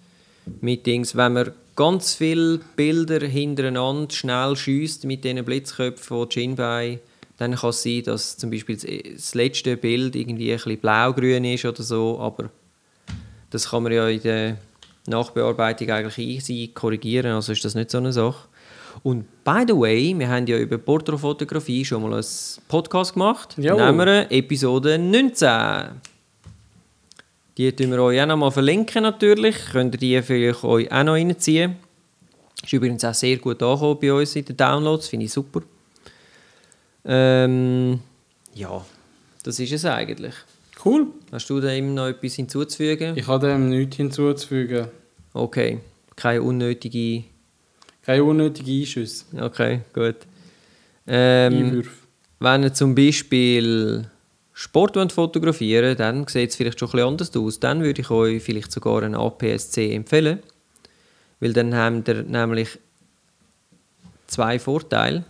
mit 0.62 0.86
Dings, 0.86 1.16
wenn 1.16 1.34
man 1.34 1.52
ganz 1.76 2.16
viele 2.16 2.60
Bilder 2.76 3.26
hintereinander 3.26 4.14
schnell 4.14 4.56
schießt 4.56 5.06
mit 5.06 5.24
diesen 5.24 5.46
Blitzköpfen 5.46 6.04
von 6.04 6.28
Jinbei, 6.30 7.00
dann 7.38 7.56
kann 7.56 7.70
es 7.70 7.84
sein, 7.84 8.04
dass 8.04 8.36
zum 8.36 8.50
Beispiel 8.50 8.76
das 8.76 9.34
letzte 9.34 9.78
Bild 9.78 10.16
irgendwie 10.16 10.52
ein 10.52 10.58
bisschen 10.58 10.78
blaugrün 10.80 11.46
ist 11.46 11.64
oder 11.64 11.84
so, 11.84 12.20
aber 12.20 12.50
das 13.50 13.70
kann 13.70 13.84
man 13.84 13.92
ja 13.92 14.08
in 14.08 14.22
der 14.22 14.58
Nachbearbeitung 15.08 15.90
eigentlich 15.90 16.18
easy 16.18 16.72
korrigieren, 16.74 17.32
also 17.32 17.52
ist 17.52 17.66
das 17.66 17.76
nicht 17.76 17.92
so 17.92 17.98
eine 17.98 18.14
Sache. 18.14 18.48
Und 19.04 19.26
by 19.44 19.64
the 19.68 19.74
way, 19.74 20.14
wir 20.18 20.28
haben 20.28 20.46
ja 20.48 20.58
über 20.58 20.78
Porträtfotografie 20.78 21.86
schon 21.86 22.02
mal 22.04 22.14
einen 22.14 22.26
Podcast 22.68 23.14
gemacht. 23.14 23.56
Jo. 23.58 23.78
Nehmen 23.78 24.06
wir 24.06 24.32
Episode 24.32 24.98
19. 24.98 26.02
Die 27.58 27.72
tun 27.76 27.92
wir 27.92 28.02
euch 28.02 28.22
auch 28.22 28.26
noch 28.26 28.38
mal 28.38 28.52
verlinken 28.52 29.04
natürlich. 29.04 29.56
Könnt 29.72 29.96
ihr 29.96 30.00
die 30.00 30.22
vielleicht 30.22 30.64
euch 30.64 30.92
auch 30.92 31.04
noch 31.04 31.14
reinziehen. 31.14 31.76
Ist 32.64 32.74
übrigens 32.74 33.06
auch 33.06 33.14
sehr 33.14 33.38
gut 33.38 33.62
angekommen 33.62 33.98
bei 34.02 34.14
uns 34.14 34.36
in 34.36 34.46
den 34.46 34.58
Downloads, 34.58 35.08
finde 35.08 35.26
ich 35.26 35.34
super. 35.34 35.62
Ähm, 37.06 38.00
ja, 38.54 38.86
das 39.44 39.60
ist 39.60 39.72
es 39.72 39.86
eigentlich. 39.86 40.34
Cool. 40.84 41.08
Hast 41.32 41.50
du 41.50 41.60
dem 41.60 41.94
noch 41.94 42.08
etwas 42.08 42.36
hinzuzufügen? 42.36 43.18
Ich 43.18 43.28
habe 43.28 43.48
dem 43.48 43.70
nichts 43.70 43.98
hinzuzufügen. 43.98 44.88
Okay, 45.34 45.80
keine 46.16 46.42
unnötige. 46.42 47.24
Keine 48.04 48.24
unnötigen 48.24 48.80
Einschüsse. 48.80 49.26
Okay, 49.40 49.82
gut. 49.94 50.16
Ähm, 51.06 51.54
Einwürfe. 51.54 51.92
wenn 52.40 52.64
ihr 52.64 52.74
zum 52.74 52.96
Beispiel 52.96 54.10
Sport 54.54 54.96
wollt 54.96 55.12
fotografieren 55.12 55.96
dann 55.96 56.28
sieht 56.28 56.50
es 56.50 56.56
vielleicht 56.56 56.80
schon 56.80 56.90
ein 56.90 56.92
bisschen 56.92 57.08
anders 57.08 57.36
aus. 57.36 57.60
Dann 57.60 57.82
würde 57.82 58.02
ich 58.02 58.10
euch 58.10 58.44
vielleicht 58.44 58.72
sogar 58.72 59.04
einen 59.04 59.16
APS-C 59.16 59.94
empfehlen. 59.94 60.40
Weil 61.40 61.54
dann 61.54 61.74
habt 61.76 62.08
ihr 62.08 62.24
nämlich 62.24 62.78
zwei 64.28 64.60
Vorteile. 64.60 65.24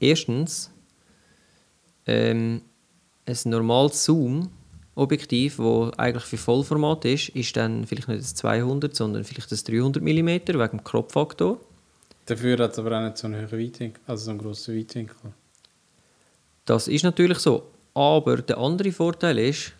Erstens, 0.00 0.70
ähm, 2.06 2.62
ein 3.26 3.36
normales 3.50 4.04
Zoom-Objektiv, 4.04 5.56
das 5.56 5.98
eigentlich 5.98 6.24
für 6.24 6.36
Vollformat 6.36 7.04
ist, 7.04 7.30
ist 7.30 7.56
dann 7.56 7.86
vielleicht 7.86 8.08
nicht 8.08 8.20
das 8.20 8.34
200, 8.34 8.94
sondern 8.94 9.24
vielleicht 9.24 9.50
das 9.50 9.64
300 9.64 10.02
mm 10.02 10.28
wegen 10.28 10.46
dem 10.70 10.84
Crop-Faktor. 10.84 11.58
Dafür 12.26 12.58
hat 12.58 12.72
es 12.72 12.78
aber 12.78 12.98
auch 12.98 13.04
nicht 13.04 13.18
so 13.18 13.26
einen 13.26 13.40
hohen 13.50 13.60
Weitwinkel, 13.60 14.00
also 14.06 14.24
so 14.24 14.30
einen 14.30 14.38
grossen 14.40 14.78
Weitwinkel. 14.78 15.16
Das 16.64 16.88
ist 16.88 17.04
natürlich 17.04 17.38
so. 17.38 17.64
Aber 17.94 18.38
der 18.38 18.58
andere 18.58 18.92
Vorteil 18.92 19.38
ist, 19.38 19.72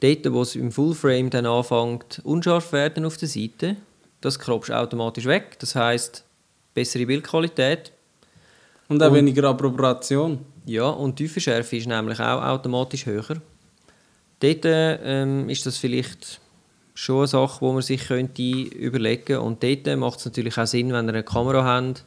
dort, 0.00 0.32
wo 0.32 0.42
es 0.42 0.54
im 0.54 0.70
Fullframe 0.70 1.30
dann 1.30 1.46
anfängt, 1.46 2.20
unscharf 2.24 2.72
werden 2.72 3.04
auf 3.04 3.16
der 3.16 3.28
Seite, 3.28 3.76
das 4.20 4.38
kroppst 4.38 4.68
du 4.70 4.74
automatisch 4.78 5.24
weg. 5.24 5.58
Das 5.58 5.74
heißt 5.74 6.24
bessere 6.74 7.06
Bildqualität. 7.06 7.90
Und 8.88 9.02
auch 9.02 9.08
Und- 9.08 9.14
weniger 9.14 9.48
Approbation. 9.48 10.40
Ja, 10.64 10.88
und 10.88 11.18
die 11.18 11.24
Tiefenschärfe 11.24 11.76
ist 11.76 11.86
nämlich 11.86 12.20
auch 12.20 12.42
automatisch 12.42 13.06
höher. 13.06 13.40
Dort 14.40 14.64
ähm, 14.64 15.48
ist 15.48 15.66
das 15.66 15.78
vielleicht 15.78 16.40
schon 16.94 17.18
eine 17.18 17.26
Sache, 17.26 17.58
die 17.60 17.72
man 17.72 17.82
sich 17.82 18.06
könnte 18.06 18.42
überlegen 18.42 19.24
könnte. 19.24 19.40
Und 19.40 19.62
dort 19.62 19.98
macht 19.98 20.18
es 20.18 20.24
natürlich 20.24 20.58
auch 20.58 20.66
Sinn, 20.66 20.92
wenn 20.92 21.06
ihr 21.06 21.14
eine 21.14 21.22
Kamera 21.22 21.64
habt, 21.64 22.04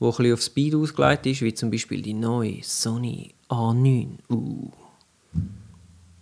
die 0.00 0.04
ein 0.04 0.10
bisschen 0.10 0.32
auf 0.32 0.42
Speed 0.42 0.74
ausgelegt 0.74 1.26
ist, 1.26 1.42
wie 1.42 1.54
zum 1.54 1.70
Beispiel 1.70 2.02
die 2.02 2.14
neue 2.14 2.62
Sony 2.62 3.34
A9. 3.48 4.08
Uh. 4.28 4.70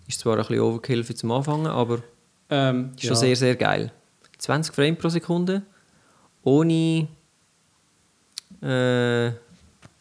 Ist 0.07 0.21
zwar 0.21 0.35
ein 0.35 0.39
bisschen 0.41 0.61
Overkill 0.61 1.03
für 1.03 1.15
zum 1.15 1.31
Anfangen, 1.33 1.67
aber 1.67 2.03
Ähm, 2.51 2.93
ist 2.97 3.07
schon 3.07 3.17
sehr, 3.17 3.37
sehr 3.37 3.57
geil. 3.57 3.91
20 4.39 4.75
Frames 4.75 4.99
pro 4.99 5.09
Sekunde, 5.09 5.63
ohne 6.43 7.09
äh, 8.61 9.33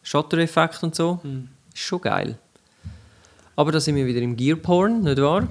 Shutter-Effekt 0.02 0.82
und 0.82 0.94
so. 0.94 1.20
Mhm. 1.22 1.48
Ist 1.74 1.82
schon 1.82 2.00
geil. 2.00 2.38
Aber 3.56 3.72
da 3.72 3.80
sind 3.80 3.96
wir 3.96 4.06
wieder 4.06 4.20
im 4.20 4.36
Gear-Porn, 4.36 5.02
nicht 5.02 5.20
wahr? 5.20 5.48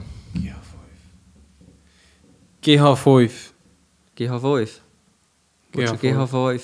GH5. 2.64 3.32
GH5. 4.18 4.70
Willst 5.74 5.94
du 5.94 5.98
GH5. 5.98 5.98
GH5? 5.98 6.62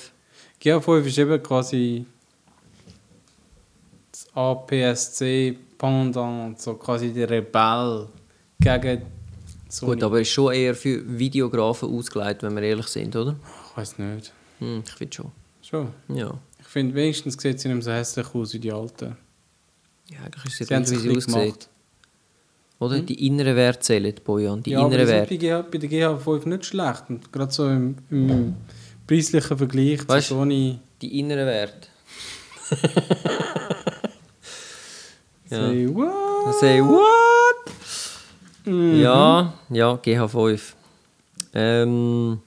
GH5 0.62 1.04
ist 1.04 1.18
eben 1.18 1.42
quasi 1.42 2.06
das 4.10 4.28
APS-C 4.34 5.58
Pendant, 5.78 6.60
so 6.60 6.74
quasi 6.74 7.12
der 7.12 7.30
Rebell 7.30 8.08
gegen 8.60 9.02
Sony. 9.68 9.94
Gut, 9.94 10.02
aber 10.02 10.20
ist 10.20 10.28
schon 10.28 10.52
eher 10.52 10.74
für 10.74 11.02
Videografen 11.18 11.88
ausgelegt, 11.88 12.42
wenn 12.42 12.54
wir 12.54 12.62
ehrlich 12.62 12.88
sind, 12.88 13.14
oder? 13.16 13.36
Ich 13.70 13.76
weiß 13.76 13.98
nicht. 13.98 14.32
Hm, 14.58 14.82
ich 14.86 14.92
finde 14.92 15.14
schon. 15.14 15.32
Schon. 15.62 15.88
Ja. 16.08 16.34
Ich 16.58 16.66
finde, 16.66 16.94
wenigstens 16.94 17.40
sieht 17.40 17.60
sie 17.60 17.68
nicht 17.68 17.76
mehr 17.76 17.82
so 17.82 17.92
hässlich 17.92 18.34
aus 18.34 18.52
wie 18.52 18.58
die 18.58 18.72
alten. 18.72 19.16
Ja, 20.10 20.18
eigentlich 20.24 20.44
ist 20.46 20.60
es 20.60 20.70
es 20.70 20.90
wie 20.90 20.96
sie 21.20 21.26
gemacht. 21.32 21.68
Oder? 22.78 22.98
Die 23.00 23.26
inneren 23.26 23.56
Werte 23.56 23.80
zählen, 23.80 24.14
Bojan. 24.24 24.62
Die 24.62 24.70
ja, 24.70 24.80
inneren 24.80 25.02
die 25.02 25.06
Werte. 25.08 25.38
sind 25.38 25.70
bei, 25.70 25.78
der 25.78 25.90
GH5 25.90 26.48
nicht 26.48 26.64
schlecht. 26.64 27.04
Und 27.08 27.30
gerade 27.32 27.52
so 27.52 27.68
im, 27.68 27.96
im 28.10 28.54
preislichen 29.06 29.58
Vergleich 29.58 30.00
Weißt- 30.00 30.28
zu 30.28 30.34
Sony. 30.34 30.78
Die 31.02 31.18
inneren 31.18 31.46
Werte. 31.46 31.88
ja. 35.50 35.68
Say 35.68 35.88
what? 35.94 36.54
Say 36.60 36.80
what? 36.82 37.06
Ja, 38.66 39.52
ja, 39.70 39.94
GH5. 39.94 40.60
Ähm, 41.54 42.40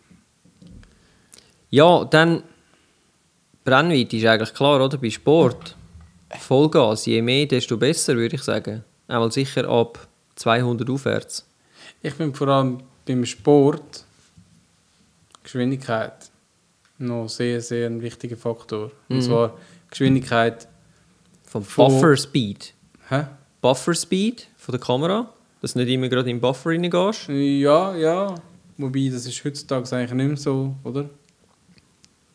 ja, 1.70 2.06
dann 2.06 2.44
Brennweite 3.66 4.18
ist 4.18 4.26
eigentlich 4.26 4.54
klar, 4.54 4.84
oder? 4.84 4.98
Bei 4.98 5.10
Sport. 5.10 5.76
Vollgas, 6.40 7.06
je 7.06 7.22
mehr, 7.22 7.46
desto 7.46 7.78
besser, 7.78 8.16
würde 8.16 8.36
ich 8.36 8.44
sagen. 8.44 8.84
Einmal 9.08 9.32
sicher 9.32 9.68
ab 9.70 10.08
200 10.36 10.90
aufwärts. 10.90 11.46
Ich 12.02 12.16
bin 12.16 12.34
vor 12.34 12.48
allem 12.48 12.80
beim 13.06 13.26
Sport 13.26 14.04
Geschwindigkeit 15.44 16.14
noch 16.98 17.28
sehr, 17.28 17.62
sehr 17.62 17.88
ein 17.88 18.02
wichtiger 18.02 18.38
Faktor. 18.38 18.92
Und 19.10 19.22
zwar 19.22 19.58
Geschwindigkeit. 19.90 20.68
Vom 21.44 21.64
Von- 21.64 21.88
Buffer 21.94 22.18
Speed. 22.18 22.74
Hä? 23.10 23.26
Buffer 23.62 23.94
Speed 23.94 24.48
von 24.58 24.72
der 24.74 24.80
Kamera, 24.82 25.32
dass 25.62 25.74
du 25.74 25.80
nicht 25.80 25.90
immer 25.90 26.08
gerade 26.10 26.30
in 26.30 26.38
den 26.38 26.42
Buffer 26.42 26.70
reingehst. 26.72 27.28
Ja, 27.30 27.96
ja. 27.96 28.36
Wobei, 28.78 29.10
das 29.12 29.26
ist 29.26 29.44
heutzutage 29.46 29.96
eigentlich 29.96 30.14
nicht 30.14 30.28
mehr 30.28 30.38
so, 30.38 30.76
oder? 30.84 31.10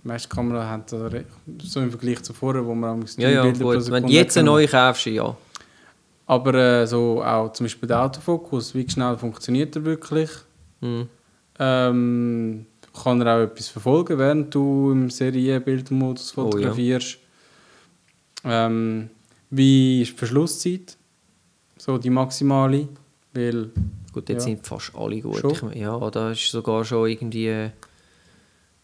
Die 0.05 0.09
meisten 0.09 0.29
Kameras 0.29 0.65
haben 0.67 0.85
das 0.89 1.13
re- 1.13 1.25
so 1.63 1.81
im 1.81 1.91
Vergleich 1.91 2.23
zu 2.23 2.33
vorher, 2.33 2.65
wo 2.65 2.75
man 2.75 2.91
am 3.01 3.05
Ja, 3.17 3.29
ja, 3.31 3.43
gut. 3.51 3.91
Wenn 3.91 4.07
du 4.07 4.13
jetzt 4.13 4.37
eine 4.37 4.47
neue 4.47 4.69
kaufst, 4.69 5.07
ja. 5.07 5.37
Aber 6.27 6.55
äh, 6.55 6.87
so 6.87 7.23
auch 7.23 7.53
zum 7.53 7.65
Beispiel 7.65 7.87
der 7.89 8.03
Autofokus, 8.05 8.75
wie 8.75 8.89
schnell 8.89 9.17
funktioniert 9.17 9.75
er 9.77 9.85
wirklich? 9.85 10.31
Hm. 10.81 11.09
Ähm, 11.59 12.67
kann 13.03 13.21
er 13.23 13.37
auch 13.37 13.43
etwas 13.43 13.69
verfolgen, 13.69 14.19
während 14.19 14.55
du 14.55 14.93
im 14.93 15.11
Serienbildmodus 15.11 16.37
Oh, 16.37 16.43
ja. 16.43 16.45
fotografierst? 16.51 17.19
ähm, 18.45 19.11
wie 19.51 20.03
ist 20.03 20.13
die 20.13 20.17
Verschlusszeit? 20.17 20.97
So 21.77 21.99
die 21.99 22.11
maximale? 22.11 22.89
Weil, 23.33 23.71
Gut, 24.13 24.29
jetzt 24.29 24.45
Ja. 24.47 24.55
sind 24.55 24.67
fast 24.67 24.93
alle 24.97 25.21
gut. 25.21 25.43
Ich 25.45 25.81
ja, 25.81 26.11
da 26.11 26.31
ist 26.33 26.51
sogar 26.51 26.85
schon 26.85 27.09
irgendwie 27.09 27.71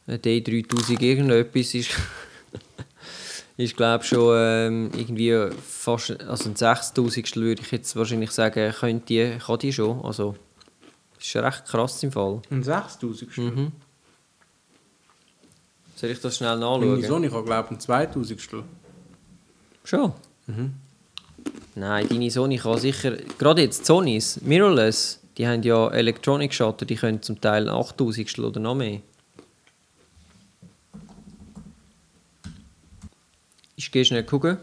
ein 0.07 0.19
D3000 0.19 1.01
irgendetwas 1.01 1.75
ist, 1.75 1.91
ist 3.57 3.77
glaube 3.77 4.05
schon 4.05 4.35
ähm, 4.37 4.91
irgendwie 4.97 5.51
fast, 5.67 6.21
also 6.23 6.51
ein 6.51 6.57
6000 6.57 7.37
würde 7.37 7.63
ich 7.63 7.71
jetzt 7.71 7.97
wahrscheinlich 7.97 8.31
sagen, 8.31 8.73
könnte 8.73 9.07
die, 9.07 9.39
kann 9.39 9.59
die 9.59 9.73
schon. 9.73 10.05
Also, 10.05 10.37
das 11.17 11.27
ist 11.27 11.37
recht 11.37 11.65
krass 11.67 12.03
im 12.03 12.13
Fall. 12.13 12.43
ein 12.51 12.63
6000 12.63 13.39
Mhm. 13.39 13.73
Soll 15.97 16.11
ich 16.11 16.21
das 16.21 16.37
schnell 16.37 16.59
Meine 16.59 16.61
nachschauen? 16.61 17.03
Sony 17.05 17.29
kann 17.29 17.45
glaube 17.45 17.67
ich 17.67 17.71
ein 17.77 17.81
2000 17.81 18.41
Schon? 19.85 20.13
Nein, 21.77 22.09
deine 22.09 22.31
Sony 22.31 22.57
kann 22.59 22.79
sicher. 22.79 23.17
Gerade 23.39 23.63
jetzt 23.63 23.87
Sonys, 23.87 24.41
Mirrorless, 24.43 25.21
die 25.37 25.47
haben 25.47 25.63
ja 25.63 25.89
Electronic 25.91 26.53
Shutter, 26.53 26.85
die 26.85 26.97
können 26.97 27.23
zum 27.23 27.41
Teil 27.41 27.69
8000 27.69 28.39
oder 28.41 28.61
noch 28.61 28.75
mehr. 28.75 29.01
Ich 33.77 33.91
gehe 33.91 34.05
schnell 34.05 34.25
gucken. 34.25 34.59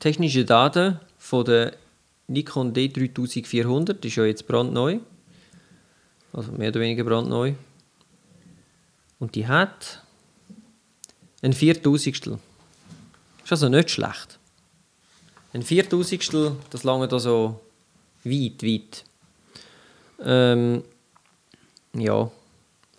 Technische 0.00 0.44
Daten 0.44 1.00
von 1.18 1.44
der 1.44 1.74
Nikon 2.26 2.74
D3400 2.74 4.04
ist 4.04 4.16
ja 4.16 4.24
jetzt 4.24 4.46
brandneu. 4.46 4.98
Also 6.32 6.52
mehr 6.52 6.68
oder 6.68 6.80
weniger 6.80 7.04
brandneu. 7.04 7.54
Und 9.18 9.34
die 9.34 9.48
hat 9.48 10.02
ein 11.42 11.52
Viertausendstel. 11.52 12.38
Ist 13.44 13.52
also 13.52 13.68
nicht 13.68 13.90
schlecht. 13.90 14.38
Ein 15.54 15.62
Viertausendstel, 15.62 16.56
das 16.70 16.84
lange 16.84 17.08
da 17.08 17.18
so 17.18 17.60
weit, 18.24 18.62
weit. 18.62 19.04
Ähm, 20.22 20.84
ja. 21.94 22.30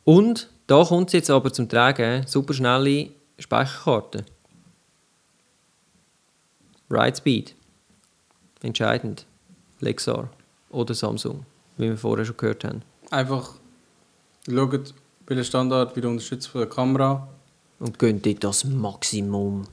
Und 0.03 0.49
da 0.65 0.83
kommt 0.83 1.09
es 1.09 1.13
jetzt 1.13 1.29
aber 1.29 1.53
zum 1.53 1.69
Tragen, 1.69 2.25
super 2.25 2.53
schnelle 2.53 3.11
Speicherkarte. 3.37 4.25
Write 6.89 7.17
Speed. 7.17 7.55
Entscheidend. 8.61 9.25
Lexar 9.79 10.29
oder 10.69 10.93
Samsung, 10.93 11.45
wie 11.77 11.89
wir 11.89 11.97
vorher 11.97 12.25
schon 12.25 12.37
gehört 12.37 12.63
haben. 12.63 12.81
Einfach 13.11 13.53
schaut, 14.47 14.93
welcher 15.27 15.43
Standard 15.43 15.95
wird 15.95 16.05
unterstützt 16.05 16.47
von 16.47 16.61
der 16.61 16.69
Kamera, 16.69 17.27
Und 17.79 17.97
gehen 17.97 18.21
dort 18.21 18.43
das 18.43 18.65
Maximum. 18.65 19.63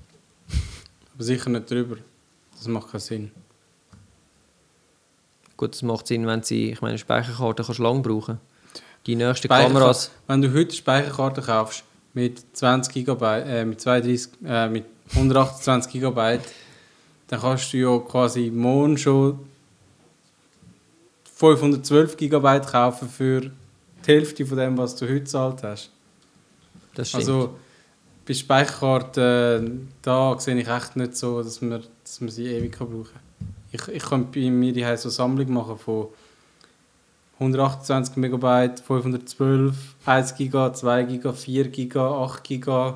aber 1.14 1.24
sicher 1.24 1.50
nicht 1.50 1.70
drüber. 1.70 1.96
Das 2.56 2.68
macht 2.68 2.90
keinen 2.90 3.00
Sinn. 3.00 3.30
Gut, 5.56 5.72
das 5.72 5.82
macht 5.82 6.06
Sinn, 6.06 6.26
wenn 6.26 6.42
sie, 6.42 6.70
ich 6.70 6.82
meine, 6.82 6.98
Speicherkarte 6.98 7.64
kannst 7.64 7.78
du 7.78 7.82
lang 7.82 8.02
brauchen. 8.02 8.38
Die 9.06 9.16
nächsten 9.16 9.48
Kameras, 9.48 10.10
Wenn 10.26 10.42
du 10.42 10.52
heute 10.52 10.74
Speicherkarte 10.74 11.40
kaufst 11.40 11.84
mit 12.12 12.44
20 12.56 13.04
GB, 13.06 13.24
äh, 13.40 13.64
mit 13.64 13.80
32, 13.80 14.28
äh, 14.44 14.68
mit 14.68 14.84
128 15.14 15.92
GB, 15.92 16.40
dann 17.28 17.40
kannst 17.40 17.72
du 17.72 17.76
ja 17.78 17.98
quasi 17.98 18.50
morgen 18.50 18.96
schon 18.96 19.40
512 21.34 22.16
GB 22.16 22.60
kaufen 22.60 23.08
für 23.08 23.40
die 23.40 23.50
Hälfte 24.06 24.46
von 24.46 24.56
dem, 24.56 24.78
was 24.78 24.96
du 24.96 25.06
heute 25.06 25.20
gezahlt 25.20 25.62
hast. 25.62 25.90
das 26.94 27.08
stimmt. 27.08 27.24
Also 27.24 27.56
bei 28.26 28.34
Speicherkarten, 28.34 29.88
da 30.02 30.38
sehe 30.38 30.56
ich 30.56 30.68
echt 30.68 30.96
nicht 30.96 31.16
so, 31.16 31.42
dass 31.42 31.60
man, 31.60 31.82
dass 32.02 32.20
man 32.20 32.30
sie 32.30 32.46
ewig 32.46 32.72
kann 32.72 32.88
brauchen 32.88 33.04
kann. 33.12 33.22
Ich, 33.70 33.88
ich 33.88 34.02
kann 34.02 34.30
bei 34.30 34.50
mir 34.50 34.72
die 34.72 34.80
so 34.80 34.86
eine 34.86 34.96
Sammlung 34.96 35.52
machen 35.52 35.78
von 35.78 36.08
128 37.38 38.16
MB, 38.16 38.80
512, 38.80 39.74
1 40.06 40.34
GB, 40.36 40.72
2 40.72 41.02
GB, 41.02 41.32
4 41.32 41.68
GB, 41.68 41.98
8 41.98 42.44
GB. 42.44 42.94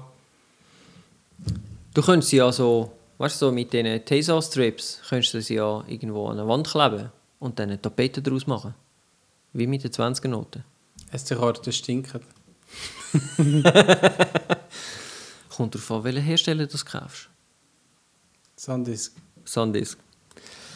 Du 1.93 2.03
könntest 2.03 2.31
sie 2.31 2.39
ja 2.39 2.51
so, 2.51 2.91
weißt 3.21 3.41
du, 3.43 3.47
so 3.47 3.53
mit 3.53 3.73
diesen 3.73 4.03
Tesa-Strips, 4.03 5.03
könntest 5.09 5.35
du 5.35 5.43
sie 5.43 5.57
ja 5.57 5.85
irgendwo 5.87 6.29
an 6.29 6.39
eine 6.39 6.49
Wand 6.49 6.67
kleben 6.67 7.13
und 7.39 7.59
dann 7.59 7.69
eine 7.69 7.81
Tapete 7.81 8.23
daraus 8.23 8.47
machen. 8.47 8.75
Wie 9.53 9.67
mit 9.67 9.85
den 9.85 9.91
20er-Noten. 9.91 10.65
SD-Karten 11.13 11.71
stinken. 11.73 12.23
Kommt 15.55 15.75
darauf 15.75 15.91
an, 15.91 16.05
welchen 16.05 16.23
Hersteller 16.23 16.65
du 16.65 16.73
das 16.73 16.87
kaufst. 16.87 17.29
Sandisk, 18.57 19.13
Sandisk. 19.45 19.99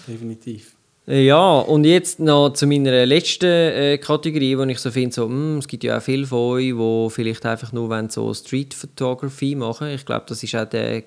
definitiv. 0.07 0.77
Ja, 1.07 1.61
und 1.61 1.85
jetzt 1.85 2.19
noch 2.19 2.51
zu 2.51 2.67
meiner 2.67 3.07
letzten 3.07 3.47
äh, 3.47 3.99
Kategorie, 3.99 4.59
wo 4.59 4.65
ich 4.65 4.79
so 4.79 4.91
finde, 4.91 5.15
so, 5.15 5.27
hm, 5.27 5.59
es 5.59 5.69
gibt 5.69 5.85
ja 5.85 5.97
auch 5.99 6.03
viele 6.03 6.27
von 6.27 6.39
euch, 6.39 6.75
die 6.75 7.11
vielleicht 7.11 7.47
einfach 7.47 7.73
nur 7.73 7.89
wollen, 7.89 8.11
so 8.11 8.35
Street 8.35 8.75
Photography 8.75 9.55
machen 9.55 9.89
Ich 9.89 10.05
glaube, 10.05 10.25
das 10.29 10.43
ist 10.43 10.55
auch 10.55 10.65
der, 10.69 11.05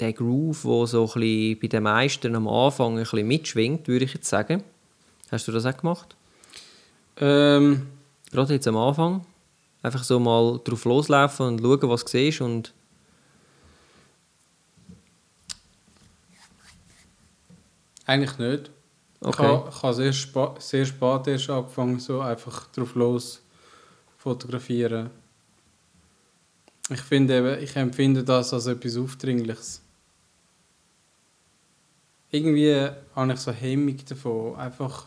der 0.00 0.12
Groove, 0.12 0.62
der 0.62 0.86
so 0.86 1.02
ein 1.02 1.20
bisschen 1.20 1.58
bei 1.60 1.66
den 1.68 1.82
meisten 1.84 2.34
am 2.34 2.48
Anfang 2.48 2.94
ein 2.94 3.04
bisschen 3.04 3.26
mitschwingt, 3.26 3.88
würde 3.88 4.04
ich 4.04 4.14
jetzt 4.14 4.28
sagen. 4.28 4.62
Hast 5.30 5.46
du 5.48 5.52
das 5.52 5.66
auch 5.66 5.76
gemacht? 5.76 6.16
Ähm, 7.16 7.86
Gerade 8.32 8.54
jetzt 8.54 8.66
am 8.66 8.76
Anfang? 8.76 9.24
Einfach 9.82 10.02
so 10.02 10.18
mal 10.18 10.60
drauf 10.64 10.84
loslaufen 10.84 11.46
und 11.46 11.60
schauen, 11.60 11.90
was 11.90 12.04
du 12.04 12.10
siehst 12.10 12.40
und... 12.40 12.72
eigentlich 18.06 18.38
nicht. 18.38 18.70
Ich 19.20 19.26
Okay. 19.28 19.42
habe, 19.42 19.70
ich 19.70 19.82
habe 19.82 19.94
sehr, 19.94 20.12
spa 20.12 20.54
sehr 20.58 20.84
spät 20.84 21.26
erst 21.26 21.48
angefangen, 21.48 21.98
so 21.98 22.20
einfach 22.20 22.66
drauf 22.72 22.94
los 22.94 23.40
fotografieren. 24.18 25.08
Ich 26.90 27.00
finde 27.00 27.38
eben, 27.38 27.62
ich 27.62 27.74
empfinde 27.76 28.22
das 28.22 28.52
als 28.52 28.66
etwas 28.66 28.98
Aufdringliches. 28.98 29.80
Irgendwie 32.34 32.88
habe 33.14 33.32
ich 33.32 33.38
so 33.38 33.52
Hemmung 33.52 33.96
davon, 34.08 34.56
einfach 34.56 35.06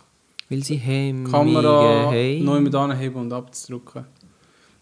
Weil 0.50 0.64
sie 0.64 0.78
Hemmungen 0.78 1.26
die 1.26 1.32
Kamera 1.32 2.06
haben. 2.06 2.46
neu 2.46 2.62
mit 2.62 2.74
anheben 2.74 3.20
und 3.20 3.34
abzudrücken. 3.34 4.06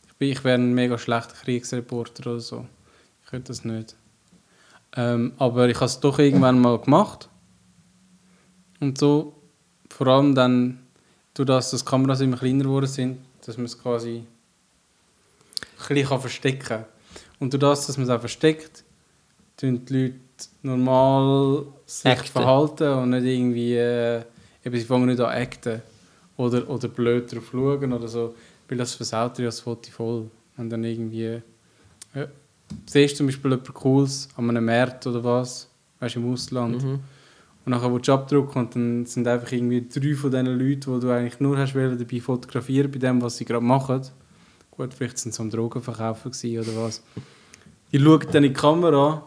Ich, 0.08 0.14
bin, 0.14 0.30
ich 0.30 0.44
wäre 0.44 0.60
ein 0.60 0.76
mega 0.76 0.96
schlechter 1.00 1.34
Kriegsreporter 1.34 2.30
oder 2.30 2.40
so. 2.40 2.68
Ich 3.24 3.32
könnte 3.32 3.48
das 3.48 3.66
nicht. 3.66 3.96
Ähm, 4.96 5.34
aber 5.40 5.68
ich 5.70 5.78
habe 5.78 5.88
es 5.88 6.00
doch 6.00 6.20
irgendwann 6.20 6.60
mal 6.60 6.78
gemacht. 6.78 7.30
Und 8.80 9.00
so, 9.00 9.34
vor 9.90 10.06
allem 10.06 10.36
dann, 10.36 10.84
durch 11.34 11.48
das, 11.48 11.72
dass 11.72 11.84
die 11.84 11.90
Kameras 11.90 12.22
immer 12.22 12.38
kleiner 12.38 12.66
geworden 12.66 12.86
sind, 12.86 13.18
dass 13.44 13.58
man 13.58 13.66
es 13.66 13.82
quasi 13.82 14.24
ein 15.90 15.96
bisschen 15.96 16.20
verstecken 16.20 16.60
kann. 16.60 16.86
Und 17.40 17.54
durch 17.54 17.62
das, 17.62 17.88
dass 17.88 17.98
man 17.98 18.04
es 18.06 18.12
auch 18.12 18.20
versteckt, 18.20 18.84
tun 19.58 19.84
die 19.84 19.94
Leute 19.94 20.25
normal 20.64 21.66
sich 21.86 22.12
Acten. 22.12 22.28
verhalten 22.28 22.94
und 22.94 23.10
nicht 23.12 23.26
irgendwie, 23.26 23.76
äh, 23.76 24.22
eben, 24.64 24.78
sie 24.78 24.86
fangen 24.86 25.08
nicht 25.08 25.20
an 25.20 25.32
acten 25.32 25.82
oder, 26.38 26.70
oder 26.70 26.88
blöd 26.88 27.32
drauf 27.34 27.50
schauen 27.52 27.94
oder 27.94 28.08
so, 28.08 28.36
weil 28.68 28.78
das 28.78 28.94
versaut 28.96 29.38
dir 29.38 29.44
ja 29.44 29.48
das 29.50 29.62
Foto 29.62 29.90
voll. 29.92 30.30
Und 30.58 30.70
dann 30.70 30.84
irgendwie, 30.84 31.42
ja, 32.14 32.28
siehst 32.86 33.18
zum 33.18 33.28
Beispiel 33.28 33.54
etwas 33.54 33.74
Cooles 33.76 34.30
an 34.38 34.50
einem 34.50 34.66
Markt 34.66 35.06
oder 35.08 35.24
was, 35.24 35.70
weißt 36.00 36.16
du, 36.16 36.20
im 36.20 36.34
Ausland, 36.34 36.84
Mhm. 36.84 37.00
Und 37.66 37.72
nachher 37.72 37.92
willst 37.92 38.08
du 38.08 38.14
abdrucken 38.14 38.62
und 38.62 38.76
dann 38.76 39.06
sind 39.08 39.28
einfach 39.28 39.52
irgendwie 39.52 39.88
drei 39.92 40.14
von 40.14 40.30
diesen 40.30 40.46
Leuten, 40.46 40.94
die 40.94 41.00
du 41.00 41.10
eigentlich 41.10 41.40
nur 41.40 41.58
hast 41.58 41.74
wollen, 41.74 41.98
dabei 41.98 42.20
fotografieren 42.20 42.92
bei 42.92 43.00
dem, 43.00 43.20
was 43.24 43.38
sie 43.38 43.46
gerade 43.46 43.66
machen. 43.66 44.04
Gut, 44.70 44.94
vielleicht 44.94 45.18
sind 45.18 45.34
sie 45.34 45.42
am 45.42 45.50
Drogenverkaufen 45.50 46.32
oder 46.60 46.76
was. 46.76 47.02
Die 47.92 48.00
schauen 48.00 48.20
dann 48.32 48.44
in 48.44 48.54
die 48.54 48.54
Kamera. 48.54 49.24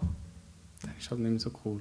Das 0.95 1.05
ist 1.05 1.11
halt 1.11 1.20
nicht 1.20 1.30
mehr 1.30 1.41
so 1.41 1.51
cool. 1.64 1.80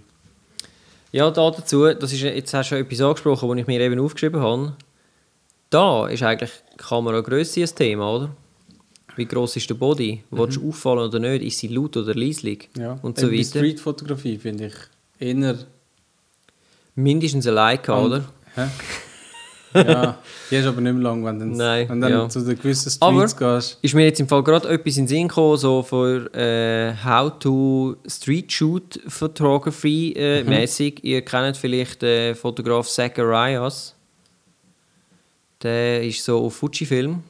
Ja, 1.12 1.32
da 1.32 1.52
dazu, 1.52 1.94
das 1.94 2.14
ist, 2.14 2.22
jetzt 2.22 2.54
hast 2.54 2.72
du 2.72 2.76
schon 2.76 2.86
etwas 2.86 3.02
angesprochen, 3.02 3.50
das 3.50 3.58
ich 3.60 3.68
mir 3.68 3.80
eben 3.80 4.00
aufgeschrieben 4.00 4.42
habe. 4.42 4.76
Da 5.70 6.08
ist 6.08 6.24
eigentlich 6.24 6.52
Kameragröße 6.78 7.62
ein 7.62 7.76
Thema, 7.76 8.14
oder? 8.14 8.30
Wie 9.16 9.26
gross 9.26 9.56
ist 9.56 9.70
der 9.70 9.76
Body? 9.76 10.24
Willst 10.30 10.58
du 10.58 10.70
auffallen 10.70 11.08
oder 11.08 11.20
nicht? 11.20 11.44
Ist 11.44 11.60
sie 11.60 11.70
laut 11.70 11.98
oder 11.98 12.14
leislich? 12.14 12.70
Ja. 12.78 13.00
Und 13.02 13.18
so 13.18 13.32
weiter. 13.32 13.44
Streetfotografie 13.44 14.38
finde 14.38 14.68
ich 14.68 14.76
eher... 15.20 15.58
Mindestens 16.96 17.46
ein 17.48 17.54
Like, 17.54 17.90
oder? 17.90 18.26
Hä? 18.56 18.68
Ja, 19.86 20.18
die 20.52 20.56
ist 20.56 20.66
aber 20.66 20.82
nicht 20.82 20.94
mehr 20.94 21.04
lang, 21.04 21.24
wenn 21.26 21.40
du 21.40 21.46
Nein, 21.46 21.88
wenn 21.90 22.02
dann 22.02 22.12
ja. 22.12 22.30
zu 22.30 22.42
den 22.42 22.58
gewissen 22.58 22.92
Aber- 23.00 23.28
Streets 23.28 23.38
gehst. 23.38 23.78
Ist 23.82 23.94
mir 23.94 24.06
jetzt 24.06 24.20
im 24.20 24.28
Fall 24.28 24.44
gerade 24.44 24.68
etwas 24.70 24.98
in 24.98 25.04
den 25.04 25.08
Sinn 25.08 25.28
gekommen, 25.28 25.58
so 25.58 25.84
für 25.84 26.34
äh, 26.34 26.94
How 27.04 27.32
to 27.40 27.96
Street 28.08 28.52
Shoot 28.52 29.00
Photography 29.08 30.14
äh, 30.14 30.44
Mhm. 30.44 30.50
mäßig. 30.50 31.04
Ihr 31.04 31.22
kennt 31.24 31.58
vielleicht 31.58 32.02
den 32.02 32.36
Fotograf 32.36 32.88
Zacharias. 32.88 33.94
Der 35.64 36.04
ist 36.04 36.24
so 36.24 36.46
auf 36.46 36.56
Fujifilm. 36.56 37.24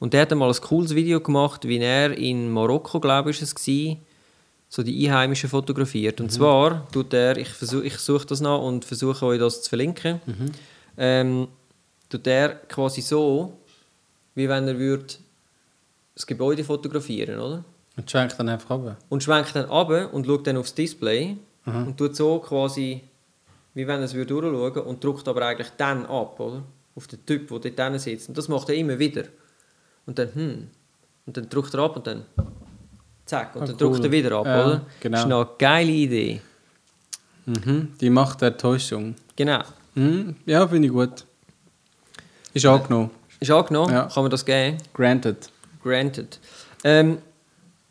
Und 0.00 0.12
der 0.12 0.22
hat 0.22 0.32
einmal 0.32 0.48
ein 0.50 0.60
cooles 0.60 0.94
Video 0.94 1.20
gemacht, 1.20 1.66
wie 1.66 1.78
er 1.78 2.16
in 2.16 2.50
Marokko, 2.50 3.00
glaube 3.00 3.30
ich, 3.30 3.42
es 3.42 3.54
war, 3.54 3.96
so 4.68 4.82
die 4.82 5.06
Einheimischen 5.08 5.48
fotografiert. 5.48 6.20
Und 6.20 6.26
Mhm. 6.26 6.30
zwar 6.30 6.88
tut 6.92 7.12
er, 7.14 7.36
ich, 7.36 7.48
versuch, 7.48 7.82
ich 7.82 7.96
suche 7.98 8.26
das 8.26 8.40
noch 8.40 8.62
und 8.64 8.84
versuche 8.84 9.24
euch 9.26 9.38
das 9.40 9.62
zu 9.62 9.68
verlinken, 9.70 10.20
Mhm. 10.26 10.50
Ähm, 10.98 11.48
tut 12.08 12.26
er 12.26 12.50
quasi 12.68 13.00
so, 13.00 13.54
wie 14.34 14.48
wenn 14.48 14.66
er 14.68 14.78
würde 14.78 15.14
das 16.14 16.26
Gebäude 16.26 16.64
fotografieren, 16.64 17.38
oder? 17.38 17.64
Und 17.96 18.10
schwenkt 18.10 18.38
dann 18.38 18.48
einfach 18.48 18.70
runter. 18.70 18.96
Und 19.08 19.22
schwenkt 19.22 19.54
dann 19.56 19.66
ab 19.70 19.90
und 20.12 20.26
schaut 20.26 20.46
dann 20.46 20.56
aufs 20.56 20.74
Display 20.74 21.36
Aha. 21.64 21.82
und 21.84 21.96
tut 21.96 22.14
so 22.16 22.38
quasi, 22.40 23.00
wie 23.74 23.86
wenn 23.86 23.98
er 24.00 24.04
es 24.04 24.14
würde 24.14 24.34
durchschauen 24.40 24.86
und 24.86 25.02
drückt 25.02 25.26
aber 25.28 25.46
eigentlich 25.46 25.70
dann 25.76 26.06
ab, 26.06 26.38
oder? 26.40 26.62
Auf 26.94 27.06
den 27.06 27.24
Typ, 27.26 27.48
der 27.48 27.58
dort 27.58 27.78
drinnen 27.78 27.98
sitzt. 27.98 28.28
Und 28.28 28.36
das 28.38 28.48
macht 28.48 28.68
er 28.68 28.74
immer 28.74 28.98
wieder. 28.98 29.24
Und 30.06 30.18
dann, 30.18 30.34
hm. 30.34 30.68
Und 31.26 31.36
dann 31.36 31.48
drückt 31.48 31.74
er 31.74 31.80
ab 31.80 31.96
und 31.96 32.06
dann, 32.06 32.24
zack. 33.26 33.54
Und 33.54 33.62
Ah, 33.62 33.66
dann 33.66 33.74
cool. 33.80 33.92
drückt 33.92 34.04
er 34.04 34.10
wieder 34.10 34.32
ab, 34.38 34.46
Ja, 34.46 34.66
oder? 34.66 34.86
genau. 35.00 35.16
Das 35.16 35.26
ist 35.26 35.32
eine 35.32 35.46
geile 35.58 35.90
Idee. 35.92 36.40
Mhm. 37.46 37.92
Die 38.00 38.10
Macht 38.10 38.40
der 38.42 38.56
Täuschung. 38.56 39.14
Genau. 39.36 39.60
Mhm. 39.98 40.36
Ja, 40.46 40.66
finde 40.68 40.86
ich 40.88 40.92
gut. 40.94 41.24
Ist 42.54 42.66
angenommen. 42.66 43.10
Ist 43.40 43.50
angenommen, 43.50 43.92
Ja. 43.92 44.04
kann 44.12 44.22
man 44.24 44.30
das 44.30 44.44
geben. 44.44 44.78
Granted. 44.94 45.50
Granted. 45.82 46.38
Ähm, 46.84 47.18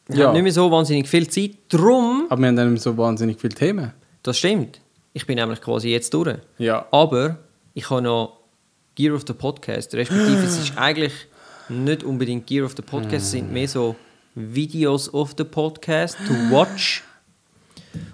wir 0.08 0.18
Ja. 0.20 0.28
haben 0.28 0.34
nicht 0.34 0.44
mehr 0.44 0.52
so 0.52 0.70
wahnsinnig 0.72 1.08
viel 1.08 1.28
Zeit. 1.30 1.52
Drum, 1.70 2.28
Aber 2.30 2.42
wir 2.42 2.48
haben 2.48 2.56
dann 2.56 2.78
so 2.78 2.98
wahnsinnig 2.98 3.40
viele 3.40 3.54
Themen. 3.56 3.94
das 4.24 4.38
stimmt. 4.38 4.80
Ich 5.14 5.26
bin 5.26 5.36
nämlich 5.38 5.62
quasi 5.62 5.90
jetzt 5.90 6.14
durch. 6.14 6.38
Ja. 6.58 6.86
Aber 6.92 7.38
ich 7.74 7.90
habe 7.90 8.02
noch 8.04 8.38
Gear 8.96 9.16
of 9.16 9.24
the 9.28 9.34
Podcast. 9.34 9.94
Respektive, 9.96 10.44
es 10.44 10.58
ist 10.60 10.78
eigentlich 10.78 11.14
nicht 11.70 12.04
unbedingt 12.04 12.46
Gear 12.48 12.66
of 12.66 12.74
the 12.76 12.82
Podcast, 12.82 13.26
es 13.26 13.32
sind 13.32 13.52
mehr 13.52 13.68
so 13.68 13.96
Videos 14.36 15.12
of 15.14 15.34
the 15.38 15.44
Podcast 15.44 16.18
to 16.28 16.34
watch. 16.52 17.04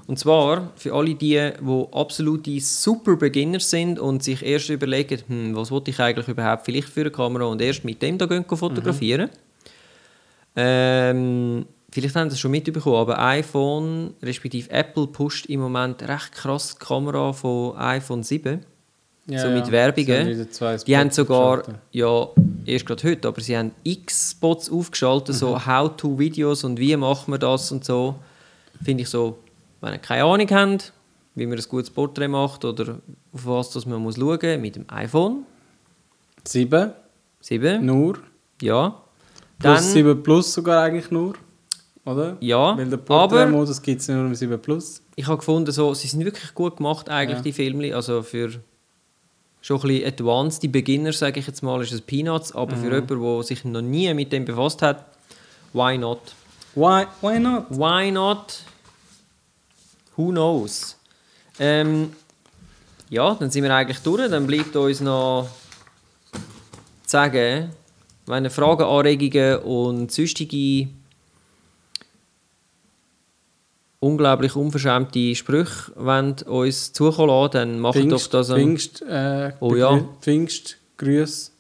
Und 0.08 0.20
zwar 0.20 0.72
für 0.76 0.94
alle 0.94 1.16
die, 1.16 1.52
die 1.60 1.86
absolute 1.92 2.60
super 2.60 3.16
Beginner 3.16 3.60
sind 3.60 4.00
und 4.00 4.24
sich 4.24 4.44
erst 4.44 4.70
überlegen, 4.70 5.22
hm, 5.28 5.56
was 5.56 5.72
wollte 5.72 5.92
ich 5.92 6.00
eigentlich 6.00 6.28
überhaupt 6.28 6.66
vielleicht 6.66 6.90
für 6.90 7.02
eine 7.02 7.12
Kamera 7.12 7.46
und 7.46 7.62
erst 7.62 7.86
mit 7.86 8.02
dem 8.02 8.18
da 8.18 8.26
gehen 8.26 8.46
fotografieren. 8.46 9.30
Ähm, 10.56 11.66
vielleicht 11.92 12.16
haben 12.16 12.30
Sie 12.30 12.36
es 12.36 12.40
schon 12.40 12.52
mitbekommen, 12.52 12.98
aber 12.98 13.20
iPhone 13.20 14.14
respektive 14.22 14.70
Apple 14.72 15.08
pusht 15.08 15.46
im 15.48 15.62
Moment 15.62 16.04
recht 16.04 16.32
krass 16.34 16.76
die 16.78 16.86
Kamera 16.86 17.34
von 17.34 17.76
iPhone 17.78 18.24
7. 18.24 18.60
ja 19.28 19.40
so 19.40 19.48
ja. 19.48 19.54
mit 19.56 19.72
Werbungen. 19.72 20.28
Wieder 20.28 20.52
zwei 20.52 20.78
Die 20.78 20.98
haben 20.98 21.10
sogar, 21.10 21.64
ja, 21.92 22.28
erst 22.66 22.86
gerade 22.86 23.04
heute, 23.04 23.28
aber 23.28 23.42
sie 23.42 23.58
haben 23.58 23.72
x 23.84 24.32
Spots 24.32 24.70
aufgeschaltet, 24.70 25.36
so 25.36 25.66
How-to-Videos 25.66 26.66
und 26.66 26.80
wie 26.80 26.96
machen 26.98 27.34
wir 27.34 27.40
das 27.40 27.72
und 27.72 27.86
so. 27.86 28.16
Finde 28.84 29.04
ich 29.04 29.10
so, 29.10 29.40
wenn 29.84 29.94
ihr 29.94 30.00
keine 30.00 30.24
Ahnung 30.24 30.48
habt, 30.50 30.94
wie 31.36 31.46
man 31.46 31.58
ein 31.58 31.64
gutes 31.70 31.90
Porträt 31.90 32.28
macht 32.28 32.64
oder 32.66 33.00
auf 33.34 33.46
was 33.46 33.70
das 33.72 33.86
man 33.86 34.02
muss 34.02 34.16
schauen 34.16 34.62
mit 34.62 34.76
dem 34.76 34.86
iPhone 34.90 35.46
Sieben, 36.46 36.92
7, 37.42 37.86
nur. 37.86 38.20
ja. 38.62 38.90
Plus 39.60 39.82
Dann, 39.82 39.84
7 39.84 40.24
Plus 40.24 40.54
sogar 40.54 40.84
eigentlich 40.84 41.10
nur. 41.12 41.36
Oder? 42.06 42.36
ja, 42.42 42.78
Weil 42.78 42.86
der 42.90 43.00
aber 43.00 43.06
Portrait-Modus 43.06 43.82
gibt 43.82 44.02
es 44.02 44.10
nur 44.10 44.26
im 44.26 44.36
7 44.36 44.60
Plus. 44.62 45.02
ich 45.16 45.26
habe 45.28 45.38
gefunden, 45.38 45.72
so, 45.72 45.94
sie 45.94 46.08
sind 46.08 46.26
wirklich 46.26 46.54
gut 46.54 46.78
gemacht 46.78 47.10
eigentlich, 47.10 47.38
Ja. 47.38 47.44
die 47.44 47.54
Filme. 47.54 47.96
Also 47.96 48.24
für 48.24 48.52
schon 49.62 49.78
ein 49.80 49.88
bisschen 49.88 50.08
advanced, 50.08 50.64
die 50.64 50.68
Beginner, 50.68 51.14
sage 51.14 51.40
ich 51.40 51.48
jetzt 51.48 51.64
mal, 51.64 51.82
ist 51.82 51.94
es 51.94 52.02
Peanuts, 52.02 52.54
aber 52.54 52.76
Mhm. 52.76 52.82
für 52.82 52.94
jemanden, 52.96 53.22
der 53.22 53.44
sich 53.44 53.64
noch 53.64 53.82
nie 53.82 54.14
mit 54.14 54.34
dem 54.34 54.44
befasst 54.44 54.82
hat, 54.82 55.06
why 55.72 55.98
not? 55.98 56.20
Why, 56.76 57.06
why 57.22 57.40
not? 57.40 57.68
Why 57.70 58.12
not? 58.12 58.64
Who 60.16 60.30
knows? 60.30 60.96
Ähm, 61.60 62.14
ja, 63.10 63.34
dann 63.36 63.50
sind 63.52 63.64
wir 63.64 63.74
eigentlich 63.76 64.00
durch. 64.00 64.30
Dann 64.30 64.48
bleibt 64.48 64.76
uns 64.76 65.02
noch 65.02 65.48
zu 66.34 66.40
sagen, 67.06 67.72
wenn 68.26 68.44
ihr 68.46 68.52
Fragen, 68.52 68.84
Anregungen 68.84 69.58
und 69.60 70.12
sonstige 70.12 70.88
unglaublich 74.00 74.56
unverschämte 74.56 75.34
Sprüche 75.36 75.92
wollt 75.96 76.44
uns 76.44 76.92
zukommen 76.94 77.30
lassen, 77.30 77.52
dann 77.54 77.80
macht 77.80 78.12
doch 78.12 78.28
das 78.28 78.50
am 78.50 78.58
Pfingst, 78.58 79.02
äh, 79.04 79.54
Oh 79.60 79.76
ja. 79.76 79.92
Begrü- 79.92 80.06
Pfingstgrüße. 80.22 81.52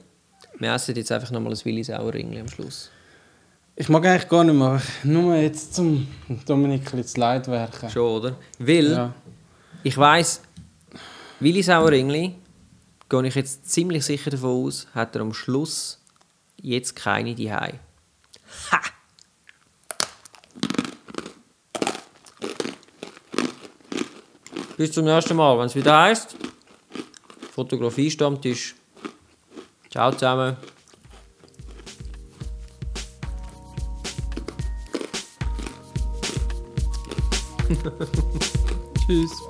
Wir 0.58 0.72
essen 0.74 0.94
jetzt 0.96 1.12
einfach 1.12 1.30
noch 1.30 1.40
mal 1.40 1.50
ein 1.52 1.64
Willi 1.64 1.84
Sauerringli 1.84 2.40
am 2.40 2.48
Schluss. 2.48 2.90
Ich 3.76 3.88
mag 3.88 4.04
eigentlich 4.06 4.28
gar 4.28 4.44
nicht 4.44 4.54
mehr, 4.54 4.80
nur 5.04 5.34
jetzt 5.36 5.74
zum 5.74 6.06
Dominik 6.46 6.80
ein 6.80 6.84
bisschen 6.84 7.06
zu 7.06 7.20
leid 7.20 7.48
werken. 7.48 7.90
Schon, 7.90 8.16
oder? 8.20 8.36
Weil 8.58 8.90
Ja. 8.90 9.14
ich 9.82 9.96
weiss, 9.98 10.40
Willi 11.40 11.62
Sauerringli, 11.62 12.34
gehe 13.08 13.26
ich 13.26 13.34
jetzt 13.34 13.70
ziemlich 13.70 14.04
sicher 14.04 14.30
davon 14.30 14.66
aus, 14.66 14.86
hat 14.94 15.14
er 15.14 15.22
am 15.22 15.32
Schluss 15.34 16.00
jetzt 16.60 16.94
keine 16.94 17.34
die 17.34 17.50
Ha! 17.52 18.80
Bis 24.80 24.92
zum 24.92 25.04
nächsten 25.04 25.36
Mal, 25.36 25.58
wenn 25.58 25.66
es 25.66 25.74
wieder 25.74 26.00
heißt. 26.04 26.36
Fotografie-Stammtisch. 27.52 28.74
Ciao 29.90 30.10
zusammen. 30.10 30.56
Tschüss. 39.06 39.49